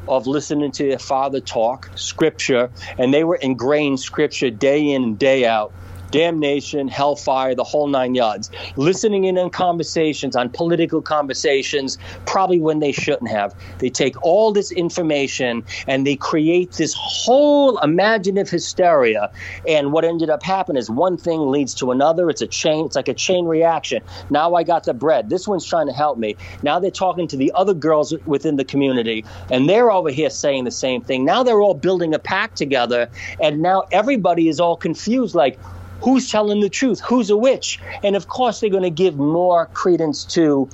of 0.08 0.28
listening 0.28 0.72
to 0.72 0.88
their 0.88 1.00
father 1.00 1.40
talk 1.40 1.90
scripture, 1.96 2.70
and 2.98 3.14
they 3.14 3.24
were 3.24 3.36
ingrained 3.36 4.00
scripture 4.00 4.50
day 4.50 4.92
in 4.92 5.04
and 5.04 5.20
day 5.20 5.46
out. 5.46 5.74
Damnation, 6.16 6.88
hellfire, 6.88 7.56
the 7.56 7.66
whole 7.66 7.88
nine 7.88 8.16
yards. 8.16 8.50
Listening 8.78 9.26
in 9.26 9.38
on 9.38 9.50
conversations, 9.50 10.34
on 10.34 10.50
political 10.50 11.02
conversations, 11.02 11.98
probably 12.26 12.62
when 12.62 12.80
they 12.80 12.94
shouldn't 12.94 13.30
have. 13.30 13.54
They 13.80 13.90
take 13.90 14.16
all 14.24 14.54
this 14.54 14.72
information 14.72 15.66
and 15.88 16.08
they 16.08 16.16
create 16.16 16.72
this 16.72 16.94
whole 16.98 17.78
imaginative 17.80 18.50
hysteria. 18.50 19.30
And 19.68 19.92
what 19.92 20.06
ended 20.06 20.30
up 20.30 20.42
happening 20.42 20.80
is 20.80 20.90
one 20.90 21.18
thing 21.18 21.52
leads 21.52 21.74
to 21.76 21.92
another. 21.92 22.30
It's 22.30 22.42
a 22.42 22.48
chain, 22.48 22.86
it's 22.86 22.96
like 22.96 23.10
a 23.10 23.14
chain 23.14 23.44
reaction. 23.44 24.02
Now 24.30 24.54
I 24.56 24.64
got 24.64 24.86
the 24.86 24.94
bread. 24.94 25.30
This 25.30 25.50
one's 25.50 25.66
trying 25.66 25.88
to 25.88 25.94
help 25.94 26.18
me. 26.18 26.38
Now 26.64 26.80
they're 26.80 26.92
talking 26.92 27.28
to 27.28 27.36
the 27.36 27.52
other 27.56 27.74
girls 27.74 28.14
within 28.26 28.56
the 28.56 28.64
community, 28.64 29.26
and 29.52 29.68
they're 29.68 29.92
over 29.92 30.12
here 30.12 30.30
saying 30.30 30.64
the 30.64 30.72
same 30.72 31.02
thing. 31.02 31.26
Now 31.26 31.44
they're 31.44 31.62
all 31.62 31.74
building 31.74 32.14
a 32.14 32.20
pack 32.20 32.56
together, 32.56 33.10
and 33.42 33.62
now 33.62 33.84
everybody 33.92 34.48
is 34.48 34.62
all 34.62 34.78
confused 34.78 35.36
like, 35.36 35.60
who's 36.02 36.30
telling 36.30 36.60
the 36.60 36.70
truth? 36.70 37.00
Who's 37.02 37.30
a 37.30 37.38
witch? 37.38 37.80
And 38.04 38.16
of 38.16 38.28
course, 38.28 38.60
they're 38.60 38.70
going 38.70 38.84
to 38.84 38.90
give 38.90 39.18
more 39.18 39.68
credence 39.68 40.24
to 40.26 40.70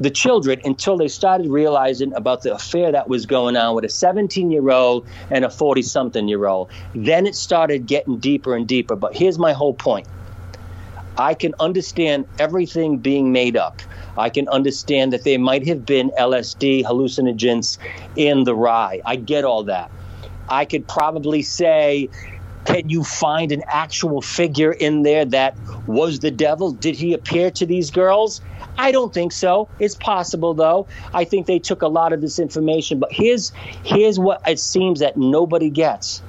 the 0.00 0.10
children 0.10 0.60
until 0.64 0.96
they 0.96 1.08
started 1.08 1.48
realizing 1.48 2.12
about 2.14 2.42
the 2.42 2.54
affair 2.54 2.92
that 2.92 3.08
was 3.08 3.26
going 3.26 3.56
on 3.56 3.74
with 3.74 3.84
a 3.84 3.88
17 3.88 4.50
year 4.50 4.70
old 4.70 5.06
and 5.30 5.44
a 5.44 5.50
40 5.50 5.82
something 5.82 6.28
year 6.28 6.46
old. 6.46 6.70
Then 6.94 7.26
it 7.26 7.34
started 7.34 7.86
getting 7.86 8.18
deeper 8.18 8.56
and 8.56 8.66
deeper. 8.66 8.96
But 8.96 9.16
here's 9.16 9.38
my 9.38 9.52
whole 9.52 9.74
point 9.74 10.06
I 11.16 11.34
can 11.34 11.54
understand 11.60 12.26
everything 12.38 12.98
being 12.98 13.32
made 13.32 13.56
up. 13.56 13.80
I 14.16 14.30
can 14.30 14.48
understand 14.48 15.12
that 15.12 15.24
there 15.24 15.38
might 15.38 15.66
have 15.66 15.86
been 15.86 16.10
LSD 16.18 16.84
hallucinogens 16.84 17.78
in 18.16 18.44
the 18.44 18.54
rye. 18.54 19.00
I 19.04 19.16
get 19.16 19.44
all 19.44 19.64
that. 19.64 19.90
I 20.48 20.64
could 20.64 20.86
probably 20.86 21.42
say, 21.42 22.08
can 22.64 22.88
you 22.88 23.04
find 23.04 23.52
an 23.52 23.62
actual 23.66 24.20
figure 24.20 24.72
in 24.72 25.02
there 25.02 25.24
that 25.26 25.56
was 25.86 26.20
the 26.20 26.30
devil? 26.30 26.72
Did 26.72 26.96
he 26.96 27.12
appear 27.12 27.50
to 27.52 27.66
these 27.66 27.90
girls? 27.90 28.40
I 28.78 28.90
don't 28.92 29.12
think 29.12 29.32
so. 29.32 29.68
It's 29.78 29.94
possible 29.94 30.54
though. 30.54 30.86
I 31.12 31.24
think 31.24 31.46
they 31.46 31.58
took 31.58 31.82
a 31.82 31.88
lot 31.88 32.12
of 32.12 32.20
this 32.20 32.38
information, 32.38 32.98
but 32.98 33.12
here's 33.12 33.52
here's 33.84 34.18
what 34.18 34.40
it 34.46 34.58
seems 34.58 35.00
that 35.00 35.16
nobody 35.16 35.70
gets. 35.70 36.22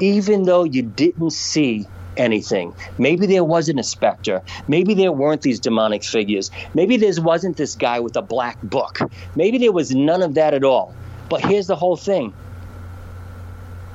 Even 0.00 0.42
though 0.42 0.64
you 0.64 0.82
didn't 0.82 1.30
see 1.30 1.86
anything. 2.16 2.74
Maybe 2.98 3.26
there 3.26 3.44
wasn't 3.44 3.78
a 3.78 3.82
specter. 3.82 4.42
Maybe 4.68 4.94
there 4.94 5.12
weren't 5.12 5.42
these 5.42 5.60
demonic 5.60 6.02
figures. 6.02 6.50
Maybe 6.74 6.96
there 6.96 7.12
wasn't 7.18 7.56
this 7.56 7.74
guy 7.74 8.00
with 8.00 8.16
a 8.16 8.22
black 8.22 8.60
book. 8.62 9.00
Maybe 9.34 9.58
there 9.58 9.72
was 9.72 9.94
none 9.94 10.22
of 10.22 10.34
that 10.34 10.54
at 10.54 10.64
all. 10.64 10.94
But 11.28 11.44
here's 11.44 11.66
the 11.66 11.76
whole 11.76 11.96
thing 11.96 12.32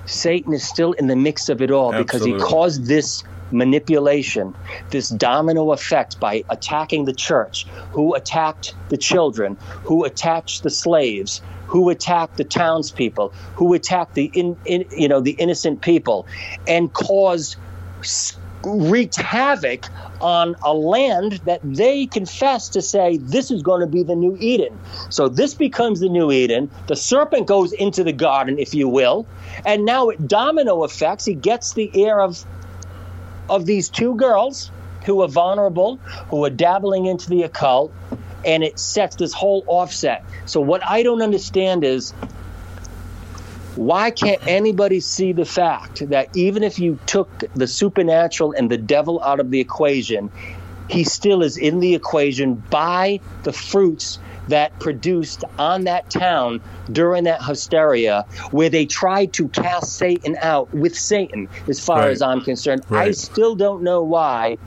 Satan 0.06 0.54
is 0.54 0.68
still 0.68 0.94
in 0.94 1.08
the 1.08 1.16
mix 1.16 1.50
of 1.50 1.62
it 1.62 1.72
all 1.72 1.92
because 1.92 2.24
he 2.24 2.38
caused 2.38 2.86
this 2.86 3.24
manipulation, 3.52 4.56
this 4.90 5.10
domino 5.10 5.72
effect 5.72 6.20
by 6.20 6.44
attacking 6.50 7.06
the 7.06 7.14
church, 7.14 7.66
who 7.92 8.16
attacked 8.16 8.74
the 8.90 8.98
children, 8.98 9.58
who 9.84 10.04
attacked 10.06 10.64
the 10.64 10.70
slaves, 10.70 11.42
who 11.68 11.90
attacked 11.90 12.38
the 12.38 12.44
townspeople, 12.44 13.34
who 13.56 13.74
attacked 13.74 14.16
the 14.16 14.32
in, 14.34 14.58
in, 14.66 14.86
you 14.92 15.08
know 15.08 15.20
the 15.20 15.32
innocent 15.32 15.82
people, 15.82 16.28
and 16.68 16.94
caused 16.94 17.56
wreaked 18.64 19.16
havoc 19.16 19.86
on 20.20 20.56
a 20.64 20.74
land 20.74 21.34
that 21.46 21.60
they 21.64 22.06
confess 22.06 22.70
to 22.70 22.82
say 22.82 23.18
this 23.18 23.52
is 23.52 23.62
going 23.62 23.82
to 23.82 23.88
be 23.88 24.04
the 24.04 24.16
new 24.16 24.38
Eden. 24.40 24.78
So 25.10 25.28
this 25.28 25.54
becomes 25.54 26.00
the 26.00 26.10
new 26.10 26.32
Eden. 26.32 26.70
The 26.88 26.96
serpent 26.96 27.48
goes 27.48 27.74
into 27.74 28.04
the 28.04 28.14
garden, 28.14 28.60
if 28.60 28.74
you 28.74 28.88
will, 28.88 29.26
and 29.66 29.86
now 29.86 30.10
it 30.10 30.28
domino 30.28 30.84
effects. 30.84 31.26
He 31.26 31.34
gets 31.34 31.74
the 31.74 31.90
ear 32.00 32.20
of 32.20 32.44
of 33.50 33.66
these 33.66 33.90
two 33.90 34.16
girls 34.16 34.72
who 35.06 35.22
are 35.22 35.28
vulnerable, 35.28 35.98
who 36.30 36.46
are 36.46 36.50
dabbling 36.50 37.06
into 37.06 37.30
the 37.30 37.44
occult, 37.44 37.92
and 38.46 38.64
it 38.64 38.80
sets 38.80 39.16
this 39.16 39.34
whole 39.34 39.64
offset. 39.68 40.24
So 40.46 40.62
what 40.62 40.86
I 40.86 41.04
don't 41.04 41.22
understand 41.22 41.84
is 41.84 42.14
why 43.76 44.12
can't 44.12 44.46
anybody 44.48 45.00
see 45.00 45.32
the 45.32 45.46
fact 45.46 46.08
that 46.10 46.30
even 46.36 46.64
if 46.64 46.78
you 46.80 47.00
took 47.06 47.30
the 47.56 47.68
supernatural 47.68 48.54
and 48.54 48.70
the 48.70 48.78
devil 48.78 49.22
out 49.24 49.40
of 49.40 49.50
the 49.52 49.60
equation, 49.60 50.30
he 50.90 51.04
still 51.06 51.42
is 51.42 51.56
in 51.58 51.80
the 51.80 51.96
equation 51.96 52.56
by 52.70 53.20
the 53.44 53.54
fruits 53.54 54.20
that 54.50 54.78
produced 54.80 55.46
on 55.58 55.86
that 55.86 56.10
town 56.10 56.60
during 56.92 57.24
that 57.24 57.42
hysteria 57.44 58.26
where 58.50 58.70
they 58.70 58.86
tried 58.86 59.32
to 59.34 59.48
cast 59.50 59.94
Satan 59.96 60.36
out 60.42 60.74
with 60.74 60.96
Satan, 60.96 61.48
as 61.70 61.80
far 61.80 62.00
Right. 62.00 62.12
as 62.12 62.22
I'm 62.22 62.42
concerned. 62.42 62.82
I 62.92 63.12
still 63.12 63.56
don't 63.56 63.84
know 63.84 64.02
why 64.04 64.58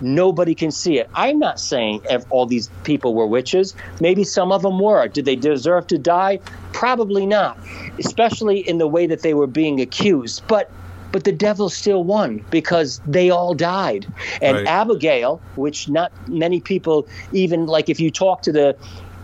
nobody 0.00 0.54
can 0.54 0.70
see 0.70 0.98
it. 0.98 1.08
I'm 1.14 1.38
not 1.38 1.60
saying 1.60 2.00
ev- 2.08 2.24
all 2.30 2.46
these 2.46 2.70
people 2.84 3.14
were 3.14 3.26
witches. 3.26 3.74
Maybe 4.00 4.24
some 4.24 4.50
of 4.50 4.62
them 4.62 4.78
were. 4.80 5.06
Did 5.08 5.26
they 5.26 5.36
deserve 5.36 5.86
to 5.88 5.98
die? 5.98 6.40
Probably 6.80 7.26
not, 7.26 7.58
especially 7.98 8.60
in 8.60 8.78
the 8.78 8.88
way 8.88 9.06
that 9.06 9.20
they 9.20 9.34
were 9.34 9.46
being 9.46 9.82
accused. 9.82 10.42
But 10.48 10.70
but 11.12 11.24
the 11.24 11.32
devil 11.32 11.68
still 11.68 12.02
won 12.04 12.42
because 12.50 13.02
they 13.06 13.28
all 13.28 13.52
died. 13.52 14.06
And 14.40 14.56
Right. 14.56 14.66
Abigail, 14.66 15.42
which 15.56 15.90
not 15.90 16.10
many 16.26 16.58
people 16.58 17.06
even 17.32 17.66
like 17.66 17.90
if 17.90 18.00
you 18.00 18.10
talk 18.10 18.40
to 18.44 18.52
the 18.52 18.76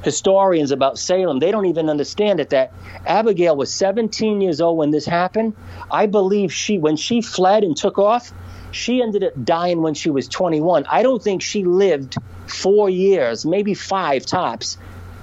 historians 0.03 0.71
about 0.71 0.99
Salem, 0.99 1.39
they 1.39 1.51
don't 1.51 1.65
even 1.65 1.89
understand 1.89 2.41
it 2.41 2.51
that 2.51 2.75
Abigail 3.07 3.57
was 3.57 3.73
17 3.73 4.43
years 4.43 4.61
old 4.61 4.77
when 4.77 4.91
this 4.91 5.07
happened. 5.07 5.55
I 5.91 6.05
believe 6.05 6.53
she 6.53 6.77
when 6.77 6.97
she 6.97 7.23
fled 7.23 7.65
and 7.65 7.75
took 7.75 7.99
off, 7.99 8.33
she 8.71 9.01
ended 9.01 9.25
up 9.25 9.33
dying 9.45 9.81
when 9.81 9.95
she 9.95 10.11
was 10.11 10.29
21. 10.29 10.85
I 10.91 11.03
don't 11.03 11.23
think 11.23 11.41
she 11.41 11.65
lived 11.65 12.17
4 12.49 12.91
years, 12.91 13.47
maybe 13.47 13.73
5 13.73 14.27
tops 14.27 14.77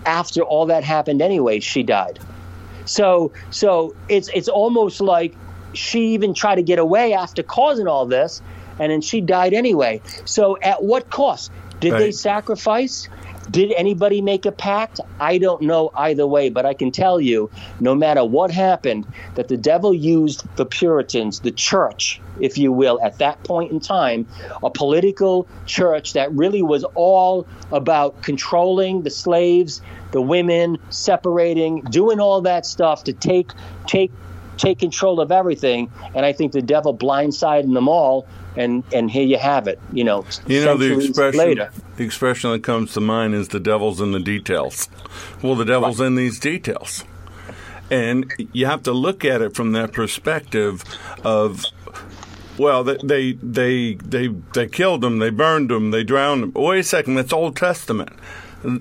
after 0.05 0.41
all 0.41 0.67
that 0.67 0.83
happened 0.83 1.21
anyway, 1.21 1.59
she 1.59 1.83
died. 1.83 2.19
So 2.85 3.31
so 3.49 3.95
it's 4.09 4.29
it's 4.33 4.49
almost 4.49 5.01
like 5.01 5.35
she 5.73 6.13
even 6.13 6.33
tried 6.33 6.55
to 6.55 6.63
get 6.63 6.79
away 6.79 7.13
after 7.13 7.43
causing 7.43 7.87
all 7.87 8.05
this, 8.05 8.41
and 8.79 8.91
then 8.91 9.01
she 9.01 9.21
died 9.21 9.53
anyway. 9.53 10.01
So 10.25 10.57
at 10.61 10.83
what 10.83 11.09
cost? 11.09 11.51
Did 11.79 11.93
they 11.93 12.11
sacrifice? 12.11 13.09
Did 13.51 13.73
anybody 13.73 14.21
make 14.21 14.45
a 14.45 14.51
pact? 14.51 14.99
I 15.19 15.37
don't 15.37 15.61
know 15.61 15.91
either 15.95 16.25
way, 16.25 16.49
but 16.49 16.65
I 16.65 16.73
can 16.73 16.91
tell 16.91 17.19
you, 17.19 17.49
no 17.79 17.93
matter 17.93 18.23
what 18.23 18.51
happened, 18.51 19.05
that 19.35 19.47
the 19.47 19.57
devil 19.57 19.93
used 19.93 20.43
the 20.55 20.65
Puritans, 20.65 21.41
the 21.41 21.51
church, 21.51 22.21
if 22.39 22.57
you 22.57 22.71
will, 22.71 22.99
at 23.03 23.17
that 23.19 23.43
point 23.43 23.71
in 23.71 23.79
time, 23.79 24.27
a 24.63 24.69
political 24.69 25.47
church 25.65 26.13
that 26.13 26.31
really 26.31 26.61
was 26.61 26.83
all 26.95 27.45
about 27.71 28.21
controlling 28.23 29.03
the 29.03 29.11
slaves, 29.11 29.81
the 30.11 30.21
women, 30.21 30.77
separating, 30.89 31.81
doing 31.81 32.19
all 32.19 32.41
that 32.41 32.65
stuff 32.65 33.03
to 33.03 33.13
take 33.13 33.51
take 33.87 34.11
take 34.57 34.79
control 34.79 35.19
of 35.19 35.31
everything. 35.31 35.91
And 36.15 36.25
I 36.25 36.33
think 36.33 36.51
the 36.51 36.61
devil 36.61 36.95
blindsided 36.95 37.73
them 37.73 37.89
all. 37.89 38.27
And, 38.55 38.83
and 38.93 39.09
here 39.09 39.25
you 39.25 39.37
have 39.37 39.67
it, 39.67 39.79
you 39.91 40.03
know, 40.03 40.25
You 40.47 40.63
know 40.63 40.77
the 40.77 40.99
expression. 40.99 41.39
later. 41.39 41.71
The 41.97 42.03
expression 42.03 42.51
that 42.51 42.63
comes 42.63 42.93
to 42.93 43.01
mind 43.01 43.33
is 43.33 43.47
the 43.49 43.59
devil's 43.59 43.99
in 43.99 44.11
the 44.11 44.19
details. 44.19 44.89
Well, 45.41 45.55
the 45.55 45.65
devil's 45.65 45.99
in 45.99 46.15
these 46.15 46.39
details, 46.39 47.03
and 47.89 48.31
you 48.53 48.65
have 48.67 48.83
to 48.83 48.91
look 48.91 49.25
at 49.25 49.41
it 49.41 49.55
from 49.55 49.71
that 49.73 49.91
perspective 49.93 50.83
of. 51.23 51.65
Well, 52.57 52.83
they 52.83 52.97
they 53.03 53.31
they 53.33 53.95
they, 53.95 54.27
they 54.27 54.67
killed 54.67 55.01
them. 55.01 55.17
they 55.17 55.31
burned 55.31 55.71
them. 55.71 55.89
they 55.89 56.03
drowned 56.03 56.43
them. 56.43 56.51
Wait 56.53 56.79
a 56.79 56.83
second, 56.83 57.15
that's 57.15 57.33
Old 57.33 57.55
Testament. 57.55 58.09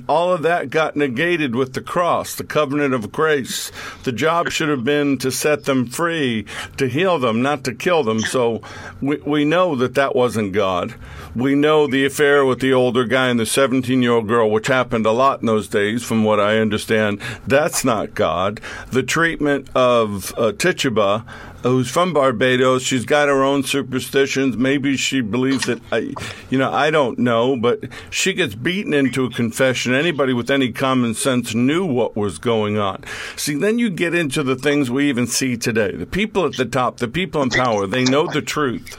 All 0.08 0.32
of 0.32 0.42
that 0.42 0.70
got 0.70 0.96
negated 0.96 1.54
with 1.54 1.72
the 1.74 1.80
cross, 1.80 2.34
the 2.34 2.44
covenant 2.44 2.94
of 2.94 3.12
grace. 3.12 3.72
The 4.04 4.12
job 4.12 4.50
should 4.50 4.68
have 4.68 4.84
been 4.84 5.18
to 5.18 5.30
set 5.30 5.64
them 5.64 5.86
free, 5.86 6.46
to 6.76 6.88
heal 6.88 7.18
them, 7.18 7.42
not 7.42 7.64
to 7.64 7.74
kill 7.74 8.04
them. 8.04 8.20
So 8.20 8.62
we, 9.00 9.16
we 9.16 9.44
know 9.44 9.74
that 9.76 9.94
that 9.94 10.14
wasn't 10.14 10.52
God. 10.52 10.94
We 11.34 11.54
know 11.54 11.86
the 11.86 12.04
affair 12.04 12.44
with 12.44 12.60
the 12.60 12.72
older 12.72 13.04
guy 13.04 13.28
and 13.28 13.40
the 13.40 13.46
17 13.46 14.02
year 14.02 14.12
old 14.12 14.28
girl, 14.28 14.50
which 14.50 14.66
happened 14.66 15.06
a 15.06 15.12
lot 15.12 15.40
in 15.40 15.46
those 15.46 15.68
days, 15.68 16.02
from 16.02 16.24
what 16.24 16.38
I 16.38 16.58
understand. 16.58 17.20
That's 17.46 17.84
not 17.84 18.14
God. 18.14 18.60
The 18.90 19.02
treatment 19.02 19.68
of 19.74 20.32
uh, 20.36 20.52
Tituba, 20.52 21.24
who's 21.62 21.90
from 21.90 22.12
Barbados. 22.12 22.82
She's 22.82 23.04
got 23.04 23.28
her 23.28 23.42
own 23.42 23.62
superstitions. 23.62 24.56
Maybe 24.56 24.96
she 24.96 25.20
believes 25.20 25.66
that, 25.66 25.80
I, 25.92 26.14
you 26.50 26.58
know, 26.58 26.72
I 26.72 26.90
don't 26.90 27.18
know, 27.18 27.56
but 27.56 27.84
she 28.10 28.32
gets 28.32 28.54
beaten 28.54 28.92
into 28.94 29.24
a 29.24 29.30
confession. 29.30 29.94
Anybody 29.94 30.32
with 30.32 30.50
any 30.50 30.72
common 30.72 31.14
sense 31.14 31.54
knew 31.54 31.84
what 31.84 32.16
was 32.16 32.38
going 32.38 32.78
on. 32.78 33.04
See, 33.36 33.54
then 33.54 33.78
you 33.78 33.90
get 33.90 34.14
into 34.14 34.42
the 34.42 34.56
things 34.56 34.90
we 34.90 35.08
even 35.08 35.26
see 35.26 35.56
today. 35.56 35.92
The 35.92 36.06
people 36.06 36.46
at 36.46 36.56
the 36.56 36.66
top, 36.66 36.98
the 36.98 37.08
people 37.08 37.42
in 37.42 37.50
power, 37.50 37.86
they 37.86 38.04
know 38.04 38.26
the 38.26 38.42
truth. 38.42 38.98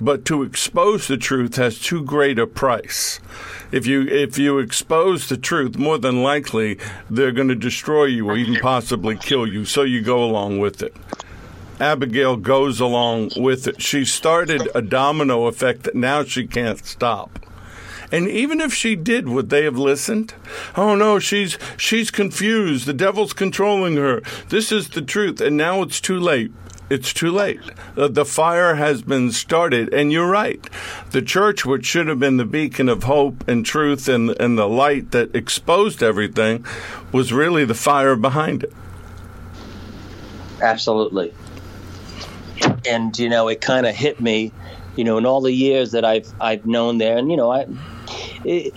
But 0.00 0.24
to 0.26 0.42
expose 0.42 1.08
the 1.08 1.16
truth 1.16 1.56
has 1.56 1.78
too 1.78 2.04
great 2.04 2.38
a 2.38 2.46
price. 2.46 3.18
If 3.72 3.86
you 3.86 4.02
if 4.02 4.38
you 4.38 4.58
expose 4.58 5.28
the 5.28 5.38
truth, 5.38 5.78
more 5.78 5.98
than 5.98 6.22
likely 6.22 6.78
they're 7.08 7.32
going 7.32 7.48
to 7.48 7.54
destroy 7.54 8.04
you 8.04 8.28
or 8.28 8.36
even 8.36 8.56
possibly 8.56 9.16
kill 9.16 9.46
you. 9.46 9.64
So 9.64 9.82
you 9.82 10.02
go 10.02 10.22
along 10.22 10.60
with 10.60 10.82
it. 10.82 10.94
Abigail 11.80 12.36
goes 12.36 12.80
along 12.80 13.30
with 13.36 13.66
it. 13.66 13.82
She 13.82 14.04
started 14.04 14.68
a 14.74 14.80
domino 14.80 15.46
effect 15.46 15.82
that 15.82 15.94
now 15.94 16.24
she 16.24 16.46
can't 16.46 16.84
stop. 16.84 17.38
And 18.12 18.28
even 18.28 18.60
if 18.60 18.72
she 18.72 18.94
did, 18.94 19.28
would 19.28 19.50
they 19.50 19.64
have 19.64 19.78
listened? 19.78 20.34
Oh 20.76 20.94
no, 20.94 21.18
she's 21.18 21.58
she's 21.76 22.10
confused. 22.10 22.86
The 22.86 22.92
devil's 22.92 23.32
controlling 23.32 23.96
her. 23.96 24.22
This 24.48 24.70
is 24.70 24.90
the 24.90 25.02
truth, 25.02 25.40
and 25.40 25.56
now 25.56 25.82
it's 25.82 26.00
too 26.00 26.18
late. 26.20 26.52
It's 26.88 27.12
too 27.12 27.32
late. 27.32 27.60
The, 27.96 28.24
fire 28.24 28.76
has 28.76 29.02
been 29.02 29.32
started, 29.32 29.92
and 29.92 30.12
you're 30.12 30.30
right. 30.30 30.64
The 31.10 31.20
church, 31.20 31.66
which 31.66 31.84
should 31.84 32.06
have 32.06 32.20
been 32.20 32.36
the 32.36 32.44
beacon 32.44 32.88
of 32.88 33.02
hope 33.02 33.46
and 33.48 33.66
truth 33.66 34.08
and 34.08 34.30
and 34.40 34.56
the 34.56 34.68
light 34.68 35.10
that 35.10 35.34
exposed 35.34 36.00
everything, 36.00 36.64
was 37.10 37.32
really 37.32 37.64
the 37.64 37.74
fire 37.74 38.14
behind 38.14 38.62
it. 38.62 38.72
Absolutely. 40.62 41.34
And 42.88 43.18
you 43.18 43.28
know, 43.28 43.48
it 43.48 43.60
kind 43.60 43.86
of 43.86 43.94
hit 43.94 44.20
me, 44.20 44.52
you 44.96 45.04
know, 45.04 45.18
in 45.18 45.26
all 45.26 45.40
the 45.40 45.52
years 45.52 45.92
that 45.92 46.04
I've 46.04 46.32
I've 46.40 46.64
known 46.66 46.98
there, 46.98 47.16
and 47.18 47.30
you 47.30 47.36
know, 47.36 47.50
I, 47.52 47.66
it, 48.46 48.74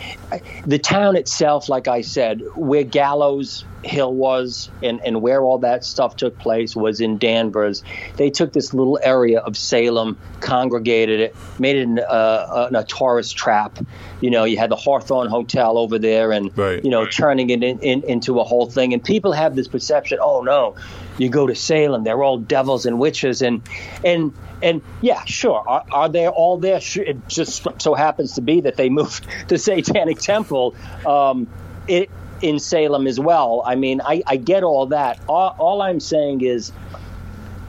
the 0.66 0.80
town 0.80 1.16
itself, 1.16 1.70
like 1.70 1.88
I 1.88 2.02
said, 2.02 2.42
where 2.56 2.84
Gallows 2.84 3.66
Hill 3.84 4.14
was, 4.14 4.70
and 4.84 5.00
and 5.06 5.22
where 5.22 5.42
all 5.42 5.60
that 5.60 5.86
stuff 5.86 6.16
took 6.18 6.38
place 6.38 6.76
was 6.76 7.00
in 7.00 7.18
Danvers. 7.18 7.84
They 8.18 8.30
took 8.30 8.52
this 8.52 8.74
little 8.74 9.00
area 9.02 9.40
of 9.40 9.56
Salem, 9.56 10.18
congregated 10.42 11.20
it, 11.22 11.36
made 11.60 11.78
it 11.78 11.88
an, 11.88 12.00
uh, 12.00 12.70
a, 12.72 12.78
a 12.80 12.84
tourist 12.84 13.38
trap. 13.38 13.80
You 14.20 14.32
know, 14.32 14.44
you 14.44 14.58
had 14.58 14.70
the 14.70 14.76
Hawthorne 14.76 15.30
Hotel 15.30 15.78
over 15.78 15.98
there, 15.98 16.32
and 16.32 16.56
Right. 16.58 16.84
you 16.84 16.90
know, 16.90 17.06
turning 17.06 17.50
it 17.52 17.64
in, 17.64 17.80
in, 17.80 18.04
into 18.04 18.40
a 18.40 18.44
whole 18.44 18.66
thing. 18.66 18.94
And 18.94 19.02
people 19.04 19.32
have 19.32 19.56
this 19.56 19.68
perception, 19.68 20.18
oh 20.22 20.42
no, 20.42 20.76
you 21.18 21.30
go 21.30 21.48
to 21.48 21.56
Salem, 21.56 22.04
they're 22.04 22.22
all 22.24 22.38
devils 22.38 22.86
and 22.86 23.00
witches, 23.00 23.42
and 23.42 23.62
and 24.04 24.34
and 24.62 24.82
yeah, 25.02 25.24
sure, 25.26 25.64
are, 25.68 25.86
are 25.92 26.10
they 26.10 26.28
all 26.28 26.58
there? 26.58 26.82
It 26.96 27.28
just 27.30 27.66
so 27.78 27.94
happens 27.94 28.34
to 28.34 28.42
be 28.42 28.60
that 28.62 28.76
they 28.76 28.90
moved 28.90 29.26
Satanic 29.60 30.20
Temple. 30.20 30.76
Um, 31.06 31.48
it 31.88 32.10
in 32.42 32.60
Salem 32.60 33.08
as 33.08 33.20
well. 33.20 33.62
I 33.66 33.76
mean, 33.76 34.02
I, 34.02 34.24
I 34.26 34.38
get 34.38 34.64
all 34.64 34.88
that. 34.88 35.20
All, 35.28 35.56
all 35.58 35.82
I'm 35.82 36.00
saying 36.00 36.42
is, 36.42 36.72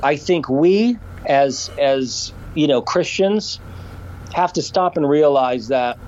I 0.02 0.16
think 0.16 0.48
we 0.48 0.98
as 1.26 1.70
as 1.78 2.32
you 2.54 2.66
know 2.66 2.80
Christians 2.80 3.60
have 4.32 4.52
to 4.54 4.62
stop 4.62 4.96
and 4.96 5.08
realize 5.08 5.68
that 5.68 5.98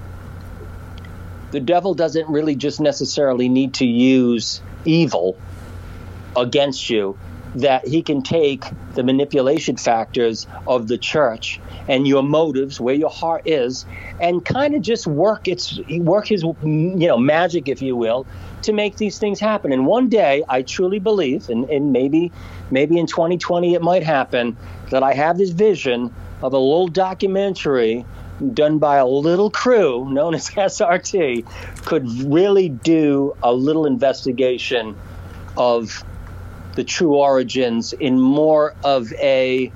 the 1.50 1.60
devil 1.60 1.92
doesn't 1.92 2.28
really 2.28 2.54
just 2.54 2.80
necessarily 2.80 3.48
need 3.48 3.74
to 3.74 3.84
use 3.84 4.62
evil 4.84 5.36
against 6.34 6.88
you 6.88 7.18
that 7.54 7.86
he 7.86 8.02
can 8.02 8.22
take 8.22 8.64
the 8.94 9.02
manipulation 9.02 9.76
factors 9.76 10.46
of 10.66 10.88
the 10.88 10.96
church 10.96 11.60
and 11.88 12.06
your 12.06 12.22
motives 12.22 12.80
where 12.80 12.94
your 12.94 13.10
heart 13.10 13.42
is 13.46 13.84
and 14.20 14.44
kind 14.44 14.74
of 14.74 14.82
just 14.82 15.06
work 15.06 15.48
its 15.48 15.78
work 15.90 16.28
his 16.28 16.42
you 16.42 17.06
know 17.06 17.18
magic 17.18 17.68
if 17.68 17.82
you 17.82 17.96
will 17.96 18.26
to 18.62 18.72
make 18.72 18.96
these 18.96 19.18
things 19.18 19.40
happen. 19.40 19.72
And 19.72 19.86
one 19.86 20.08
day 20.08 20.44
i 20.48 20.62
truly 20.62 20.98
believe 20.98 21.48
and, 21.50 21.68
and 21.68 21.92
maybe 21.92 22.32
maybe 22.70 22.98
in 22.98 23.06
2020 23.06 23.74
it 23.74 23.82
might 23.82 24.02
happen 24.02 24.56
that 24.90 25.02
i 25.02 25.12
have 25.12 25.36
this 25.38 25.50
vision 25.50 26.14
of 26.42 26.52
a 26.52 26.58
little 26.58 26.88
documentary 26.88 28.04
done 28.54 28.78
by 28.78 28.96
a 28.96 29.06
little 29.06 29.50
crew 29.50 30.08
known 30.10 30.34
as 30.34 30.50
SRT 30.50 31.46
could 31.84 32.08
really 32.24 32.68
do 32.68 33.36
a 33.42 33.52
little 33.52 33.86
investigation 33.86 34.96
of 35.56 36.04
the 36.74 36.84
true 36.84 37.14
origins 37.16 37.92
in 37.92 38.20
more 38.20 38.74
of 38.84 39.12
a 39.14 39.70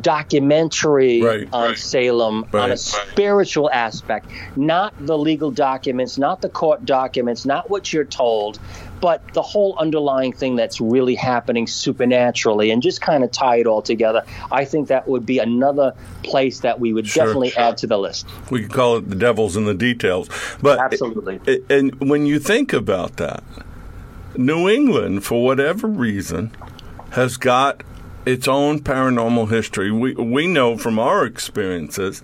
documentary 0.00 1.20
Right, 1.22 1.48
on 1.52 1.68
right. 1.68 1.78
Salem 1.78 2.46
on 2.54 2.70
a 2.70 2.76
spiritual 2.76 3.70
aspect, 3.70 4.26
not 4.56 4.94
the 4.98 5.16
legal 5.18 5.50
documents, 5.50 6.16
not 6.16 6.40
the 6.40 6.48
court 6.48 6.86
documents, 6.86 7.44
not 7.44 7.68
what 7.68 7.92
you're 7.92 8.04
told, 8.06 8.58
but 9.02 9.20
the 9.34 9.42
whole 9.42 9.76
underlying 9.78 10.32
thing 10.32 10.56
that's 10.56 10.80
really 10.80 11.14
happening 11.14 11.66
supernaturally 11.66 12.70
and 12.70 12.82
just 12.82 13.02
kind 13.02 13.22
of 13.24 13.30
tie 13.30 13.56
it 13.56 13.66
all 13.66 13.82
together. 13.82 14.22
I 14.50 14.64
think 14.64 14.88
that 14.88 15.06
would 15.06 15.26
be 15.26 15.38
another 15.38 15.92
place 16.22 16.60
that 16.60 16.80
we 16.80 16.94
would 16.94 17.06
Sure, 17.06 17.26
definitely 17.26 17.50
sure. 17.50 17.62
add 17.62 17.76
to 17.78 17.86
the 17.86 17.98
list. 17.98 18.26
We 18.50 18.62
could 18.62 18.72
call 18.72 18.96
it 18.96 19.10
the 19.10 19.16
devil's 19.16 19.54
in 19.56 19.66
the 19.66 19.74
details. 19.74 20.28
But 20.62 20.78
Absolutely. 20.78 21.40
it- 21.46 21.64
and 21.68 21.94
when 22.08 22.24
you 22.24 22.38
think 22.38 22.72
about 22.72 23.16
that, 23.18 23.42
New 24.36 24.68
England, 24.68 25.24
for 25.24 25.44
whatever 25.44 25.86
reason, 25.86 26.50
has 27.10 27.36
got 27.36 27.82
its 28.26 28.48
own 28.48 28.80
paranormal 28.80 29.50
history. 29.50 29.90
We 29.90 30.14
we 30.14 30.46
know 30.46 30.76
from 30.76 30.98
our 30.98 31.26
experiences. 31.26 32.22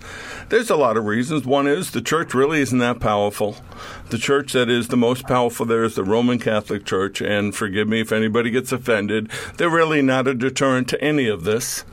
There's 0.48 0.70
a 0.70 0.76
lot 0.76 0.96
of 0.96 1.04
reasons. 1.04 1.44
One 1.44 1.66
is 1.66 1.90
the 1.90 2.00
church 2.00 2.34
really 2.34 2.60
isn't 2.60 2.78
that 2.78 3.00
powerful. 3.00 3.56
The 4.08 4.18
church 4.18 4.52
that 4.54 4.68
is 4.68 4.88
the 4.88 4.96
most 4.96 5.26
powerful 5.26 5.66
there 5.66 5.84
is 5.84 5.94
the 5.94 6.04
Roman 6.04 6.38
Catholic 6.38 6.84
Church, 6.84 7.20
and 7.20 7.54
forgive 7.54 7.88
me 7.88 8.00
if 8.00 8.12
anybody 8.12 8.50
gets 8.50 8.72
offended. 8.72 9.30
They're 9.56 9.70
really 9.70 10.02
not 10.02 10.26
a 10.26 10.34
deterrent 10.34 10.88
to 10.88 11.04
any 11.04 11.28
of 11.28 11.44
this. 11.44 11.84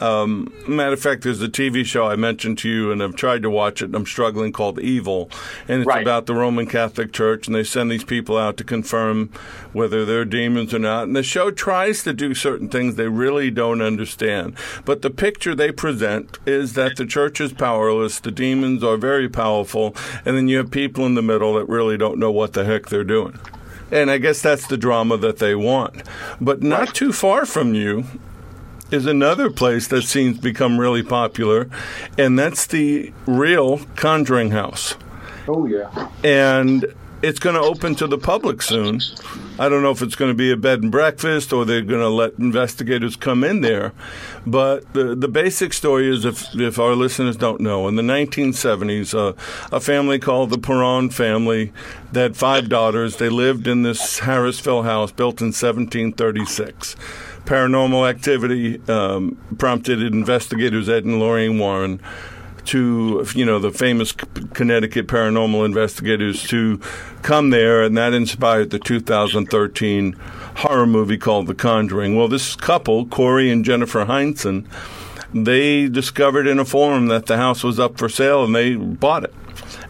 Um, 0.00 0.52
matter 0.66 0.92
of 0.92 1.00
fact, 1.00 1.22
there's 1.22 1.42
a 1.42 1.48
TV 1.48 1.84
show 1.84 2.06
I 2.06 2.16
mentioned 2.16 2.58
to 2.58 2.68
you, 2.68 2.90
and 2.92 3.02
I've 3.02 3.14
tried 3.14 3.42
to 3.42 3.50
watch 3.50 3.82
it, 3.82 3.86
and 3.86 3.94
I'm 3.94 4.06
struggling, 4.06 4.52
called 4.52 4.80
Evil. 4.80 5.30
And 5.68 5.82
it's 5.82 5.86
Right. 5.86 6.02
about 6.02 6.26
the 6.26 6.34
Roman 6.34 6.66
Catholic 6.66 7.12
Church, 7.12 7.46
and 7.46 7.54
they 7.54 7.64
send 7.64 7.90
these 7.90 8.04
people 8.04 8.36
out 8.36 8.56
to 8.56 8.64
confirm 8.64 9.30
whether 9.72 10.04
they're 10.04 10.24
demons 10.24 10.74
or 10.74 10.78
not. 10.78 11.04
And 11.04 11.16
the 11.16 11.22
show 11.22 11.50
tries 11.50 12.02
to 12.04 12.12
do 12.12 12.34
certain 12.34 12.68
things 12.68 12.96
they 12.96 13.08
really 13.08 13.50
don't 13.50 13.82
understand. 13.82 14.54
But 14.84 15.02
the 15.02 15.10
picture 15.10 15.54
they 15.54 15.72
present 15.72 16.38
is 16.46 16.72
that 16.74 16.96
the 16.96 17.06
church 17.06 17.40
is 17.40 17.52
powerless, 17.52 18.20
the 18.20 18.30
demons 18.30 18.82
are 18.82 18.96
very 18.96 19.28
powerful, 19.28 19.94
and 20.24 20.36
then 20.36 20.48
you 20.48 20.56
have 20.58 20.70
people 20.70 21.06
in 21.06 21.14
the 21.14 21.22
middle 21.22 21.54
that 21.54 21.68
really 21.68 21.96
don't 21.96 22.18
know 22.18 22.30
what 22.30 22.52
the 22.54 22.64
heck 22.64 22.88
they're 22.88 23.04
doing. 23.04 23.38
And 23.90 24.10
I 24.10 24.18
guess 24.18 24.40
that's 24.40 24.66
the 24.66 24.78
drama 24.78 25.18
that 25.18 25.38
they 25.38 25.54
want. 25.54 26.02
But 26.40 26.62
not 26.62 26.94
too 26.94 27.12
far 27.12 27.44
from 27.44 27.74
you 27.74 28.04
is 28.92 29.06
another 29.06 29.50
place 29.50 29.88
that 29.88 30.02
seems 30.02 30.36
to 30.36 30.42
become 30.42 30.78
really 30.78 31.02
popular, 31.02 31.68
and 32.18 32.38
that's 32.38 32.66
the 32.66 33.12
real 33.26 33.80
Conjuring 33.96 34.50
House. 34.50 34.94
Oh 35.48 35.66
yeah. 35.66 36.08
And 36.22 36.84
it's 37.22 37.38
going 37.38 37.54
to 37.54 37.60
open 37.60 37.94
to 37.94 38.06
the 38.08 38.18
public 38.18 38.60
soon. 38.62 39.00
I 39.58 39.68
don't 39.68 39.82
know 39.82 39.92
if 39.92 40.02
it's 40.02 40.16
going 40.16 40.30
to 40.30 40.36
be 40.36 40.50
a 40.50 40.56
bed 40.56 40.82
and 40.82 40.90
breakfast 40.90 41.52
or 41.52 41.64
they're 41.64 41.82
going 41.82 42.00
to 42.00 42.08
let 42.08 42.36
investigators 42.38 43.14
come 43.14 43.44
in 43.44 43.60
there. 43.60 43.92
But 44.44 44.92
the 44.92 45.14
the 45.14 45.28
basic 45.28 45.72
story 45.72 46.12
is, 46.12 46.24
if 46.24 46.52
if 46.54 46.78
our 46.78 46.96
listeners 46.96 47.36
don't 47.36 47.60
know, 47.60 47.86
in 47.86 47.94
the 47.94 48.02
1970s, 48.02 49.14
uh, 49.14 49.34
a 49.70 49.78
family 49.78 50.18
called 50.18 50.50
the 50.50 50.58
Perron 50.58 51.10
family, 51.10 51.72
they 52.10 52.22
had 52.22 52.36
five 52.36 52.68
daughters. 52.68 53.16
They 53.16 53.28
lived 53.28 53.68
in 53.68 53.82
this 53.82 54.20
Harrisville 54.20 54.84
house 54.84 55.12
built 55.12 55.40
in 55.40 55.48
1736. 55.48 56.96
Paranormal 57.44 58.08
activity 58.08 58.80
um, 58.88 59.36
prompted 59.58 60.02
investigators 60.02 60.88
Ed 60.88 61.04
and 61.04 61.18
Lorraine 61.18 61.58
Warren 61.58 62.00
to, 62.66 63.26
you 63.34 63.44
know, 63.44 63.58
the 63.58 63.70
famous 63.72 64.12
Connecticut 64.12 65.08
paranormal 65.08 65.64
investigators 65.64 66.42
to 66.44 66.78
come 67.22 67.50
there, 67.50 67.82
and 67.82 67.96
that 67.96 68.12
inspired 68.12 68.70
the 68.70 68.78
2013 68.78 70.12
horror 70.56 70.86
movie 70.86 71.18
called 71.18 71.48
The 71.48 71.54
Conjuring. 71.54 72.16
Well, 72.16 72.28
this 72.28 72.54
couple, 72.54 73.06
Corey 73.06 73.50
and 73.50 73.64
Jennifer 73.64 74.04
Heinzen, 74.04 74.66
they 75.34 75.88
discovered 75.88 76.46
in 76.46 76.58
a 76.58 76.64
forum 76.64 77.06
that 77.06 77.26
the 77.26 77.36
house 77.36 77.64
was 77.64 77.80
up 77.80 77.98
for 77.98 78.08
sale 78.08 78.44
and 78.44 78.54
they 78.54 78.76
bought 78.76 79.24
it 79.24 79.34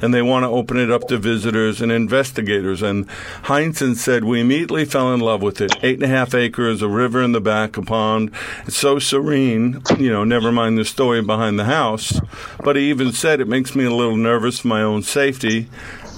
and 0.03 0.13
they 0.13 0.21
want 0.21 0.45
to 0.45 0.49
open 0.49 0.77
it 0.79 0.91
up 0.91 1.07
to 1.09 1.17
visitors 1.17 1.81
and 1.81 1.91
investigators. 1.91 2.83
And 2.83 3.09
Heinzen 3.45 3.97
said, 3.97 4.25
We 4.25 4.41
immediately 4.41 4.85
fell 4.85 5.15
in 5.15 5.21
love 5.21 5.43
with 5.43 5.61
it. 5.61 5.73
Eight 5.83 5.95
and 5.95 6.03
a 6.03 6.09
half 6.09 6.35
acres, 6.35 6.83
a 6.83 6.89
river 6.89 7.23
in 7.23 7.33
the 7.33 7.41
back, 7.41 7.77
a 7.77 7.83
pond. 7.83 8.33
It's 8.67 8.77
so 8.77 8.99
serene, 8.99 9.81
you 9.99 10.11
know, 10.11 10.25
never 10.25 10.53
mind 10.53 10.77
the 10.77 10.85
story 10.85 11.23
behind 11.23 11.59
the 11.59 11.65
house. 11.65 12.21
But 12.63 12.77
he 12.77 12.91
even 12.91 13.13
said, 13.13 13.41
It 13.41 13.49
makes 13.49 13.75
me 13.75 13.85
a 13.85 13.95
little 13.95 14.17
nervous 14.17 14.59
for 14.61 14.69
my 14.69 14.83
own 14.83 15.03
safety. 15.03 15.69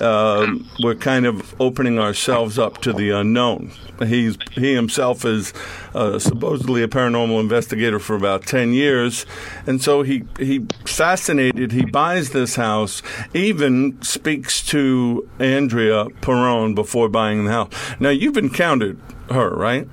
Um, 0.01 0.69
we're 0.83 0.97
kind 0.97 1.25
of 1.25 1.59
opening 1.61 1.99
ourselves 1.99 2.59
up 2.59 2.81
to 2.83 2.93
the 2.93 3.11
unknown. 3.11 3.71
He's 4.01 4.37
he 4.53 4.75
himself 4.75 5.25
is 5.25 5.53
uh, 5.95 6.19
supposedly 6.19 6.83
a 6.83 6.89
paranormal 6.89 7.39
investigator 7.39 8.01
for 8.01 8.17
about 8.17 8.45
ten 8.45 8.73
years, 8.73 9.25
and 9.67 9.81
so 9.81 10.03
he 10.03 10.25
he 10.39 10.67
fascinated. 10.85 11.71
He 11.71 11.85
buys 11.85 12.31
this 12.31 12.57
house, 12.57 13.03
even 13.35 14.03
speaks 14.03 14.67
to 14.67 15.29
Andrea 15.39 16.07
Perron 16.23 16.75
before 16.75 17.09
buying 17.09 17.45
the 17.45 17.53
house. 17.53 17.73
Now 18.01 18.11
you've 18.11 18.37
encountered 18.37 18.99
her, 19.31 19.51
right? 19.51 19.87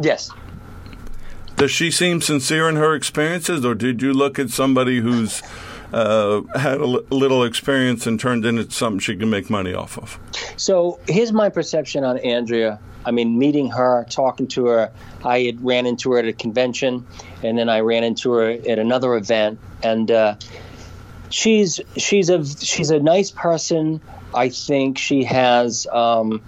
Yes. 0.00 0.30
Does 1.56 1.70
she 1.70 1.92
seem 1.92 2.20
sincere 2.20 2.68
in 2.68 2.74
her 2.74 2.96
experiences, 2.96 3.64
or 3.64 3.76
did 3.76 4.02
you 4.02 4.12
look 4.12 4.40
at 4.40 4.50
somebody 4.50 4.98
who's 4.98 5.40
uh, 5.94 6.42
had 6.58 6.80
a 6.80 6.84
l- 6.84 7.02
little 7.10 7.44
experience 7.44 8.06
and 8.06 8.18
turned 8.18 8.44
into 8.44 8.68
something 8.70 8.98
she 8.98 9.16
can 9.16 9.30
make 9.30 9.48
money 9.48 9.72
off 9.72 9.96
of? 9.96 10.18
So 10.56 10.98
here's 11.06 11.32
my 11.32 11.48
perception 11.48 12.04
on 12.04 12.18
Andrea. 12.18 12.80
I 13.06 13.10
mean, 13.10 13.38
meeting 13.38 13.70
her, 13.70 14.04
talking 14.10 14.48
to 14.48 14.66
her, 14.66 14.92
I 15.24 15.40
had 15.40 15.64
ran 15.64 15.86
into 15.86 16.12
her 16.12 16.18
at 16.18 16.26
a 16.26 16.32
convention, 16.32 17.06
and 17.42 17.58
then 17.58 17.68
I 17.68 17.80
ran 17.80 18.02
into 18.02 18.32
her 18.32 18.50
at 18.50 18.78
another 18.78 19.14
event, 19.14 19.60
and 19.82 20.10
uh, 20.10 20.36
she's 21.28 21.80
she's 21.96 22.28
a 22.30 22.44
she's 22.44 22.90
a 22.90 22.98
nice 22.98 23.30
person. 23.30 24.00
I 24.34 24.48
think 24.48 24.98
she 24.98 25.24
has. 25.24 25.86
Um, 25.92 26.42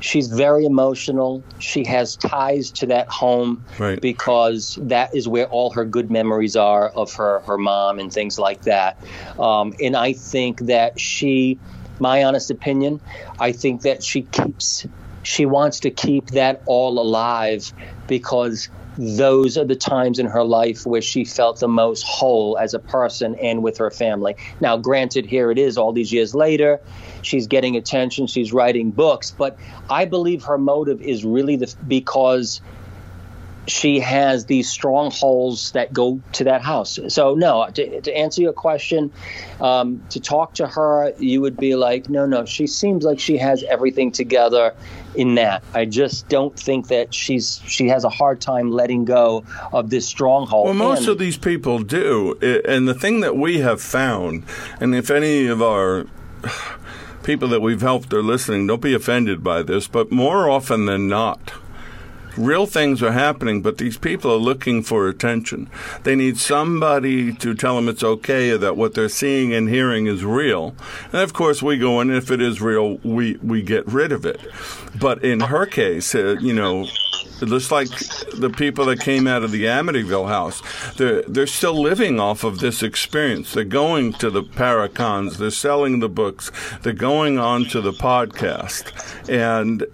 she's 0.00 0.28
very 0.28 0.64
emotional. 0.64 1.42
She 1.58 1.84
has 1.86 2.16
ties 2.16 2.70
to 2.72 2.86
that 2.86 3.08
home 3.08 3.64
Right. 3.78 4.00
because 4.00 4.78
that 4.82 5.14
is 5.14 5.28
where 5.28 5.46
all 5.46 5.70
her 5.70 5.84
good 5.84 6.10
memories 6.10 6.56
are 6.56 6.88
of 6.90 7.12
her 7.14 7.40
her 7.40 7.58
mom 7.58 7.98
and 7.98 8.12
things 8.12 8.38
like 8.38 8.62
that. 8.62 9.02
Um, 9.38 9.74
and 9.82 9.96
I 9.96 10.12
think 10.12 10.60
that 10.62 10.98
she, 11.00 11.58
my 11.98 12.24
honest 12.24 12.50
opinion, 12.50 13.00
I 13.38 13.52
think 13.52 13.82
that 13.82 14.02
she 14.02 14.22
keeps 14.22 14.86
she 15.22 15.46
wants 15.46 15.80
to 15.80 15.90
keep 15.90 16.28
that 16.28 16.62
all 16.66 16.98
alive 16.98 17.72
because 18.06 18.68
those 18.98 19.56
are 19.56 19.64
the 19.64 19.76
times 19.76 20.18
in 20.18 20.26
her 20.26 20.42
life 20.42 20.84
where 20.84 21.00
she 21.00 21.24
felt 21.24 21.60
the 21.60 21.68
most 21.68 22.02
whole 22.02 22.58
as 22.58 22.74
a 22.74 22.80
person 22.80 23.36
and 23.36 23.62
with 23.62 23.78
her 23.78 23.90
family. 23.90 24.34
Now, 24.60 24.76
granted, 24.76 25.24
here 25.24 25.52
it 25.52 25.58
is 25.58 25.78
all 25.78 25.92
these 25.92 26.12
years 26.12 26.34
later. 26.34 26.80
She's 27.22 27.46
getting 27.46 27.76
attention, 27.76 28.26
she's 28.26 28.52
writing 28.52 28.90
books, 28.90 29.30
but 29.30 29.56
I 29.88 30.04
believe 30.04 30.42
her 30.44 30.58
motive 30.58 31.00
is 31.00 31.24
really 31.24 31.56
the, 31.56 31.72
because 31.86 32.60
she 33.68 34.00
has 34.00 34.46
these 34.46 34.68
strongholds 34.68 35.72
that 35.72 35.92
go 35.92 36.20
to 36.32 36.44
that 36.44 36.62
house. 36.62 36.98
So, 37.08 37.34
no, 37.34 37.68
to, 37.74 38.00
to 38.00 38.16
answer 38.16 38.40
your 38.42 38.52
question, 38.52 39.12
um, 39.60 40.02
to 40.10 40.20
talk 40.20 40.54
to 40.54 40.66
her, 40.66 41.12
you 41.18 41.40
would 41.42 41.56
be 41.56 41.76
like, 41.76 42.08
no, 42.08 42.26
no, 42.26 42.44
she 42.44 42.66
seems 42.66 43.04
like 43.04 43.20
she 43.20 43.36
has 43.36 43.62
everything 43.64 44.10
together 44.10 44.74
in 45.14 45.34
that. 45.36 45.62
I 45.74 45.84
just 45.84 46.28
don't 46.28 46.58
think 46.58 46.88
that 46.88 47.12
she's 47.14 47.60
she 47.66 47.88
has 47.88 48.04
a 48.04 48.10
hard 48.10 48.40
time 48.40 48.70
letting 48.72 49.04
go 49.04 49.44
of 49.72 49.90
this 49.90 50.06
stronghold. 50.06 50.66
Well, 50.66 50.74
most 50.74 51.00
And- 51.00 51.08
of 51.10 51.18
these 51.18 51.36
people 51.36 51.80
do. 51.80 52.34
And 52.66 52.88
the 52.88 52.94
thing 52.94 53.20
that 53.20 53.36
we 53.36 53.58
have 53.58 53.80
found, 53.80 54.44
and 54.80 54.94
if 54.94 55.10
any 55.10 55.46
of 55.46 55.60
our 55.62 56.06
people 57.22 57.48
that 57.48 57.60
we've 57.60 57.82
helped 57.82 58.12
are 58.14 58.22
listening, 58.22 58.66
don't 58.66 58.80
be 58.80 58.94
offended 58.94 59.44
by 59.44 59.62
this, 59.62 59.86
but 59.86 60.10
more 60.10 60.48
often 60.48 60.86
than 60.86 61.08
not, 61.08 61.52
real 62.38 62.66
things 62.66 63.02
are 63.02 63.12
happening, 63.12 63.60
but 63.62 63.78
these 63.78 63.98
people 63.98 64.32
are 64.32 64.36
looking 64.36 64.82
for 64.82 65.08
attention. 65.08 65.68
They 66.04 66.16
need 66.16 66.38
somebody 66.38 67.32
to 67.34 67.54
tell 67.54 67.76
them 67.76 67.88
it's 67.88 68.04
okay, 68.04 68.56
that 68.56 68.76
what 68.76 68.94
they're 68.94 69.08
seeing 69.08 69.52
and 69.52 69.68
hearing 69.68 70.06
is 70.06 70.24
real. 70.24 70.74
And 71.12 71.22
of 71.22 71.32
course, 71.32 71.62
we 71.62 71.78
go 71.78 72.00
in, 72.00 72.10
and 72.10 72.18
if 72.18 72.30
it 72.30 72.40
is 72.40 72.60
real, 72.60 72.98
we, 72.98 73.36
we 73.36 73.62
get 73.62 73.86
rid 73.86 74.12
of 74.12 74.24
it. 74.24 74.40
But 74.98 75.24
in 75.24 75.40
her 75.40 75.66
case, 75.66 76.14
uh, 76.14 76.36
you 76.40 76.52
know, 76.52 76.86
just 77.40 77.70
like 77.70 77.88
the 78.34 78.52
people 78.56 78.86
that 78.86 79.00
came 79.00 79.26
out 79.26 79.42
of 79.42 79.50
the 79.50 79.64
Amityville 79.64 80.28
house, 80.28 80.62
they're, 80.94 81.22
they're 81.22 81.46
still 81.46 81.80
living 81.80 82.18
off 82.18 82.44
of 82.44 82.58
this 82.58 82.82
experience. 82.82 83.52
They're 83.52 83.64
going 83.64 84.12
to 84.14 84.30
the 84.30 84.42
Paracons, 84.42 85.36
they're 85.36 85.50
selling 85.50 86.00
the 86.00 86.08
books, 86.08 86.50
they're 86.82 86.92
going 86.92 87.38
on 87.38 87.64
to 87.66 87.80
the 87.80 87.92
podcast. 87.92 88.92
And 89.28 89.84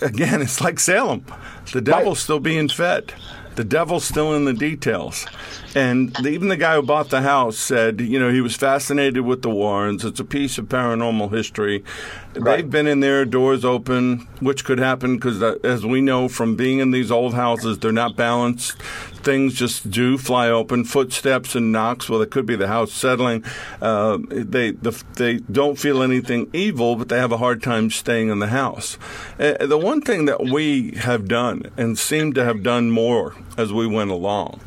again, 0.00 0.42
it's 0.42 0.60
like 0.60 0.78
Salem. 0.78 1.24
The 1.72 1.80
devil's 1.80 2.18
still 2.18 2.40
being 2.40 2.68
fed. 2.68 3.14
The 3.54 3.64
devil's 3.64 4.04
still 4.04 4.34
in 4.34 4.44
the 4.44 4.52
details. 4.52 5.26
And 5.74 6.14
the, 6.16 6.28
even 6.28 6.48
the 6.48 6.56
guy 6.56 6.74
who 6.74 6.82
bought 6.82 7.08
the 7.08 7.22
house 7.22 7.56
said, 7.56 8.00
you 8.00 8.18
know, 8.18 8.30
he 8.30 8.40
was 8.40 8.54
fascinated 8.56 9.22
with 9.22 9.42
the 9.42 9.48
Warrens. 9.48 10.04
It's 10.04 10.20
a 10.20 10.24
piece 10.24 10.58
of 10.58 10.66
paranormal 10.66 11.32
history. 11.32 11.82
They've 12.34 12.68
been 12.68 12.86
in 12.86 13.00
there, 13.00 13.24
doors 13.24 13.64
open, 13.64 14.28
which 14.40 14.64
could 14.64 14.78
happen 14.78 15.16
because, 15.16 15.42
uh, 15.42 15.56
as 15.64 15.84
we 15.84 16.00
know 16.00 16.28
from 16.28 16.56
being 16.56 16.78
in 16.78 16.90
these 16.90 17.10
old 17.10 17.34
houses, 17.34 17.78
they're 17.78 17.92
not 17.92 18.16
balanced. 18.16 18.80
Things 19.22 19.54
just 19.54 19.90
do 19.90 20.18
fly 20.18 20.48
open. 20.48 20.84
Footsteps 20.84 21.54
and 21.54 21.72
knocks. 21.72 22.08
Well, 22.08 22.20
it 22.22 22.30
could 22.30 22.46
be 22.46 22.56
the 22.56 22.68
house 22.68 22.92
settling. 22.92 23.44
Uh, 23.80 24.18
they 24.28 24.72
the, 24.72 25.02
they 25.14 25.38
don't 25.38 25.78
feel 25.78 26.02
anything 26.02 26.48
evil, 26.52 26.96
but 26.96 27.08
they 27.08 27.18
have 27.18 27.32
a 27.32 27.38
hard 27.38 27.62
time 27.62 27.90
staying 27.90 28.28
in 28.28 28.40
the 28.40 28.48
house. 28.48 28.98
Uh, 29.38 29.66
the 29.66 29.78
one 29.78 30.00
thing 30.00 30.24
that 30.24 30.40
we 30.44 30.92
have 30.92 31.28
done 31.28 31.70
and 31.76 31.98
seem 31.98 32.32
to 32.32 32.44
have 32.44 32.62
done 32.62 32.90
more 32.90 33.34
as 33.56 33.72
we 33.72 33.86
went 33.86 34.10
along 34.10 34.60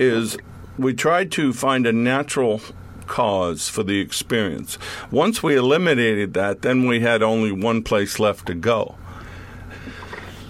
is 0.00 0.36
we 0.78 0.94
tried 0.94 1.30
to 1.32 1.52
find 1.52 1.86
a 1.86 1.92
natural 1.92 2.60
cause 3.06 3.68
for 3.68 3.82
the 3.82 4.00
experience. 4.00 4.78
Once 5.10 5.42
we 5.42 5.56
eliminated 5.56 6.32
that, 6.34 6.62
then 6.62 6.86
we 6.86 7.00
had 7.00 7.22
only 7.22 7.52
one 7.52 7.82
place 7.82 8.18
left 8.18 8.46
to 8.46 8.54
go. 8.54 8.96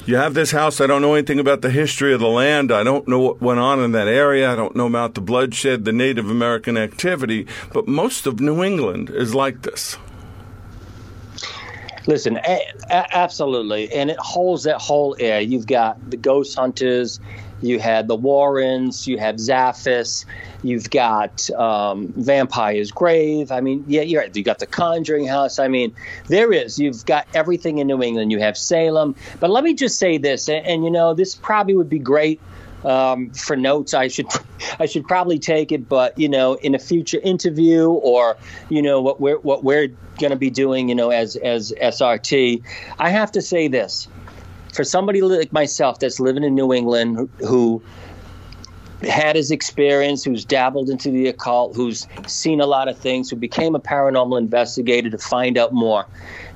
You 0.07 0.17
have 0.17 0.35
this 0.35 0.51
house. 0.51 0.81
I 0.81 0.87
don't 0.87 1.03
know 1.03 1.15
anything 1.15 1.39
about 1.39 1.63
the 1.63 1.71
history 1.71 2.13
of 2.15 2.21
the 2.21 2.29
land. 2.29 2.73
I 2.73 2.83
don't 2.83 3.07
know 3.07 3.21
what 3.21 3.41
went 3.41 3.61
on 3.61 3.81
in 3.81 3.93
that 3.93 4.09
area. 4.09 4.51
I 4.51 4.57
don't 4.57 4.75
know 4.75 4.87
about 4.87 5.15
the 5.15 5.21
bloodshed, 5.21 5.85
the 5.85 5.93
Native 5.93 6.29
American 6.31 6.77
activity. 6.77 7.47
But 7.73 7.87
most 7.87 8.27
of 8.27 8.41
New 8.41 8.63
England 8.63 9.11
is 9.11 9.35
like 9.35 9.63
this. 9.63 9.99
Listen, 12.07 12.39
a- 12.39 12.67
a- 12.89 13.17
absolutely, 13.17 13.93
and 13.93 14.11
it 14.11 14.19
holds 14.19 14.65
that 14.65 14.81
whole 14.81 15.15
air. 15.21 15.41
You've 15.41 15.67
got 15.67 16.11
the 16.11 16.17
ghost 16.17 16.57
hunters, 16.59 17.21
you 17.63 17.79
had 17.79 18.09
the 18.09 18.17
Warrens, 18.17 19.07
you 19.07 19.19
have 19.19 19.37
Zaphis, 19.37 20.25
you've 20.63 20.91
got 20.91 21.49
um, 21.51 22.13
Vampire's 22.17 22.91
Grave. 22.91 23.53
I 23.53 23.61
mean, 23.61 23.85
yeah, 23.87 24.03
you're 24.03 24.23
right. 24.23 24.35
You 24.35 24.43
got 24.43 24.59
the 24.59 24.67
Conjuring 24.67 25.27
House. 25.27 25.59
I 25.59 25.69
mean, 25.69 25.95
there 26.29 26.53
is. 26.53 26.79
You've 26.79 27.05
got 27.07 27.27
everything 27.35 27.79
in 27.79 27.87
New 27.87 28.03
England. 28.03 28.33
You 28.33 28.41
have 28.41 28.57
Salem. 28.57 29.15
But 29.39 29.51
let 29.51 29.65
me 29.65 29.75
just 29.75 29.99
say 29.99 30.19
this, 30.19 30.49
and, 30.49 30.67
and 30.67 30.85
you 30.85 30.91
know, 30.91 31.15
this 31.15 31.35
probably 31.35 31.75
would 31.75 31.91
be 31.91 31.99
great 31.99 32.41
um, 32.85 33.31
for 33.31 33.57
notes. 33.57 33.95
I 33.95 34.09
should 34.09 34.27
I 34.79 34.87
should 34.87 35.07
probably 35.07 35.39
take 35.39 35.73
it, 35.73 35.89
but 35.89 36.19
you 36.19 36.29
know, 36.29 36.55
in 36.55 36.75
a 36.75 36.79
future 36.79 37.21
interview 37.23 37.89
or 37.89 38.37
you 38.69 38.83
know 38.83 39.01
what 39.01 39.21
we're 39.21 39.39
what 39.39 39.65
we're 39.65 39.89
going 40.19 40.31
to 40.31 40.37
be 40.37 40.51
doing, 40.51 40.89
you 40.89 40.95
know, 40.95 41.11
as 41.11 41.37
as 41.37 41.73
SRT, 41.81 42.63
I 42.99 43.11
have 43.11 43.33
to 43.33 43.43
say 43.43 43.69
this 43.69 44.09
for 44.73 44.85
somebody 44.85 45.21
like 45.21 45.53
myself 45.53 45.99
that's 45.99 46.21
living 46.21 46.45
in 46.45 46.55
New 46.55 46.73
England 46.73 47.29
who- 47.39 47.83
had 49.03 49.35
his 49.37 49.51
experience, 49.51 50.25
who's 50.25 50.45
dabbled 50.45 50.91
into 50.91 51.11
the 51.11 51.29
occult, 51.29 51.75
who's 51.75 52.07
seen 52.27 52.61
a 52.61 52.67
lot 52.67 52.89
of 52.89 52.99
things, 52.99 53.31
who 53.31 53.37
became 53.37 53.75
a 53.75 53.81
paranormal 53.81 54.39
investigator 54.39 55.09
to 55.09 55.19
find 55.19 55.57
out 55.57 55.73
more. 55.73 56.07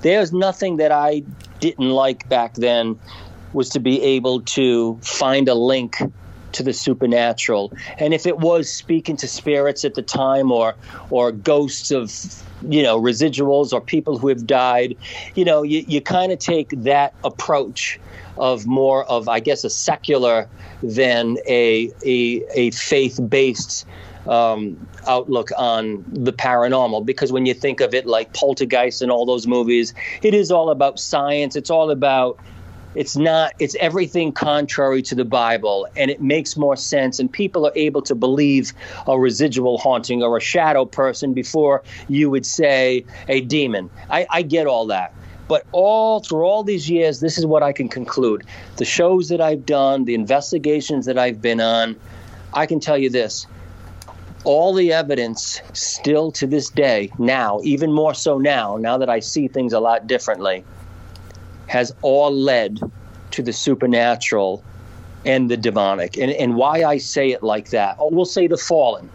There's 0.03 0.33
nothing 0.33 0.77
that 0.77 0.93
I 0.93 1.23
didn't 1.61 1.91
like 1.91 2.29
back 2.29 2.55
then 2.55 2.99
was 3.55 3.71
to 3.71 3.81
be 3.81 4.03
able 4.03 4.43
to 4.43 4.99
find 5.03 5.49
a 5.49 5.55
link 5.55 5.97
to 6.55 6.63
the 6.63 6.73
supernatural. 6.73 7.73
And 7.99 8.15
if 8.15 8.27
it 8.27 8.39
was 8.39 8.73
speaking 8.73 9.17
to 9.19 9.29
spirits 9.29 9.85
at 9.85 9.95
the 9.95 10.03
time 10.03 10.51
or 10.51 10.75
or 11.11 11.33
ghosts 11.33 11.91
of 11.91 12.13
you 12.69 12.83
know 12.83 13.01
residuals 13.01 13.73
or 13.73 13.81
people 13.81 14.19
who 14.19 14.29
have 14.29 14.47
died, 14.47 14.97
you 15.35 15.45
know, 15.45 15.63
you, 15.63 15.85
you 15.87 16.01
kind 16.01 16.33
of 16.33 16.39
take 16.39 16.71
that 16.71 17.15
approach 17.23 18.01
of 18.39 18.67
more 18.67 19.05
of 19.05 19.29
I 19.29 19.41
guess 19.41 19.65
a 19.65 19.71
secular 19.71 20.49
than 20.83 21.37
a 21.47 21.91
a, 22.05 22.45
a 22.55 22.71
faith 22.73 23.21
based 23.29 23.87
um, 24.27 24.89
outlook 25.07 25.51
on 25.57 26.05
the 26.09 26.33
paranormal 26.33 27.05
because 27.05 27.31
when 27.31 27.47
you 27.47 27.55
think 27.55 27.81
of 27.81 27.93
it 27.95 28.07
like 28.07 28.33
poltergeist 28.33 29.03
and 29.03 29.11
all 29.11 29.27
those 29.27 29.47
movies 29.47 29.93
it 30.23 30.33
is 30.33 30.51
all 30.51 30.71
about 30.71 30.99
science 30.99 31.57
it's 31.57 31.69
all 31.69 31.91
about 31.91 32.39
it's 32.95 33.17
not 33.17 33.53
it's 33.59 33.75
everything 33.77 34.33
contrary 34.33 35.03
to 35.03 35.15
the 35.15 35.25
bible 35.25 35.87
and 35.97 36.11
it 36.11 36.21
makes 36.21 36.57
more 36.57 36.77
sense 36.77 37.19
and 37.19 37.33
people 37.33 37.67
are 37.67 37.73
able 37.75 38.03
to 38.03 38.15
believe 38.15 38.73
a 39.07 39.19
residual 39.19 39.79
haunting 39.79 40.23
or 40.23 40.37
a 40.37 40.41
shadow 40.41 40.85
person 40.85 41.33
before 41.33 41.83
you 42.09 42.31
would 42.31 42.47
say 42.47 43.05
a 43.29 43.41
demon. 43.43 43.91
I, 44.11 44.27
I 44.31 44.43
get 44.43 44.67
all 44.67 44.87
that. 44.87 45.15
But 45.47 45.67
all 45.73 46.21
through 46.21 46.45
all 46.45 46.63
these 46.63 46.89
years 46.89 47.21
this 47.21 47.37
is 47.39 47.47
what 47.47 47.63
i 47.63 47.73
can 47.73 47.89
conclude. 47.89 48.45
The 48.77 48.85
shows 48.85 49.29
that 49.29 49.41
i've 49.41 49.67
done 49.67 50.05
the 50.05 50.15
investigations 50.15 51.07
that 51.07 51.19
i've 51.19 51.43
been 51.43 51.61
on 51.61 51.97
i 52.53 52.67
can 52.67 52.81
tell 52.81 52.99
you 52.99 53.11
this. 53.11 53.47
All 54.45 54.75
the 54.75 54.93
evidence 54.93 55.63
still 55.73 56.31
to 56.33 56.47
this 56.47 56.69
day 56.69 57.11
now 57.19 57.61
even 57.65 57.93
more 57.93 58.15
so 58.15 58.39
now 58.39 58.77
now 58.77 58.99
that 58.99 59.09
i 59.09 59.19
see 59.19 59.49
things 59.49 59.73
a 59.73 59.81
lot 59.81 60.07
differently 60.07 60.65
has 61.67 61.93
all 62.03 62.31
led 62.31 62.81
to 63.33 63.43
the 63.43 63.53
supernatural 63.53 64.63
and 65.25 65.51
the 65.51 65.57
demonic. 65.57 66.17
And, 66.17 66.31
and 66.33 66.55
why 66.57 66.85
I 66.85 66.99
say 66.99 67.31
it 67.33 67.43
like 67.43 67.71
that, 67.71 67.97
or 67.99 68.11
we'll 68.11 68.25
say 68.25 68.47
the 68.47 68.57
fallen, 68.57 69.11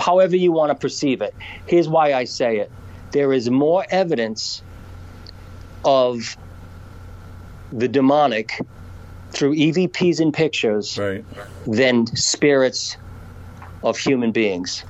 however 0.00 0.36
you 0.36 0.52
want 0.52 0.70
to 0.70 0.74
perceive 0.74 1.22
it. 1.22 1.34
Here's 1.66 1.88
why 1.88 2.12
I 2.12 2.24
say 2.24 2.58
it 2.58 2.70
there 3.12 3.32
is 3.32 3.48
more 3.48 3.86
evidence 3.90 4.62
of 5.84 6.36
the 7.72 7.88
demonic 7.88 8.60
through 9.30 9.54
EVPs 9.54 10.20
and 10.20 10.34
pictures 10.34 10.98
Right. 10.98 11.24
than 11.66 12.06
spirits 12.08 12.96
of 13.82 13.96
human 13.96 14.32
beings. 14.32 14.84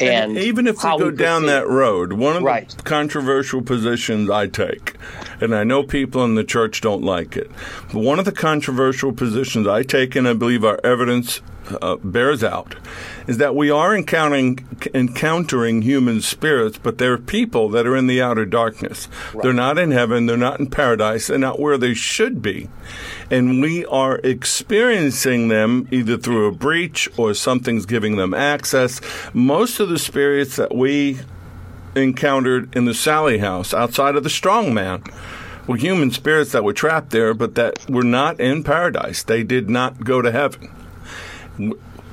And, 0.00 0.38
even 0.38 0.66
if 0.66 0.76
we 0.84 0.90
go 0.98 1.10
down 1.10 1.42
perceive- 1.42 1.46
that 1.54 1.68
road, 1.68 2.12
one 2.12 2.36
of 2.36 2.42
Right. 2.42 2.68
the 2.68 2.82
controversial 2.82 3.62
positions 3.62 4.30
I 4.30 4.46
take, 4.46 4.94
and 5.40 5.54
I 5.54 5.64
know 5.64 5.82
people 5.82 6.24
in 6.24 6.34
the 6.34 6.44
church 6.44 6.80
don't 6.80 7.02
like 7.02 7.36
it, 7.36 7.50
but 7.92 8.00
one 8.00 8.18
of 8.18 8.24
the 8.24 8.32
controversial 8.32 9.12
positions 9.12 9.66
I 9.66 9.82
take, 9.82 10.14
and 10.16 10.28
I 10.28 10.34
believe 10.34 10.64
our 10.64 10.78
evidence 10.84 11.40
uh, 11.82 11.96
bears 11.96 12.42
out, 12.44 12.76
is 13.26 13.38
that 13.38 13.54
we 13.54 13.70
are 13.70 13.94
encountering 13.94 14.66
encountering 14.94 15.82
human 15.82 16.20
spirits, 16.20 16.78
but 16.78 16.98
they're 16.98 17.18
people 17.18 17.68
that 17.70 17.86
are 17.86 17.96
in 17.96 18.06
the 18.06 18.22
outer 18.22 18.44
darkness. 18.44 19.08
They're 19.42 19.52
not 19.52 19.78
in 19.78 19.90
heaven. 19.90 20.26
They're 20.26 20.36
not 20.36 20.60
in 20.60 20.68
paradise. 20.68 21.26
They're 21.26 21.38
not 21.38 21.60
where 21.60 21.78
they 21.78 21.94
should 21.94 22.40
be, 22.42 22.68
and 23.30 23.60
we 23.60 23.84
are 23.86 24.18
experiencing 24.18 25.48
them 25.48 25.88
either 25.90 26.16
through 26.16 26.46
a 26.46 26.52
breach 26.52 27.08
or 27.16 27.34
something's 27.34 27.86
giving 27.86 28.16
them 28.16 28.34
access. 28.34 29.00
Most 29.32 29.80
of 29.80 29.88
the 29.88 29.98
spirits 29.98 30.56
that 30.56 30.74
we 30.74 31.18
encountered 31.94 32.74
in 32.76 32.84
the 32.84 32.94
Sally 32.94 33.38
house 33.38 33.74
outside 33.74 34.16
of 34.16 34.22
the 34.22 34.30
strong 34.30 34.72
man 34.72 35.02
were 35.66 35.76
human 35.76 36.10
spirits 36.10 36.52
that 36.52 36.64
were 36.64 36.72
trapped 36.72 37.10
there, 37.10 37.34
but 37.34 37.54
that 37.54 37.88
were 37.90 38.04
not 38.04 38.40
in 38.40 38.64
paradise. 38.64 39.22
They 39.22 39.42
did 39.42 39.68
not 39.68 40.02
go 40.02 40.22
to 40.22 40.32
heaven. 40.32 40.70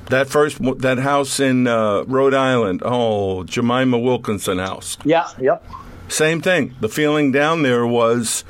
That 0.08 0.28
first, 0.28 0.58
that 0.80 0.98
house 0.98 1.40
in 1.40 1.66
uh, 1.66 2.04
Rhode 2.04 2.34
Island, 2.34 2.82
oh, 2.84 3.42
Jemima 3.44 3.98
Wilkinson 3.98 4.58
house. 4.58 4.96
Yeah, 5.04 5.28
yep. 5.40 5.64
Same 6.08 6.40
thing. 6.40 6.76
The 6.80 6.88
feeling 6.88 7.32
down 7.32 7.62
there 7.62 7.84
was 7.84 8.44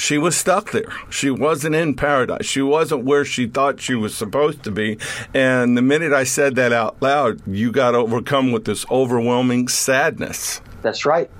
she 0.00 0.16
was 0.16 0.36
stuck 0.36 0.70
there. 0.72 0.90
She 1.10 1.30
wasn't 1.30 1.74
in 1.74 1.94
paradise. 1.94 2.46
She 2.46 2.62
wasn't 2.62 3.04
where 3.04 3.24
she 3.24 3.46
thought 3.46 3.80
she 3.80 3.94
was 3.94 4.14
supposed 4.14 4.62
to 4.64 4.70
be. 4.70 4.98
And 5.34 5.76
the 5.76 5.82
minute 5.82 6.12
I 6.12 6.24
said 6.24 6.56
that 6.56 6.72
out 6.72 7.00
loud, 7.02 7.46
you 7.46 7.70
got 7.70 7.94
overcome 7.94 8.50
with 8.50 8.64
this 8.64 8.86
overwhelming 8.90 9.68
sadness. 9.68 10.62
That's 10.80 11.04
right. 11.04 11.30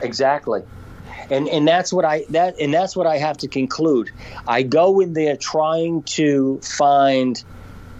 Exactly. 0.00 0.62
And 1.30 1.48
and 1.48 1.68
that's 1.68 1.92
what 1.92 2.04
I 2.04 2.24
that 2.30 2.58
and 2.58 2.72
that's 2.72 2.96
what 2.96 3.06
I 3.06 3.18
have 3.18 3.36
to 3.38 3.48
conclude. 3.48 4.10
I 4.48 4.62
go 4.62 5.00
in 5.00 5.12
there 5.12 5.36
trying 5.36 6.02
to 6.04 6.60
find 6.60 7.42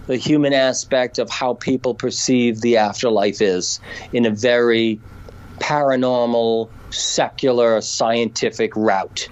the 0.07 0.17
human 0.17 0.53
aspect 0.53 1.19
of 1.19 1.29
how 1.29 1.53
people 1.53 1.93
perceive 1.93 2.61
the 2.61 2.77
afterlife 2.77 3.41
is 3.41 3.79
in 4.11 4.25
a 4.25 4.29
very 4.29 4.99
paranormal, 5.59 6.69
secular, 6.89 7.79
scientific 7.81 8.75
route. 8.75 9.29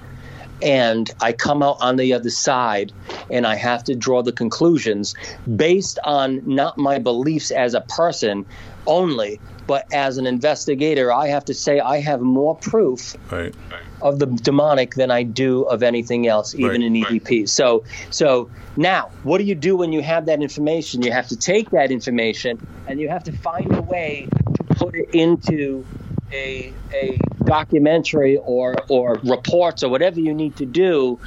And 0.61 1.09
I 1.19 1.33
come 1.33 1.63
out 1.63 1.77
on 1.81 1.95
the 1.95 2.13
other 2.13 2.29
side 2.29 2.93
and 3.31 3.47
I 3.47 3.55
have 3.55 3.83
to 3.85 3.95
draw 3.95 4.21
the 4.21 4.31
conclusions 4.31 5.15
based 5.55 5.97
on 6.03 6.41
not 6.45 6.77
my 6.77 6.99
beliefs 6.99 7.49
as 7.51 7.73
a 7.73 7.81
person 7.81 8.45
only, 8.85 9.39
but 9.71 9.85
as 9.93 10.17
an 10.17 10.27
investigator, 10.27 11.13
I 11.13 11.27
have 11.29 11.45
to 11.45 11.53
say 11.53 11.79
I 11.79 12.01
have 12.01 12.19
more 12.19 12.57
proof 12.57 13.15
Right. 13.31 13.53
of 14.01 14.19
the 14.19 14.25
demonic 14.25 14.95
than 14.95 15.09
I 15.11 15.23
do 15.23 15.61
of 15.61 15.81
anything 15.81 16.27
else, 16.27 16.53
even 16.53 16.71
Right. 16.71 16.81
in 16.81 16.93
EVP. 16.97 17.45
So, 17.47 17.85
so 18.09 18.49
now, 18.75 19.07
what 19.23 19.37
do 19.37 19.45
you 19.45 19.55
do 19.55 19.77
when 19.77 19.93
you 19.93 20.01
have 20.01 20.25
that 20.25 20.41
information? 20.41 21.03
You 21.03 21.13
have 21.13 21.29
to 21.29 21.37
take 21.37 21.69
that 21.69 21.89
information 21.89 22.59
and 22.85 22.99
you 22.99 23.07
have 23.07 23.23
to 23.23 23.31
find 23.31 23.73
a 23.73 23.81
way 23.81 24.27
to 24.57 24.63
put 24.75 24.93
it 24.93 25.07
into 25.13 25.85
a 26.33 26.73
a 26.93 27.17
documentary 27.45 28.35
or 28.43 28.75
or 28.89 29.21
reports 29.23 29.83
or 29.83 29.89
whatever 29.89 30.19
you 30.19 30.33
need 30.33 30.57
to 30.57 30.65
do 30.65 31.17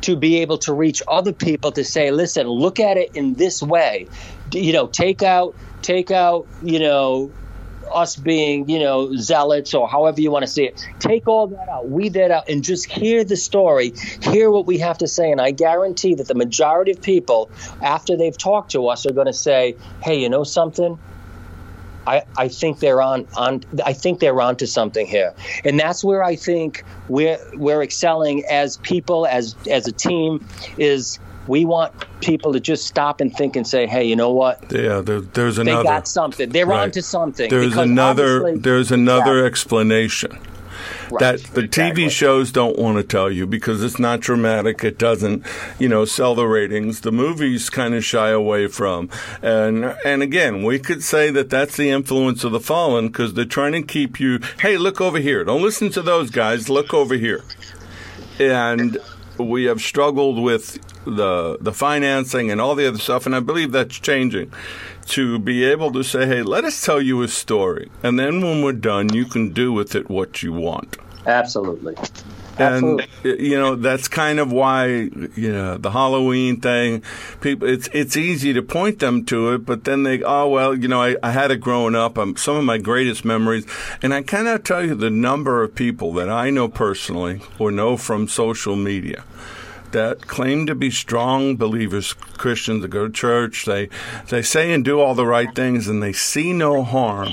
to 0.00 0.16
be 0.16 0.40
able 0.42 0.58
to 0.58 0.72
reach 0.74 1.00
other 1.06 1.32
people 1.32 1.70
to 1.72 1.84
say, 1.84 2.10
listen, 2.10 2.48
look 2.48 2.80
at 2.80 2.96
it 2.96 3.10
in 3.14 3.34
this 3.34 3.62
way. 3.62 4.08
You 4.52 4.72
know, 4.72 4.88
take 4.88 5.22
out 5.22 5.54
take 5.82 6.10
out, 6.10 6.46
you 6.62 6.78
know, 6.80 7.30
us 7.94 8.16
being, 8.16 8.68
you 8.68 8.78
know, 8.78 9.14
zealots 9.16 9.74
or 9.74 9.88
however 9.88 10.20
you 10.20 10.30
want 10.30 10.44
to 10.44 10.50
see 10.50 10.64
it. 10.64 10.86
Take 10.98 11.28
all 11.28 11.46
that 11.48 11.68
out, 11.68 11.88
weed 11.88 12.14
that 12.14 12.30
out, 12.30 12.48
and 12.48 12.64
just 12.64 12.90
hear 12.90 13.24
the 13.24 13.36
story, 13.36 13.92
hear 14.20 14.50
what 14.50 14.66
we 14.66 14.78
have 14.78 14.98
to 14.98 15.08
say. 15.08 15.30
And 15.30 15.40
I 15.40 15.50
guarantee 15.50 16.14
that 16.16 16.28
the 16.28 16.34
majority 16.34 16.92
of 16.92 17.00
people, 17.00 17.50
after 17.82 18.16
they've 18.16 18.36
talked 18.36 18.72
to 18.72 18.88
us, 18.88 19.06
are 19.06 19.12
going 19.12 19.26
to 19.26 19.32
say, 19.32 19.76
hey, 20.02 20.20
you 20.20 20.28
know 20.28 20.44
something? 20.44 20.98
I, 22.06 22.24
I 22.36 22.48
think 22.48 22.80
they're 22.80 23.00
on, 23.00 23.26
on 23.34 23.64
I 23.84 23.94
think 23.94 24.20
they're 24.20 24.40
onto 24.40 24.66
something 24.66 25.06
here. 25.06 25.34
And 25.64 25.80
that's 25.80 26.04
where 26.04 26.22
I 26.22 26.36
think 26.36 26.84
we're 27.08 27.38
we're 27.54 27.82
excelling 27.82 28.44
as 28.44 28.76
people, 28.76 29.26
as 29.26 29.56
as 29.70 29.86
a 29.86 29.92
team, 29.92 30.46
is 30.76 31.18
we 31.46 31.64
want 31.64 31.92
people 32.20 32.52
to 32.52 32.60
just 32.60 32.86
stop 32.86 33.20
and 33.20 33.34
think 33.34 33.56
and 33.56 33.66
say, 33.66 33.86
hey, 33.86 34.04
you 34.04 34.16
know 34.16 34.32
what? 34.32 34.60
Yeah, 34.72 35.00
there, 35.00 35.20
there's 35.20 35.56
They 35.56 35.62
another. 35.62 35.82
got 35.84 36.08
something. 36.08 36.48
They're 36.50 36.66
Right. 36.66 36.82
onto 36.84 37.00
something. 37.02 37.50
There's 37.50 37.76
another. 37.76 38.56
There's 38.56 38.90
another 38.90 39.40
Yeah. 39.40 39.46
explanation. 39.46 40.38
Right. 41.10 41.20
that 41.20 41.54
the 41.54 41.62
Exactly. 41.64 42.04
TV 42.04 42.08
shows 42.10 42.50
don't 42.50 42.78
want 42.78 42.96
to 42.96 43.02
tell 43.04 43.30
you 43.30 43.46
because 43.46 43.82
it's 43.82 43.98
not 43.98 44.20
dramatic. 44.20 44.82
It 44.84 44.98
doesn't, 44.98 45.42
you 45.78 45.88
know, 45.88 46.04
sell 46.04 46.34
the 46.34 46.46
ratings. 46.46 47.00
The 47.00 47.12
movies 47.12 47.70
kind 47.70 47.94
of 47.94 48.04
shy 48.04 48.30
away 48.30 48.66
from, 48.66 49.08
and 49.42 49.94
and 50.04 50.22
again, 50.22 50.62
we 50.62 50.78
could 50.78 51.02
say 51.02 51.30
that 51.30 51.48
that's 51.50 51.76
the 51.76 51.88
influence 51.90 52.42
of 52.44 52.52
the 52.52 52.60
fallen 52.60 53.08
because 53.08 53.34
they're 53.34 53.44
trying 53.44 53.72
to 53.72 53.82
keep 53.82 54.18
you. 54.18 54.40
Hey, 54.60 54.76
look 54.76 55.00
over 55.00 55.18
here. 55.20 55.44
Don't 55.44 55.62
listen 55.62 55.88
to 55.90 56.02
those 56.02 56.30
guys. 56.30 56.68
Look 56.68 56.92
over 56.92 57.14
here. 57.14 57.42
And 58.38 58.98
we 59.38 59.64
have 59.64 59.80
struggled 59.80 60.42
with 60.42 60.78
the 61.04 61.58
the 61.60 61.72
financing 61.72 62.50
and 62.50 62.60
all 62.60 62.74
the 62.74 62.86
other 62.86 62.98
stuff, 62.98 63.26
and 63.26 63.34
I 63.34 63.40
believe 63.40 63.72
that's 63.72 63.98
changing. 63.98 64.52
To 65.06 65.38
be 65.38 65.64
able 65.64 65.92
to 65.92 66.02
say, 66.02 66.26
"Hey, 66.26 66.42
let 66.42 66.64
us 66.64 66.80
tell 66.80 67.00
you 67.00 67.22
a 67.22 67.28
story," 67.28 67.90
and 68.02 68.18
then 68.18 68.40
when 68.40 68.62
we're 68.62 68.72
done, 68.72 69.12
you 69.12 69.26
can 69.26 69.52
do 69.52 69.72
with 69.72 69.94
it 69.94 70.08
what 70.08 70.42
you 70.42 70.52
want. 70.52 70.96
Absolutely. 71.26 71.94
And 72.58 73.00
Absolutely. 73.00 73.06
y- 73.24 73.36
you 73.50 73.58
know 73.58 73.74
that's 73.74 74.06
kind 74.06 74.38
of 74.38 74.52
why 74.52 74.86
you 74.86 75.52
know 75.52 75.76
the 75.76 75.90
Halloween 75.90 76.60
thing. 76.60 77.02
People, 77.40 77.68
it's 77.68 77.88
it's 77.92 78.16
easy 78.16 78.52
to 78.52 78.62
point 78.62 79.00
them 79.00 79.24
to 79.26 79.54
it, 79.54 79.66
but 79.66 79.84
then 79.84 80.04
they, 80.04 80.22
oh 80.22 80.48
well, 80.48 80.74
you 80.74 80.86
know, 80.86 81.02
I, 81.02 81.16
I 81.22 81.30
had 81.32 81.50
it 81.50 81.60
growing 81.60 81.94
up. 81.94 82.16
Um, 82.16 82.36
some 82.36 82.56
of 82.56 82.64
my 82.64 82.78
greatest 82.78 83.24
memories, 83.24 83.66
and 84.02 84.14
I 84.14 84.22
cannot 84.22 84.64
tell 84.64 84.84
you 84.84 84.94
the 84.94 85.10
number 85.10 85.62
of 85.62 85.74
people 85.74 86.12
that 86.14 86.28
I 86.28 86.50
know 86.50 86.68
personally 86.68 87.40
or 87.58 87.70
know 87.70 87.96
from 87.96 88.28
social 88.28 88.76
media 88.76 89.24
that 89.90 90.26
claim 90.26 90.66
to 90.66 90.74
be 90.74 90.90
strong 90.90 91.56
believers, 91.56 92.12
Christians 92.12 92.82
that 92.82 92.88
go 92.88 93.06
to 93.06 93.12
church. 93.12 93.64
They 93.64 93.88
they 94.28 94.42
say 94.42 94.72
and 94.72 94.84
do 94.84 95.00
all 95.00 95.14
the 95.14 95.26
right 95.26 95.52
things, 95.54 95.88
and 95.88 96.02
they 96.02 96.12
see 96.12 96.52
no 96.52 96.82
harm 96.84 97.30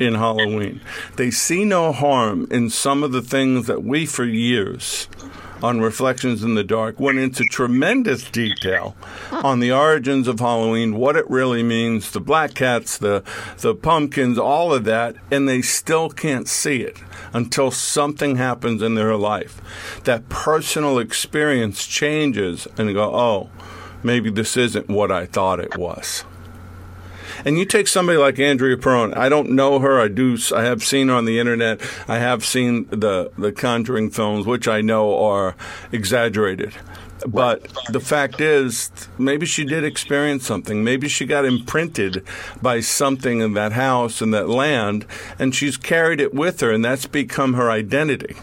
in 0.00 0.14
Halloween. 0.14 0.80
They 1.16 1.30
see 1.30 1.64
no 1.64 1.92
harm 1.92 2.48
in 2.50 2.70
some 2.70 3.02
of 3.02 3.12
the 3.12 3.22
things 3.22 3.66
that 3.66 3.84
we 3.84 4.06
for 4.06 4.24
years 4.24 5.08
on 5.62 5.80
Reflections 5.80 6.42
in 6.42 6.54
the 6.54 6.64
Dark, 6.64 6.98
went 6.98 7.18
into 7.18 7.44
tremendous 7.44 8.30
detail 8.30 8.96
on 9.30 9.60
the 9.60 9.72
origins 9.72 10.26
of 10.26 10.40
Halloween, 10.40 10.96
what 10.96 11.16
it 11.16 11.28
really 11.28 11.62
means, 11.62 12.10
the 12.12 12.20
black 12.20 12.54
cats, 12.54 12.96
the 12.96 13.22
the 13.58 13.74
pumpkins, 13.74 14.38
all 14.38 14.72
of 14.72 14.84
that, 14.84 15.16
and 15.30 15.46
they 15.46 15.60
still 15.60 16.08
can't 16.08 16.48
see 16.48 16.80
it 16.80 16.98
until 17.34 17.70
something 17.70 18.36
happens 18.36 18.80
in 18.80 18.94
their 18.94 19.16
life. 19.16 19.60
That 20.04 20.30
personal 20.30 20.98
experience 20.98 21.86
changes 21.86 22.66
and 22.78 22.94
go, 22.94 23.14
"Oh, 23.14 23.50
maybe 24.02 24.30
this 24.30 24.56
isn't 24.56 24.88
what 24.88 25.12
I 25.12 25.26
thought 25.26 25.60
it 25.60 25.76
was." 25.76 26.24
And 27.44 27.58
you 27.58 27.64
take 27.64 27.88
somebody 27.88 28.18
like 28.18 28.38
Andrea 28.38 28.76
Perron. 28.76 29.14
I 29.14 29.28
don't 29.28 29.50
know 29.50 29.78
her. 29.78 30.00
I 30.00 30.08
do. 30.08 30.38
I 30.54 30.64
have 30.64 30.82
seen 30.82 31.08
her 31.08 31.14
on 31.14 31.24
the 31.24 31.38
internet. 31.38 31.80
I 32.08 32.18
have 32.18 32.44
seen 32.44 32.86
the 32.90 33.30
the 33.36 33.52
Conjuring 33.52 34.10
films, 34.10 34.46
which 34.46 34.68
I 34.68 34.80
know 34.80 35.18
are 35.22 35.54
exaggerated. 35.92 36.74
But 37.26 37.68
the 37.90 38.00
fact 38.00 38.40
is, 38.40 38.90
maybe 39.18 39.44
she 39.44 39.64
did 39.64 39.84
experience 39.84 40.46
something. 40.46 40.82
Maybe 40.82 41.08
she 41.08 41.26
got 41.26 41.44
imprinted 41.44 42.24
by 42.62 42.80
something 42.80 43.40
in 43.40 43.52
that 43.54 43.72
house 43.72 44.22
and 44.22 44.32
that 44.32 44.48
land, 44.48 45.06
and 45.38 45.54
she's 45.54 45.76
carried 45.76 46.20
it 46.20 46.32
with 46.32 46.60
her, 46.60 46.70
and 46.70 46.84
that's 46.84 47.06
become 47.06 47.54
her 47.54 47.70
identity. 47.70 48.36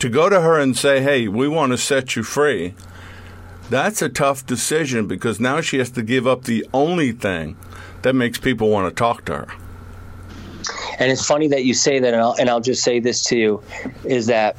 To 0.00 0.08
go 0.08 0.28
to 0.28 0.42
her 0.42 0.58
and 0.58 0.76
say, 0.76 1.00
hey, 1.00 1.28
we 1.28 1.48
want 1.48 1.72
to 1.72 1.78
set 1.78 2.16
you 2.16 2.22
free, 2.22 2.74
that's 3.70 4.02
a 4.02 4.08
tough 4.08 4.46
decision 4.46 5.06
because 5.06 5.40
now 5.40 5.60
she 5.60 5.78
has 5.78 5.90
to 5.92 6.02
give 6.02 6.26
up 6.26 6.44
the 6.44 6.66
only 6.72 7.12
thing 7.12 7.56
that 8.02 8.14
makes 8.14 8.38
people 8.38 8.70
want 8.70 8.88
to 8.88 8.94
talk 8.94 9.24
to 9.26 9.32
her. 9.34 9.48
And 10.98 11.12
it's 11.12 11.24
funny 11.24 11.48
that 11.48 11.64
you 11.64 11.74
say 11.74 12.00
that, 12.00 12.12
and 12.12 12.22
I'll, 12.22 12.34
and 12.38 12.50
I'll 12.50 12.60
just 12.60 12.82
say 12.82 12.98
this 12.98 13.22
to 13.24 13.36
you, 13.36 13.62
is 14.04 14.26
that 14.26 14.56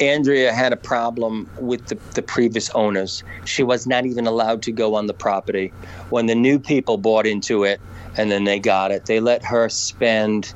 Andrea 0.00 0.52
had 0.52 0.72
a 0.72 0.76
problem 0.76 1.48
with 1.58 1.86
the, 1.86 1.94
the 2.14 2.22
previous 2.22 2.70
owners. 2.70 3.22
She 3.44 3.62
was 3.62 3.86
not 3.86 4.06
even 4.06 4.26
allowed 4.26 4.62
to 4.62 4.72
go 4.72 4.94
on 4.94 5.06
the 5.06 5.14
property. 5.14 5.72
When 6.08 6.26
the 6.26 6.34
new 6.34 6.58
people 6.58 6.96
bought 6.96 7.26
into 7.26 7.64
it 7.64 7.80
and 8.16 8.30
then 8.30 8.44
they 8.44 8.58
got 8.58 8.90
it, 8.90 9.06
they 9.06 9.20
let 9.20 9.44
her 9.44 9.68
spend 9.68 10.52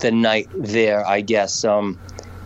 the 0.00 0.10
night 0.10 0.48
there, 0.54 1.06
I 1.06 1.20
guess, 1.20 1.64
um, 1.64 1.98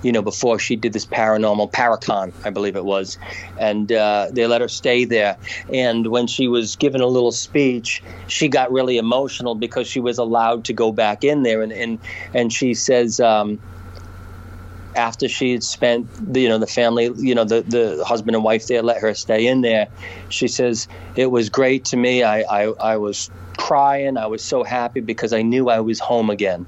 you 0.07 0.13
know, 0.13 0.23
before 0.23 0.57
she 0.61 0.77
did 0.77 0.93
this 0.93 1.05
paranormal 1.05 1.73
Paracon, 1.73 2.33
I 2.45 2.51
believe 2.51 2.77
it 2.77 2.85
was. 2.85 3.19
And 3.59 3.91
uh, 3.91 4.29
they 4.31 4.47
let 4.47 4.61
her 4.61 4.69
stay 4.69 5.05
there. 5.05 5.37
And 5.73 6.07
when 6.07 6.29
she 6.29 6.47
was 6.47 6.77
given 6.77 7.01
a 7.01 7.09
little 7.09 7.33
speech, 7.33 8.05
she 8.29 8.47
got 8.47 8.71
really 8.71 8.99
emotional 8.99 9.57
because 9.57 9.89
she 9.89 9.99
was 9.99 10.19
allowed 10.19 10.67
to 10.67 10.73
go 10.73 10.93
back 10.93 11.25
in 11.25 11.43
there. 11.43 11.61
And, 11.61 11.73
and, 11.73 11.99
and 12.33 12.53
she 12.53 12.73
says, 12.75 13.19
um, 13.19 13.59
after 14.95 15.29
she 15.29 15.51
had 15.51 15.65
spent 15.65 16.09
the, 16.33 16.41
you 16.41 16.49
know 16.49 16.59
the 16.59 16.69
family 16.69 17.11
you 17.17 17.35
know 17.35 17.45
the 17.45 17.61
the 17.61 18.03
husband 18.07 18.35
and 18.35 18.43
wife 18.43 18.67
there 18.67 18.83
let 18.83 19.03
her 19.03 19.13
stay 19.13 19.47
in 19.47 19.61
there 19.61 19.89
she 20.31 20.49
says 20.49 20.89
it 21.17 21.31
was 21.31 21.51
great 21.51 21.85
to 21.85 21.99
me 21.99 22.23
i 22.23 22.41
i, 22.41 22.63
I 22.63 22.97
was 22.97 23.31
crying 23.59 24.17
i 24.17 24.25
was 24.25 24.43
so 24.43 24.65
happy 24.65 25.01
because 25.01 25.35
i 25.35 25.43
knew 25.43 25.69
i 25.69 25.81
was 25.81 26.01
home 26.01 26.31
again 26.31 26.65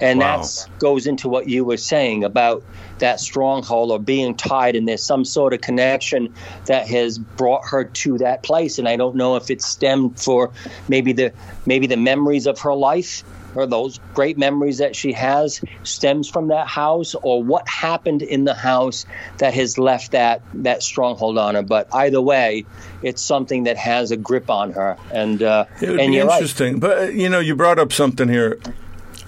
and 0.00 0.20
Wow. 0.20 0.42
that 0.42 0.66
goes 0.78 1.06
into 1.06 1.28
what 1.28 1.48
you 1.48 1.64
were 1.64 1.76
saying 1.76 2.24
about 2.24 2.62
that 2.98 3.18
stronghold 3.20 3.90
or 3.90 3.98
being 3.98 4.34
tied 4.36 4.76
and 4.76 4.86
there's 4.86 5.02
some 5.02 5.24
sort 5.24 5.52
of 5.52 5.60
connection 5.60 6.32
that 6.66 6.86
has 6.86 7.18
brought 7.18 7.62
her 7.68 7.84
to 7.84 8.18
that 8.18 8.42
place 8.42 8.78
and 8.78 8.88
i 8.88 8.96
don't 8.96 9.16
know 9.16 9.36
if 9.36 9.50
it 9.50 9.60
stemmed 9.60 10.18
for 10.20 10.50
maybe 10.88 11.12
the 11.12 11.32
maybe 11.66 11.86
the 11.86 11.96
memories 11.96 12.46
of 12.46 12.60
her 12.60 12.74
life 12.74 13.24
or 13.54 13.66
those 13.66 13.98
great 14.14 14.38
memories 14.38 14.78
that 14.78 14.96
she 14.96 15.12
has 15.12 15.60
stems 15.82 16.28
from 16.28 16.48
that 16.48 16.66
house 16.66 17.14
or 17.22 17.42
what 17.42 17.68
happened 17.68 18.22
in 18.22 18.44
the 18.44 18.54
house 18.54 19.04
that 19.38 19.52
has 19.52 19.76
left 19.78 20.12
that 20.12 20.40
that 20.54 20.82
stronghold 20.82 21.36
on 21.38 21.54
her 21.54 21.62
but 21.62 21.88
either 21.92 22.20
way 22.20 22.64
it's 23.02 23.20
something 23.22 23.64
that 23.64 23.76
has 23.76 24.10
a 24.12 24.16
grip 24.16 24.48
on 24.48 24.72
her 24.72 24.96
and 25.12 25.42
uh 25.42 25.64
It 25.80 25.90
would 25.90 26.00
and 26.00 26.12
be 26.12 26.16
you're 26.18 26.26
right 26.26 26.36
interesting. 26.36 26.78
But, 26.78 26.98
uh, 26.98 27.02
you 27.10 27.28
know, 27.28 27.40
you 27.40 27.56
brought 27.56 27.78
up 27.78 27.92
something 27.92 28.28
here. 28.28 28.58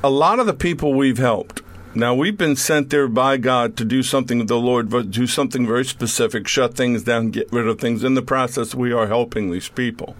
A 0.04 0.10
lot 0.10 0.38
of 0.38 0.44
the 0.44 0.52
people 0.52 0.92
we've 0.92 1.16
helped, 1.16 1.62
now 1.94 2.14
we've 2.14 2.36
been 2.36 2.56
sent 2.56 2.90
there 2.90 3.08
by 3.08 3.38
God 3.38 3.74
to 3.78 3.86
do 3.86 4.02
something 4.02 4.38
with 4.38 4.48
the 4.48 4.58
Lord, 4.58 4.90
but 4.90 5.10
do 5.10 5.26
something 5.26 5.66
very 5.66 5.86
specific, 5.86 6.46
shut 6.46 6.74
things 6.74 7.04
down, 7.04 7.30
get 7.30 7.50
rid 7.50 7.66
of 7.66 7.80
things. 7.80 8.04
In 8.04 8.12
the 8.12 8.20
process, 8.20 8.74
we 8.74 8.92
are 8.92 9.06
helping 9.06 9.50
these 9.50 9.70
people. 9.70 10.14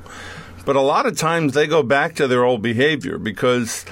But 0.65 0.77
a 0.77 0.81
lot 0.81 1.05
of 1.05 1.19
times 1.19 1.53
they 1.53 1.67
go 1.67 1.83
back 1.83 2.15
to 2.15 2.27
their 2.27 2.45
old 2.45 2.63
behavior 2.63 3.19
because 3.19 3.85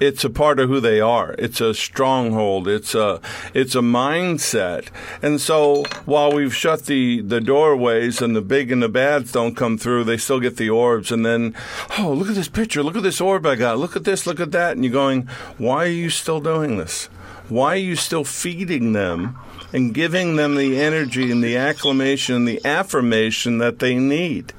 it's 0.00 0.24
a 0.24 0.30
part 0.30 0.60
of 0.60 0.68
who 0.68 0.80
they 0.80 1.00
are. 1.00 1.34
It's 1.38 1.60
a 1.60 1.74
stronghold. 1.74 2.68
It's 2.68 2.94
a 2.94 3.20
it's 3.54 3.74
a 3.74 3.80
mindset. 3.80 4.88
And 5.22 5.40
so 5.40 5.84
while 6.04 6.32
we've 6.32 6.54
shut 6.54 6.86
the 6.86 7.20
the 7.20 7.40
doorways 7.40 8.22
and 8.22 8.34
the 8.34 8.40
big 8.40 8.70
and 8.70 8.82
the 8.82 8.88
bads 8.88 9.32
don't 9.32 9.56
come 9.56 9.78
through, 9.78 10.04
they 10.04 10.16
still 10.16 10.40
get 10.40 10.56
the 10.56 10.70
orbs. 10.70 11.10
And 11.10 11.24
then, 11.24 11.54
oh, 11.98 12.12
look 12.12 12.28
at 12.28 12.34
this 12.34 12.48
picture. 12.48 12.82
Look 12.82 12.96
at 12.96 13.02
this 13.02 13.20
orb 13.20 13.46
I 13.46 13.56
got. 13.56 13.78
Look 13.78 13.96
at 13.96 14.04
this. 14.04 14.26
Look 14.26 14.40
at 14.40 14.52
that. 14.52 14.72
And 14.72 14.84
you're 14.84 14.92
going, 14.92 15.28
why 15.56 15.84
are 15.84 15.88
you 15.88 16.10
still 16.10 16.40
doing 16.40 16.78
this? 16.78 17.06
Why 17.48 17.74
are 17.74 17.76
you 17.76 17.96
still 17.96 18.24
feeding 18.24 18.92
them 18.92 19.38
and 19.72 19.94
giving 19.94 20.36
them 20.36 20.56
the 20.56 20.78
energy 20.78 21.30
and 21.30 21.42
the 21.42 21.56
acclamation 21.56 22.36
and 22.36 22.48
the 22.48 22.64
affirmation 22.64 23.58
that 23.58 23.78
they 23.78 23.94
need? 23.94 24.52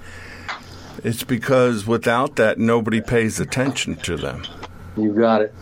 It's 1.04 1.24
because 1.24 1.86
without 1.86 2.36
that, 2.38 2.58
nobody 2.58 3.00
pays 3.00 3.40
attention 3.40 3.96
to 3.98 4.18
them. 4.18 4.44
You 5.02 5.14
got 5.14 5.42
it 5.42 5.54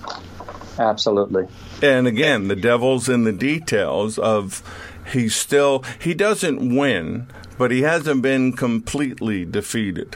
absolutely 0.80 1.48
And 1.82 2.08
again, 2.08 2.48
the 2.48 2.56
devil's 2.56 3.08
in 3.10 3.24
the 3.24 3.32
details 3.32 4.18
of 4.18 4.64
he's 5.12 5.36
still, 5.36 5.84
he 6.00 6.14
doesn't 6.14 6.76
win, 6.76 7.28
but 7.58 7.72
he 7.72 7.82
hasn't 7.82 8.22
been 8.22 8.54
completely 8.54 9.46
defeated. 9.46 10.16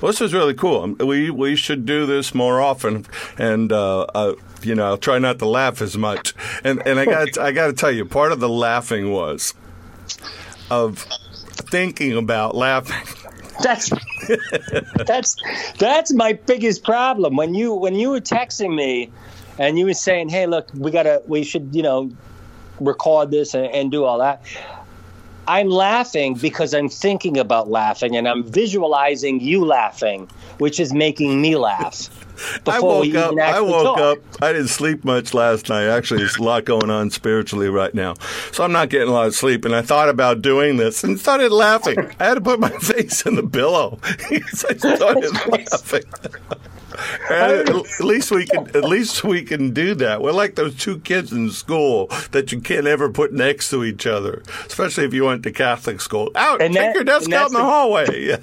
Well, 0.00 0.12
this 0.12 0.20
was 0.20 0.32
really 0.32 0.54
cool. 0.54 0.82
Um, 0.82 0.96
We 0.98 1.30
we 1.30 1.56
should 1.56 1.84
do 1.84 2.06
this 2.06 2.34
more 2.34 2.60
often, 2.60 3.04
and 3.36 3.70
uh, 3.70 4.00
uh, 4.14 4.34
you 4.62 4.74
know, 4.74 4.86
I'll 4.86 4.96
try 4.96 5.18
not 5.18 5.38
to 5.40 5.46
laugh 5.46 5.82
as 5.82 5.96
much. 5.98 6.34
And 6.64 6.82
and 6.86 6.98
I 6.98 7.04
got 7.04 7.36
I 7.38 7.52
got 7.52 7.66
to 7.66 7.74
tell 7.74 7.90
you, 7.90 8.06
part 8.06 8.32
of 8.32 8.40
the 8.40 8.48
laughing 8.48 9.12
was 9.12 9.52
of 10.70 11.06
thinking 11.70 12.16
about 12.16 12.54
laughing. 12.54 13.06
That's 13.62 13.90
that's 15.06 15.36
that's 15.78 16.12
my 16.12 16.32
biggest 16.32 16.84
problem. 16.84 17.36
When 17.36 17.54
you 17.54 17.74
when 17.74 17.94
you 17.94 18.10
were 18.10 18.20
texting 18.20 18.74
me, 18.74 19.10
and 19.58 19.78
you 19.78 19.86
were 19.86 19.94
saying, 19.94 20.30
"Hey, 20.30 20.46
look, 20.46 20.68
we 20.74 20.90
gotta, 20.90 21.22
we 21.26 21.44
should, 21.44 21.74
you 21.74 21.82
know, 21.82 22.10
record 22.80 23.30
this 23.30 23.54
and, 23.54 23.66
and 23.66 23.90
do 23.90 24.04
all 24.04 24.18
that." 24.18 24.42
I'm 25.46 25.68
laughing 25.68 26.34
because 26.34 26.74
I'm 26.74 26.88
thinking 26.88 27.36
about 27.38 27.68
laughing, 27.68 28.16
and 28.16 28.28
I'm 28.28 28.44
visualizing 28.44 29.40
you 29.40 29.64
laughing, 29.64 30.28
which 30.58 30.78
is 30.78 30.92
making 30.92 31.40
me 31.40 31.56
laugh. 31.56 32.08
I 32.66 32.80
woke 32.80 33.14
up. 33.14 33.38
I 33.38 33.60
woke 33.60 33.82
talk. 33.96 33.98
up. 33.98 34.18
I 34.42 34.52
didn't 34.52 34.68
sleep 34.68 35.04
much 35.04 35.34
last 35.34 35.68
night. 35.68 35.84
Actually, 35.86 36.18
there's 36.20 36.36
a 36.36 36.42
lot 36.42 36.64
going 36.64 36.90
on 36.90 37.10
spiritually 37.10 37.68
right 37.68 37.94
now, 37.94 38.14
so 38.52 38.64
I'm 38.64 38.72
not 38.72 38.88
getting 38.90 39.08
a 39.08 39.12
lot 39.12 39.26
of 39.26 39.34
sleep. 39.34 39.64
And 39.64 39.74
I 39.74 39.82
thought 39.82 40.08
about 40.08 40.42
doing 40.42 40.76
this 40.76 41.04
and 41.04 41.18
started 41.18 41.52
laughing. 41.52 41.98
I 42.18 42.24
had 42.24 42.34
to 42.34 42.40
put 42.40 42.60
my 42.60 42.70
face 42.80 43.26
in 43.26 43.34
the 43.34 43.46
pillow. 43.46 43.98
I 44.04 44.40
started 44.76 45.30
laughing. 45.48 46.02
And 47.30 47.68
at 47.68 48.00
least 48.00 48.30
we 48.30 48.46
can. 48.46 48.66
At 48.76 48.84
least 48.84 49.22
we 49.24 49.42
can 49.42 49.72
do 49.72 49.94
that. 49.96 50.20
We're 50.22 50.32
like 50.32 50.56
those 50.56 50.76
two 50.76 50.98
kids 51.00 51.32
in 51.32 51.50
school 51.50 52.08
that 52.32 52.52
you 52.52 52.60
can't 52.60 52.86
ever 52.86 53.08
put 53.10 53.32
next 53.32 53.70
to 53.70 53.84
each 53.84 54.06
other, 54.06 54.42
especially 54.66 55.04
if 55.04 55.14
you 55.14 55.24
went 55.24 55.42
to 55.44 55.52
Catholic 55.52 56.00
school. 56.00 56.30
Out, 56.34 56.60
And 56.60 56.74
take 56.74 56.82
that- 56.88 56.94
your 56.94 57.04
desk 57.04 57.32
out 57.32 57.48
in 57.48 57.52
the 57.54 57.58
the- 57.60 57.64
hallway. 57.64 58.36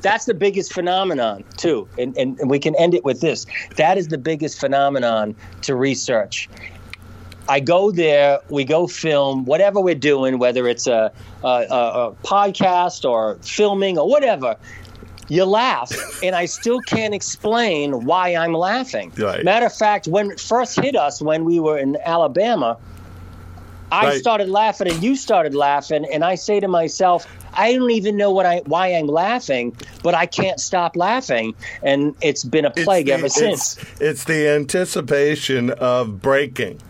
That's 0.00 0.24
the 0.24 0.34
biggest 0.34 0.72
phenomenon, 0.72 1.44
too. 1.56 1.88
And, 1.98 2.16
and, 2.16 2.38
and 2.40 2.50
we 2.50 2.58
can 2.58 2.74
end 2.76 2.94
it 2.94 3.04
with 3.04 3.20
this. 3.20 3.46
That 3.76 3.98
is 3.98 4.08
the 4.08 4.18
biggest 4.18 4.58
phenomenon 4.60 5.34
to 5.62 5.74
research. 5.74 6.48
I 7.48 7.58
go 7.58 7.90
there, 7.90 8.38
we 8.48 8.64
go 8.64 8.86
film, 8.86 9.44
whatever 9.44 9.80
we're 9.80 9.94
doing, 9.96 10.38
whether 10.38 10.68
it's 10.68 10.86
a, 10.86 11.10
a, 11.42 11.46
a, 11.48 12.06
a 12.08 12.12
podcast 12.22 13.08
or 13.08 13.36
filming 13.42 13.98
or 13.98 14.08
whatever. 14.08 14.56
You 15.28 15.44
laugh, 15.44 15.90
and 16.22 16.36
I 16.36 16.44
still 16.46 16.80
can't 16.80 17.14
explain 17.14 18.04
why 18.04 18.36
I'm 18.36 18.52
laughing. 18.52 19.12
Right. 19.16 19.44
Matter 19.44 19.66
of 19.66 19.74
fact, 19.74 20.06
when 20.06 20.30
it 20.30 20.40
first 20.40 20.78
hit 20.80 20.94
us 20.94 21.20
when 21.20 21.44
we 21.44 21.58
were 21.60 21.78
in 21.78 21.96
Alabama, 22.04 22.76
I 23.92 24.06
Right. 24.06 24.20
started 24.20 24.48
laughing 24.48 24.88
and 24.88 25.02
you 25.02 25.16
started 25.16 25.54
laughing, 25.54 26.06
and 26.12 26.24
I 26.24 26.36
say 26.36 26.60
to 26.60 26.68
myself, 26.68 27.26
I 27.54 27.74
don't 27.74 27.90
even 27.90 28.16
know 28.16 28.30
what 28.30 28.46
I 28.46 28.62
why 28.66 28.88
I'm 28.88 29.06
laughing, 29.06 29.76
but 30.02 30.14
I 30.14 30.26
can't 30.26 30.60
stop 30.60 30.96
laughing, 30.96 31.54
and 31.82 32.14
it's 32.22 32.44
been 32.44 32.64
a 32.64 32.70
plague 32.70 33.06
the- 33.06 33.12
ever 33.12 33.28
since. 33.28 33.76
It's, 33.76 34.00
it's 34.00 34.24
the 34.24 34.48
anticipation 34.48 35.70
of 35.70 36.20
breaking. 36.22 36.80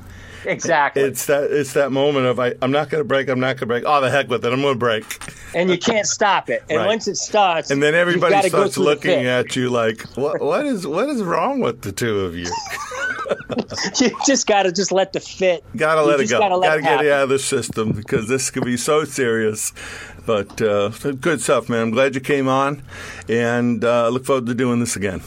Exactly, 0.46 1.02
It's 1.02 1.26
that 1.26 1.50
it's 1.50 1.74
that 1.74 1.92
moment 1.92 2.24
of 2.24 2.40
I, 2.40 2.54
I'm 2.62 2.70
not 2.72 2.88
going 2.88 3.00
to 3.02 3.06
break. 3.06 3.28
I'm 3.28 3.40
not 3.40 3.56
going 3.56 3.58
to 3.58 3.66
break. 3.66 3.84
Oh, 3.86 4.00
the 4.00 4.08
heck 4.10 4.28
with 4.30 4.42
it. 4.42 4.50
I'm 4.50 4.62
going 4.62 4.72
to 4.72 4.78
break. 4.78 5.04
and 5.54 5.68
you 5.68 5.76
can't 5.76 6.06
stop 6.06 6.48
it. 6.48 6.62
And 6.70 6.78
Right. 6.78 6.86
once 6.86 7.06
it 7.08 7.16
starts, 7.16 7.70
And 7.70 7.82
then 7.82 7.94
everybody 7.94 8.48
starts 8.48 8.78
looking 8.78 9.26
at 9.26 9.54
you 9.54 9.68
like, 9.68 10.00
what 10.16 10.40
what 10.40 10.64
is 10.64 10.86
what 10.86 11.10
is 11.10 11.22
wrong 11.22 11.60
with 11.60 11.82
the 11.82 11.92
two 11.92 12.20
of 12.20 12.34
you? 12.34 12.46
you 14.00 14.16
just 14.26 14.46
got 14.46 14.62
to 14.64 14.72
just 14.72 14.92
let 14.92 15.12
the 15.12 15.20
fit. 15.20 15.62
Gotta 15.76 16.02
let 16.02 16.20
it 16.20 16.28
go. 16.30 16.38
Gotta 16.38 16.78
it 16.78 16.82
get 16.82 17.04
it 17.04 17.12
out 17.12 17.24
of 17.24 17.28
the 17.28 17.38
system 17.38 17.92
because 17.92 18.26
this 18.28 18.50
could 18.50 18.64
be 18.64 18.76
so 18.78 19.04
serious. 19.04 19.72
But 20.26 20.60
uh, 20.60 20.90
good 21.20 21.40
stuff, 21.40 21.68
man. 21.68 21.82
I'm 21.82 21.90
glad 21.90 22.14
you 22.14 22.20
came 22.20 22.48
on, 22.48 22.82
and 23.28 23.84
uh, 23.84 24.08
look 24.08 24.24
forward 24.24 24.46
to 24.46 24.54
doing 24.54 24.80
this 24.80 24.96
again. 24.96 25.22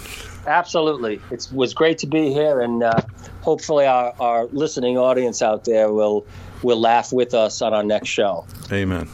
Absolutely, 0.45 1.21
it 1.31 1.47
was 1.53 1.73
great 1.73 1.97
to 1.99 2.07
be 2.07 2.31
here, 2.33 2.59
and 2.59 2.83
uh, 2.83 3.01
hopefully 3.41 3.85
our, 3.85 4.13
our 4.19 4.45
listening 4.47 4.97
audience 4.97 5.41
out 5.41 5.63
there 5.65 5.91
will 5.91 6.25
will 6.63 6.79
laugh 6.79 7.11
with 7.11 7.33
us 7.33 7.61
on 7.61 7.73
our 7.73 7.83
next 7.83 8.09
show. 8.09 8.45
Amen. 8.71 9.07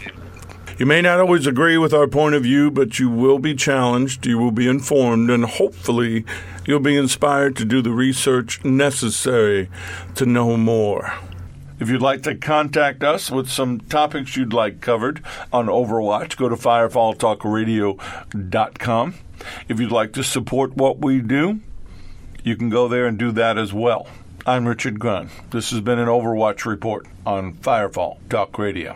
You 0.78 0.86
may 0.86 1.02
not 1.02 1.20
always 1.20 1.46
agree 1.46 1.78
with 1.78 1.94
our 1.94 2.08
point 2.08 2.36
of 2.36 2.44
view, 2.44 2.72
but 2.72 3.00
you 3.00 3.10
will 3.10 3.38
be 3.38 3.54
challenged, 3.54 4.26
you 4.26 4.38
will 4.38 4.52
be 4.52 4.66
informed, 4.66 5.30
and 5.30 5.44
hopefully 5.44 6.24
you'll 6.66 6.80
be 6.80 6.96
inspired 6.96 7.58
to 7.58 7.66
do 7.66 7.82
the 7.82 7.92
research 7.92 8.64
necessary 8.64 9.70
to 10.16 10.26
know 10.26 10.56
more. 10.56 11.14
If 11.80 11.90
you'd 11.90 12.02
like 12.02 12.24
to 12.24 12.36
contact 12.36 13.04
us 13.04 13.32
with 13.32 13.50
some 13.50 13.80
topics 13.80 14.36
you'd 14.36 14.52
like 14.52 14.82
covered 14.82 15.24
on 15.54 15.68
Overwatch, 15.68 16.36
go 16.36 16.50
to 16.50 16.58
firefalltalkradio.com. 16.58 19.14
If 19.70 19.80
you'd 19.80 19.92
like 19.92 20.12
to 20.14 20.24
support 20.24 20.76
what 20.76 21.00
we 21.00 21.22
do, 21.22 21.62
you 22.44 22.58
can 22.58 22.70
go 22.70 22.90
there 22.90 23.06
and 23.06 23.18
do 23.18 23.32
that 23.32 23.58
as 23.58 23.74
well. 23.74 24.08
I'm 24.46 24.68
Richard 24.68 25.00
Grund. 25.00 25.30
This 25.52 25.72
has 25.72 25.80
been 25.80 26.00
an 26.00 26.08
Overwatch 26.08 26.66
report 26.66 27.08
on 27.26 27.54
Firefall 27.54 28.18
Talk 28.30 28.58
Radio. 28.58 28.96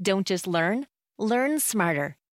Don't 0.00 0.26
just 0.26 0.46
learn, 0.46 0.86
learn 1.18 1.58
smarter. 1.60 2.16